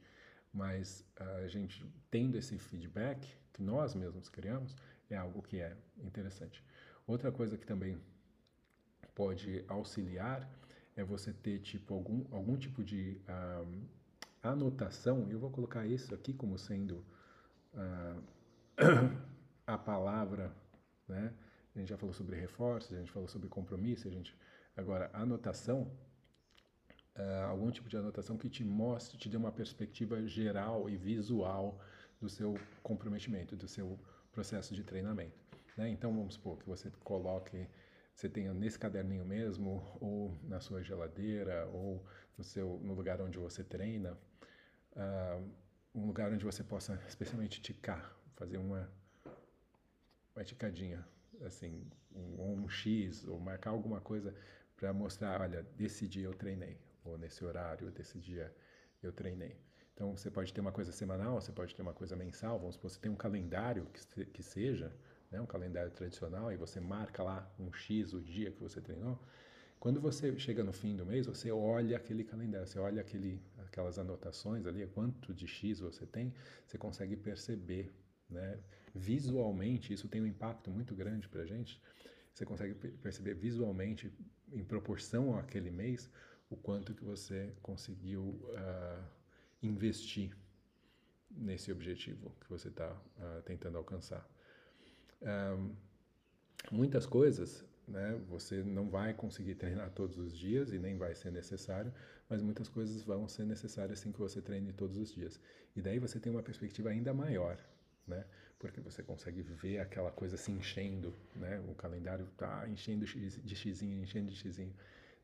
Mas 0.57 1.05
a 1.17 1.47
gente 1.49 1.85
tendo 2.11 2.39
esse 2.39 2.59
feedback 2.59 3.37
que 3.53 3.63
nós 3.63 3.95
mesmos 3.95 4.31
criamos 4.31 4.75
é 5.11 5.15
algo 5.17 5.43
que 5.43 5.61
é 5.61 5.77
interessante. 5.99 6.65
Outra 7.07 7.31
coisa 7.31 7.59
que 7.59 7.67
também 7.67 8.01
pode 9.15 9.63
auxiliar 9.69 10.49
é 10.97 11.05
você 11.05 11.31
ter 11.31 11.59
tipo 11.59 11.93
algum, 11.93 12.25
algum 12.35 12.57
tipo 12.57 12.83
de 12.83 13.21
uh, 13.29 13.87
anotação. 14.43 15.29
Eu 15.31 15.39
vou 15.39 15.51
colocar 15.51 15.87
isso 15.87 16.15
aqui 16.15 16.33
como 16.33 16.57
sendo 16.57 17.05
uh, 17.75 18.23
a 19.67 19.77
palavra, 19.77 20.51
né? 21.07 21.35
A 21.75 21.79
gente 21.79 21.91
já 21.91 21.99
falou 21.99 22.15
sobre 22.15 22.35
reforço, 22.35 22.95
a 22.95 22.97
gente 22.97 23.13
falou 23.13 23.29
sobre 23.29 23.47
compromisso, 23.51 24.09
a 24.09 24.11
gente 24.11 24.35
agora 24.75 25.11
anotação 25.13 25.93
uh, 27.17 27.47
algum 27.51 27.71
tipo 27.71 27.89
de 27.89 27.97
anotação 27.97 28.37
que 28.37 28.49
te 28.49 28.65
mostre, 28.65 29.19
te 29.19 29.29
dê 29.29 29.37
uma 29.37 29.53
perspectiva 29.53 30.27
geral 30.27 30.89
e 30.89 30.97
visual 30.97 31.81
do 32.21 32.29
seu 32.29 32.59
comprometimento, 32.83 33.57
do 33.57 33.69
seu 33.69 33.99
processo 34.33 34.75
de 34.75 34.83
treinamento. 34.83 35.39
Né? 35.77 35.89
Então, 35.89 36.15
vamos 36.15 36.35
supor 36.35 36.59
que 36.59 36.67
você 36.67 36.91
coloque, 37.05 37.67
você 38.15 38.29
tenha 38.29 38.53
nesse 38.55 38.79
caderninho 38.79 39.25
mesmo, 39.25 39.97
ou 40.01 40.39
na 40.45 40.61
sua 40.61 40.83
geladeira, 40.83 41.67
ou 41.73 42.05
no, 42.37 42.45
seu, 42.45 42.81
no 42.83 42.95
lugar 42.95 43.21
onde 43.21 43.39
você 43.39 43.63
treina, 43.63 44.17
uh, 44.93 45.51
um 45.95 46.07
lugar 46.07 46.33
onde 46.33 46.45
você 46.45 46.63
possa 46.63 47.01
especialmente 47.09 47.61
ticar, 47.61 48.15
fazer 48.35 48.59
uma, 48.59 48.91
uma 50.35 50.45
ticadinha, 50.45 51.07
assim, 51.45 51.87
um, 52.15 52.63
um 52.63 52.69
X, 52.69 53.27
ou 53.27 53.39
marcar 53.39 53.71
alguma 53.71 54.01
coisa 54.01 54.35
para 54.77 54.93
mostrar, 54.93 55.41
olha, 55.41 55.63
desse 55.77 56.07
dia 56.07 56.25
eu 56.25 56.35
treinei, 56.35 56.79
ou 57.07 57.19
nesse 57.19 57.45
horário 57.45 57.91
desse 57.91 58.19
dia 58.19 58.55
eu 59.03 59.13
treinei. 59.13 59.57
Então 59.95 60.15
você 60.15 60.31
pode 60.31 60.53
ter 60.53 60.61
uma 60.61 60.73
coisa 60.73 60.93
semanal, 60.93 61.41
você 61.41 61.53
pode 61.53 61.75
ter 61.75 61.83
uma 61.83 61.95
coisa 61.95 62.15
mensal, 62.15 62.59
vamos 62.59 62.75
supor, 62.75 62.91
você 62.91 63.01
tem 63.01 63.11
um 63.11 63.17
calendário 63.17 63.87
que, 63.87 64.25
que 64.27 64.43
seja, 64.43 64.93
né, 65.31 65.41
um 65.41 65.47
calendário 65.47 65.91
tradicional, 65.91 66.53
e 66.53 66.57
você 66.57 66.79
marca 66.81 67.23
lá 67.23 67.51
um 67.59 67.73
X 67.73 68.13
o 68.13 68.21
dia 68.21 68.51
que 68.51 68.61
você 68.63 68.81
treinou. 68.81 69.19
Quando 69.81 70.01
você 70.01 70.39
chega 70.39 70.63
no 70.63 70.73
fim 70.73 70.97
do 70.97 71.07
mês, 71.07 71.27
você 71.27 71.51
olha 71.51 71.97
aquele 71.97 72.25
calendário, 72.25 72.67
você 72.67 72.79
olha 72.79 73.01
aquele, 73.01 73.43
aquelas 73.67 73.99
anotações 73.99 74.67
ali, 74.67 74.87
quanto 74.87 75.33
de 75.33 75.47
X 75.47 75.81
você 75.81 76.05
tem, 76.07 76.35
você 76.67 76.77
consegue 76.77 77.17
perceber, 77.17 77.91
né? 78.29 78.59
Visualmente, 78.95 79.93
isso 79.93 80.09
tem 80.09 80.21
um 80.21 80.27
impacto 80.27 80.71
muito 80.71 80.95
grande 80.95 81.29
para 81.29 81.43
a 81.43 81.47
gente. 81.47 81.81
Você 82.33 82.45
consegue 82.45 82.75
perceber 82.75 83.35
visualmente, 83.35 84.13
em 84.53 84.65
proporção 84.65 85.39
àquele 85.39 85.71
mês, 85.71 86.11
o 86.49 86.57
quanto 86.57 86.95
que 86.95 87.05
você 87.05 87.53
conseguiu 87.63 88.23
uh, 88.23 89.05
investir 89.63 90.37
nesse 91.31 91.73
objetivo 91.73 92.33
que 92.41 92.49
você 92.49 92.69
está 92.69 92.91
uh, 92.91 92.99
ah, 93.21 93.43
tentando 93.45 93.77
alcançar. 93.77 94.27
Um, 95.21 95.75
muitas 96.71 97.05
coisas, 97.05 97.65
né, 97.87 98.21
você 98.29 98.63
não 98.63 98.89
vai 98.89 99.13
conseguir 99.13 99.55
treinar 99.57 99.91
todos 99.91 100.19
os 100.19 100.37
dias 100.37 100.73
e 100.73 100.79
nem 100.79 100.97
vai 100.97 101.15
ser 101.15 101.31
necessário, 101.31 101.93
mas 102.29 102.43
muitas 102.43 102.69
coisas 102.69 103.03
vão 103.03 103.29
ser 103.29 103.45
necessárias 103.45 103.99
assim 103.99 104.13
que 104.13 104.19
você 104.19 104.41
treine 104.41 104.73
todos 104.73 104.97
os 104.97 105.13
dias. 105.13 105.41
E 105.75 105.83
daí 105.83 105.99
você 105.99 106.19
tem 106.19 106.33
uma 106.33 106.43
perspectiva 106.43 106.91
ainda 106.91 107.13
maior, 107.13 107.59
né? 108.07 108.25
Porque 108.59 108.81
você 108.81 109.03
consegue 109.03 109.43
ver 109.43 109.79
aquela 109.81 110.11
coisa 110.11 110.37
se 110.37 110.51
enchendo, 110.51 111.15
né? 111.35 111.61
O 111.69 111.75
calendário 111.75 112.25
está 112.25 112.67
enchendo 112.69 113.05
de 113.05 113.55
xizinho, 113.55 114.03
enchendo 114.03 114.31
de 114.31 114.37
xizinho. 114.37 114.75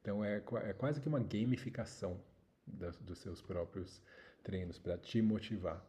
Então 0.03 0.25
é, 0.25 0.43
é 0.65 0.73
quase 0.73 1.01
que 1.01 1.09
uma 1.09 1.21
gamificação 1.21 2.21
dos 2.67 3.19
seus 3.19 3.41
próprios 3.41 4.03
treinos 4.43 4.79
para 4.79 4.99
te 4.99 5.23
motivar. 5.23 5.81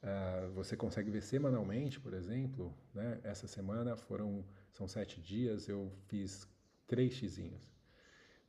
Uh, 0.00 0.52
você 0.52 0.76
consegue 0.76 1.10
ver 1.10 1.22
semanalmente, 1.22 1.98
por 1.98 2.14
exemplo, 2.14 2.72
né? 2.94 3.20
Essa 3.24 3.48
semana 3.48 3.96
foram 3.96 4.44
são 4.72 4.86
sete 4.86 5.20
dias, 5.20 5.68
eu 5.68 5.92
fiz 6.06 6.48
três 6.86 7.14
xizinhos. 7.14 7.74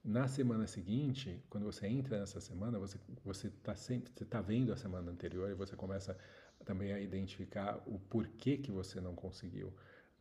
Na 0.03 0.27
semana 0.27 0.67
seguinte, 0.67 1.43
quando 1.49 1.65
você 1.65 1.87
entra 1.87 2.19
nessa 2.19 2.39
semana, 2.39 2.77
você 2.77 2.99
você 3.23 3.47
está 3.47 3.75
sempre 3.75 4.13
você 4.13 4.25
tá 4.25 4.41
vendo 4.41 4.71
a 4.71 4.77
semana 4.77 5.11
anterior 5.11 5.49
e 5.49 5.55
você 5.55 5.75
começa 5.75 6.15
também 6.63 6.93
a 6.93 6.99
identificar 6.99 7.81
o 7.87 7.99
porquê 7.99 8.57
que 8.57 8.71
você 8.71 9.01
não 9.01 9.15
conseguiu 9.15 9.69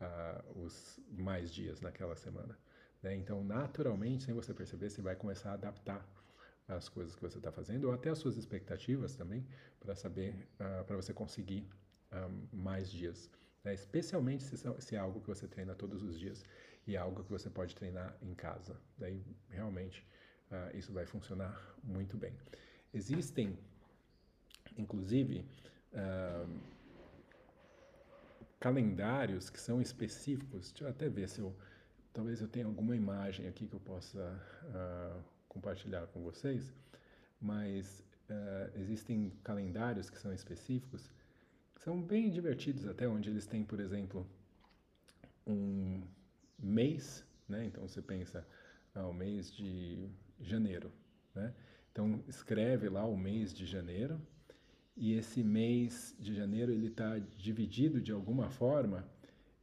uh, 0.01 0.59
os 0.63 0.99
mais 1.11 1.51
dias 1.51 1.79
naquela 1.79 2.15
semana. 2.15 2.57
Né? 3.01 3.15
Então, 3.15 3.43
naturalmente, 3.43 4.23
sem 4.23 4.33
você 4.33 4.53
perceber, 4.53 4.89
você 4.89 5.01
vai 5.01 5.15
começar 5.15 5.51
a 5.51 5.53
adaptar 5.53 6.05
as 6.67 6.87
coisas 6.87 7.15
que 7.15 7.21
você 7.21 7.37
está 7.37 7.51
fazendo 7.51 7.85
ou 7.85 7.93
até 7.93 8.09
as 8.09 8.19
suas 8.19 8.37
expectativas 8.37 9.15
também 9.15 9.45
para 9.79 9.95
saber, 9.95 10.35
uh, 10.59 10.83
para 10.85 10.95
você 10.95 11.13
conseguir 11.13 11.67
ah, 12.11 12.29
mais 12.51 12.91
dias. 12.91 13.29
Né? 13.63 13.73
Especialmente 13.73 14.43
se, 14.43 14.57
se, 14.57 14.95
é 14.95 14.99
algo 14.99 15.19
que 15.21 15.27
você 15.27 15.47
treina 15.47 15.75
todos 15.75 16.01
os 16.01 16.17
dias 16.17 16.43
e 16.87 16.95
é 16.95 16.99
algo 16.99 17.23
que 17.23 17.31
você 17.31 17.49
pode 17.49 17.75
treinar 17.75 18.15
em 18.21 18.33
casa. 18.33 18.79
Daí, 18.97 19.23
realmente, 19.49 20.05
uh, 20.51 20.75
isso 20.75 20.91
vai 20.91 21.05
funcionar 21.05 21.75
muito 21.83 22.17
bem. 22.17 22.33
Existem, 22.93 23.57
inclusive, 24.77 25.45
uh, 25.93 26.59
calendários 28.59 29.49
que 29.49 29.59
são 29.59 29.81
específicos. 29.81 30.71
Deixa 30.71 30.85
eu 30.85 30.89
até 30.89 31.07
ver 31.09 31.29
se 31.29 31.39
eu 31.39 31.55
Talvez 32.19 32.41
eu 32.41 32.49
tenha 32.49 32.65
alguma 32.65 32.97
imagem 32.97 33.47
aqui 33.47 33.65
que 33.65 33.73
eu 33.73 33.79
possa 33.79 34.19
uh, 34.65 35.23
compartilhar 35.47 36.05
com 36.07 36.21
vocês, 36.21 36.73
mas 37.39 38.03
uh, 38.29 38.77
existem 38.77 39.31
calendários 39.41 40.09
que 40.09 40.19
são 40.19 40.33
específicos, 40.33 41.09
que 41.73 41.81
são 41.81 42.01
bem 42.01 42.29
divertidos 42.29 42.85
até, 42.85 43.07
onde 43.07 43.29
eles 43.29 43.45
têm, 43.45 43.63
por 43.63 43.79
exemplo, 43.79 44.27
um 45.47 46.03
mês, 46.61 47.25
né? 47.47 47.63
Então 47.67 47.87
você 47.87 48.01
pensa, 48.01 48.45
ah, 48.93 49.07
o 49.07 49.13
mês 49.13 49.49
de 49.49 50.09
janeiro, 50.41 50.91
né? 51.33 51.53
Então 51.89 52.21
escreve 52.27 52.89
lá 52.89 53.05
o 53.05 53.15
mês 53.15 53.53
de 53.53 53.65
janeiro 53.65 54.21
e 54.97 55.13
esse 55.13 55.41
mês 55.41 56.13
de 56.19 56.35
janeiro 56.35 56.73
ele 56.73 56.87
está 56.87 57.17
dividido 57.37 58.01
de 58.01 58.11
alguma 58.11 58.49
forma 58.49 59.07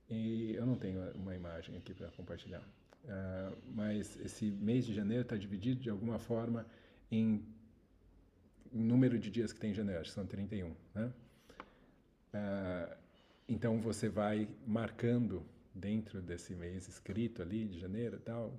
e 0.09 0.54
eu 0.54 0.64
não 0.64 0.76
tenho 0.76 1.00
uma 1.14 1.34
imagem 1.34 1.76
aqui 1.76 1.94
para 1.94 2.09
compartilhar. 2.12 2.62
Uh, 3.04 3.57
mas 3.74 4.18
esse 4.20 4.50
mês 4.50 4.84
de 4.84 4.92
janeiro 4.92 5.22
está 5.22 5.36
dividido 5.36 5.80
de 5.80 5.90
alguma 5.90 6.18
forma 6.18 6.66
em 7.11 7.44
número 8.72 9.18
de 9.18 9.30
dias 9.30 9.52
que 9.52 9.61
tem 9.61 9.70
em 9.70 9.74
janeiro, 9.74 10.00
acho 10.00 10.11
que 10.11 10.14
são 10.14 10.26
31, 10.26 10.74
né? 10.94 11.12
Uh, 12.34 12.96
então 13.48 13.80
você 13.80 14.09
vai 14.09 14.48
marcando 14.66 15.44
dentro 15.74 16.20
desse 16.20 16.54
mês 16.54 16.88
escrito 16.88 17.42
ali 17.42 17.66
de 17.66 17.78
janeiro 17.78 18.16
e 18.16 18.20
tal. 18.20 18.52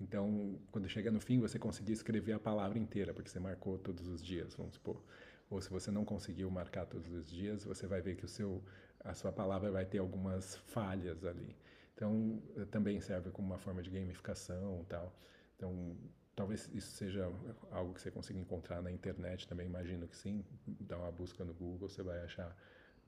Então, 0.00 0.58
quando 0.72 0.88
chega 0.88 1.10
no 1.10 1.20
fim, 1.20 1.38
você 1.38 1.58
conseguir 1.58 1.92
escrever 1.92 2.32
a 2.32 2.38
palavra 2.38 2.78
inteira, 2.78 3.12
porque 3.14 3.28
você 3.28 3.38
marcou 3.38 3.78
todos 3.78 4.08
os 4.08 4.22
dias, 4.22 4.54
vamos 4.54 4.74
supor. 4.74 5.00
Ou 5.48 5.60
se 5.60 5.70
você 5.70 5.90
não 5.90 6.04
conseguiu 6.04 6.50
marcar 6.50 6.86
todos 6.86 7.12
os 7.12 7.30
dias, 7.30 7.64
você 7.64 7.86
vai 7.86 8.00
ver 8.00 8.16
que 8.16 8.24
o 8.24 8.28
seu 8.28 8.62
a 9.04 9.14
sua 9.14 9.32
palavra 9.32 9.70
vai 9.70 9.84
ter 9.84 9.98
algumas 9.98 10.56
falhas 10.56 11.24
ali. 11.24 11.56
Então, 11.94 12.42
também 12.70 13.00
serve 13.00 13.30
como 13.30 13.48
uma 13.48 13.58
forma 13.58 13.82
de 13.82 13.90
gamificação 13.90 14.84
tal. 14.88 15.12
Então, 15.56 15.96
talvez 16.34 16.68
isso 16.72 16.92
seja 16.92 17.30
algo 17.70 17.94
que 17.94 18.00
você 18.00 18.10
consiga 18.10 18.38
encontrar 18.38 18.82
na 18.82 18.90
internet 18.90 19.46
também, 19.46 19.66
imagino 19.66 20.08
que 20.08 20.16
sim. 20.16 20.44
Dá 20.66 20.98
uma 20.98 21.12
busca 21.12 21.44
no 21.44 21.54
Google, 21.54 21.88
você 21.88 22.02
vai 22.02 22.20
achar 22.22 22.50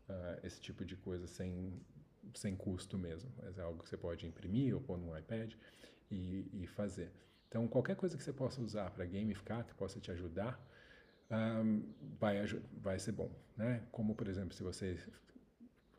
uh, 0.08 0.46
esse 0.46 0.60
tipo 0.60 0.84
de 0.84 0.96
coisa 0.96 1.26
sem, 1.26 1.80
sem 2.34 2.54
custo 2.54 2.98
mesmo. 2.98 3.30
Mas 3.42 3.58
é 3.58 3.62
algo 3.62 3.82
que 3.82 3.88
você 3.88 3.96
pode 3.96 4.26
imprimir 4.26 4.74
ou 4.74 4.80
pôr 4.80 4.98
no 4.98 5.16
iPad 5.18 5.54
e, 6.10 6.48
e 6.52 6.66
fazer. 6.66 7.10
Então, 7.48 7.66
qualquer 7.68 7.96
coisa 7.96 8.16
que 8.16 8.22
você 8.22 8.32
possa 8.32 8.60
usar 8.60 8.90
para 8.90 9.04
gamificar, 9.04 9.64
que 9.64 9.74
possa 9.74 10.00
te 10.00 10.10
ajudar, 10.10 10.60
um, 11.30 11.82
vai, 12.18 12.36
vai 12.76 12.98
ser 12.98 13.12
bom. 13.12 13.30
Né? 13.56 13.82
Como, 13.90 14.14
por 14.14 14.28
exemplo, 14.28 14.54
se 14.54 14.62
você 14.62 14.98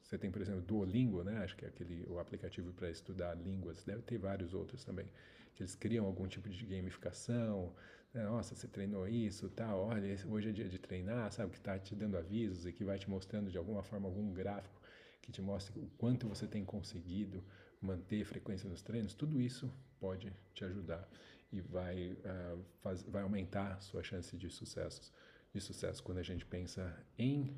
você 0.06 0.20
tem, 0.20 0.30
por 0.30 0.40
exemplo, 0.40 0.62
Duolingo, 0.62 1.24
né? 1.24 1.40
Acho 1.40 1.58
que 1.58 1.66
é 1.66 1.68
aquele 1.68 2.06
o 2.08 2.20
aplicativo 2.20 2.72
para 2.74 2.92
estudar 2.92 3.34
línguas. 3.34 3.84
Deve 3.84 4.04
ter 4.04 4.20
vários 4.20 4.54
outros 4.54 4.86
também. 4.86 5.08
Que 5.56 5.64
eles 5.64 5.74
criam 5.74 6.06
algum 6.06 6.28
tipo 6.28 6.48
de 6.48 6.64
gamificação. 6.64 7.74
Né? 8.14 8.24
Nossa, 8.24 8.54
você 8.54 8.68
treinou 8.68 9.08
isso, 9.08 9.50
tal. 9.50 9.88
Olha, 9.88 10.16
hoje 10.28 10.50
é 10.50 10.52
dia 10.52 10.70
de 10.70 10.78
treinar, 10.78 11.32
sabe? 11.32 11.52
Que 11.52 11.58
está 11.58 11.80
te 11.80 11.96
dando 11.96 12.18
avisos 12.18 12.68
e 12.68 12.72
que 12.72 12.84
vai 12.84 13.00
te 13.00 13.10
mostrando 13.10 13.50
de 13.50 13.58
alguma 13.58 13.82
forma 13.82 14.08
algum 14.08 14.32
gráfico 14.32 14.80
que 15.24 15.32
te 15.32 15.42
mostre 15.42 15.80
o 15.80 15.88
quanto 15.98 16.28
você 16.28 16.46
tem 16.46 16.64
conseguido 16.64 17.44
manter 17.82 18.24
frequência 18.26 18.70
nos 18.70 18.84
treinos. 18.84 19.16
Tudo 19.16 19.42
isso 19.42 19.74
pode 20.00 20.32
te 20.54 20.64
ajudar 20.64 21.10
e 21.52 21.62
vai 21.62 22.12
uh, 22.12 22.64
faz, 22.82 23.02
vai 23.02 23.24
aumentar 23.24 23.82
sua 23.82 24.04
chance 24.04 24.38
de 24.38 24.52
sucesso 24.52 25.12
de 25.52 25.62
sucesso 25.62 26.04
quando 26.04 26.18
a 26.18 26.24
gente 26.24 26.46
pensa 26.46 26.96
em 27.18 27.56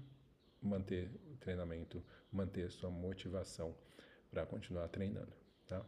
manter 0.62 1.10
o 1.32 1.38
treinamento, 1.38 2.04
manter 2.32 2.72
sua 2.72 2.90
motivação 2.90 3.76
para 4.30 4.46
continuar 4.46 4.88
treinando, 4.88 5.34
tá? 5.68 5.86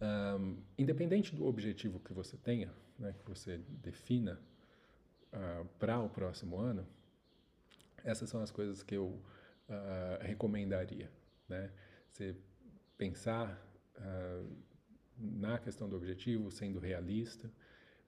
Um, 0.00 0.62
independente 0.76 1.34
do 1.34 1.46
objetivo 1.46 2.00
que 2.00 2.12
você 2.12 2.36
tenha, 2.36 2.72
né, 2.98 3.14
que 3.18 3.28
você 3.28 3.58
defina 3.58 4.40
uh, 5.32 5.64
para 5.78 5.98
o 6.00 6.08
próximo 6.08 6.58
ano, 6.58 6.86
essas 8.04 8.28
são 8.28 8.42
as 8.42 8.50
coisas 8.50 8.82
que 8.82 8.94
eu 8.94 9.06
uh, 9.06 10.20
recomendaria, 10.20 11.10
né? 11.48 11.72
Você 12.08 12.36
pensar 12.98 13.58
uh, 13.96 14.56
na 15.16 15.58
questão 15.58 15.88
do 15.88 15.96
objetivo, 15.96 16.50
sendo 16.50 16.78
realista, 16.78 17.50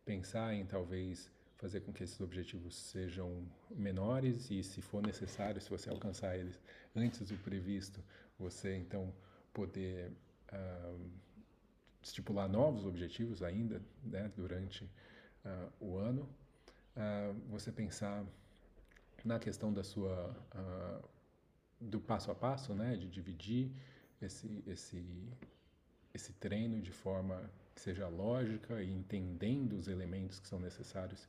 pensar 0.05 0.55
em 0.55 0.67
talvez 0.67 1.33
fazer 1.57 1.80
com 1.80 1.92
que 1.92 2.04
esses 2.04 2.20
objetivos 2.20 2.76
sejam 2.76 3.46
menores 3.70 4.50
e, 4.50 4.62
se 4.62 4.82
for 4.82 5.02
necessário, 5.02 5.61
se 5.61 5.70
você 5.70 5.88
alcançar 5.88 6.36
eles 6.36 6.61
antes 6.94 7.20
do 7.28 7.36
previsto, 7.38 8.02
você 8.38 8.76
então 8.76 9.12
poder 9.52 10.12
uh, 10.52 11.11
estipular 12.02 12.48
novos 12.48 12.84
objetivos 12.84 13.42
ainda 13.42 13.80
né, 14.04 14.30
durante 14.36 14.84
uh, 15.44 15.72
o 15.80 15.96
ano. 15.96 16.28
Uh, 16.94 17.34
você 17.48 17.72
pensar 17.72 18.24
na 19.24 19.38
questão 19.38 19.72
da 19.72 19.82
sua 19.82 20.34
do 21.80 22.00
passo 22.00 22.30
a 22.30 22.34
passo, 22.34 22.74
né, 22.74 22.96
de 22.96 23.09
dividir 23.09 23.70
esse 24.20 24.62
esse 24.66 25.04
esse 26.14 26.32
treino 26.34 26.80
de 26.80 26.92
forma 26.92 27.50
que 27.77 27.83
seja 27.83 28.09
lógica 28.09 28.83
e 28.83 28.91
entendendo 28.91 29.77
os 29.77 29.87
elementos 29.87 30.41
que 30.41 30.49
são 30.49 30.59
necessários 30.59 31.29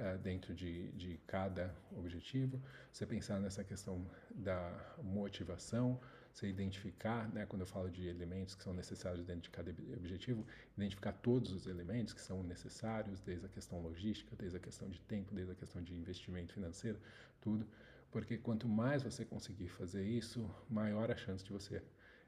uh, 0.00 0.18
dentro 0.18 0.52
de, 0.52 0.90
de 0.92 1.20
cada 1.24 1.72
objetivo. 1.96 2.60
Você 2.92 3.06
pensar 3.06 3.40
nessa 3.40 3.62
questão 3.62 4.04
da 4.34 4.72
motivação, 5.00 6.00
você 6.32 6.48
identificar, 6.48 7.32
né, 7.32 7.46
quando 7.46 7.62
eu 7.62 7.66
falo 7.66 7.88
de 7.88 8.08
elementos 8.08 8.56
que 8.56 8.64
são 8.64 8.74
necessários 8.74 9.24
dentro 9.24 9.42
de 9.42 9.50
cada 9.50 9.70
objetivo, 9.96 10.44
identificar 10.76 11.12
todos 11.12 11.52
os 11.52 11.68
elementos 11.68 12.12
que 12.12 12.20
são 12.20 12.42
necessários, 12.42 13.20
desde 13.20 13.46
a 13.46 13.48
questão 13.48 13.80
logística, 13.80 14.34
desde 14.36 14.56
a 14.56 14.60
questão 14.60 14.90
de 14.90 15.00
tempo, 15.02 15.32
desde 15.32 15.52
a 15.52 15.54
questão 15.54 15.80
de 15.80 15.94
investimento 15.94 16.54
financeiro, 16.54 16.98
tudo, 17.40 17.64
porque 18.10 18.36
quanto 18.36 18.68
mais 18.68 19.04
você 19.04 19.24
conseguir 19.24 19.68
fazer 19.68 20.04
isso, 20.04 20.50
maior 20.68 21.08
a 21.08 21.16
chance 21.16 21.44
de 21.44 21.52
você 21.52 21.80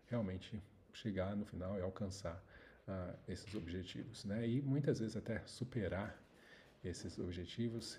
realmente 0.07 0.63
chegar 0.93 1.35
no 1.35 1.45
final 1.45 1.77
e 1.77 1.83
alcançar 1.83 2.41
esses 3.27 3.55
objetivos, 3.55 4.25
né? 4.25 4.49
E 4.49 4.63
muitas 4.63 5.01
vezes 5.01 5.17
até 5.17 5.43
superar 5.47 6.17
esses 6.85 7.19
objetivos, 7.19 7.99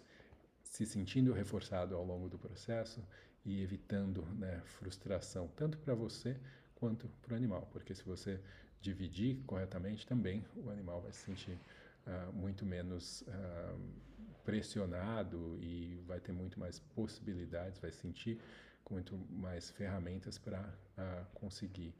se 0.63 0.85
sentindo 0.85 1.33
reforçado 1.33 1.95
ao 1.95 2.05
longo 2.05 2.29
do 2.29 2.37
processo 2.37 3.03
e 3.45 3.61
evitando 3.61 4.25
né, 4.35 4.61
frustração 4.65 5.47
tanto 5.55 5.77
para 5.77 5.93
você 5.93 6.37
quanto 6.75 7.07
para 7.21 7.33
o 7.33 7.37
animal, 7.37 7.67
porque 7.71 7.95
se 7.95 8.03
você 8.03 8.39
dividir 8.81 9.41
corretamente 9.45 10.05
também 10.05 10.45
o 10.55 10.69
animal 10.69 11.01
vai 11.01 11.11
se 11.11 11.19
sentir 11.19 11.57
uh, 12.05 12.31
muito 12.33 12.65
menos 12.65 13.21
uh, 13.21 13.79
pressionado 14.43 15.57
e 15.61 15.99
vai 16.05 16.19
ter 16.19 16.31
muito 16.31 16.59
mais 16.59 16.79
possibilidades, 16.79 17.79
vai 17.79 17.91
sentir 17.91 18.39
com 18.83 18.93
muito 18.93 19.17
mais 19.29 19.69
ferramentas 19.71 20.37
para 20.37 20.61
uh, 20.61 21.25
conseguir 21.33 21.93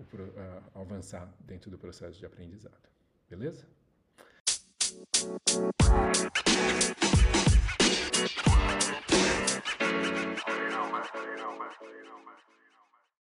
o, 0.00 0.80
avançar 0.80 1.32
dentro 1.40 1.70
do 1.70 1.78
processo 1.78 2.18
de 2.18 2.26
aprendizado. 2.26 2.88
Beleza? 3.28 3.66
Música 4.92 6.30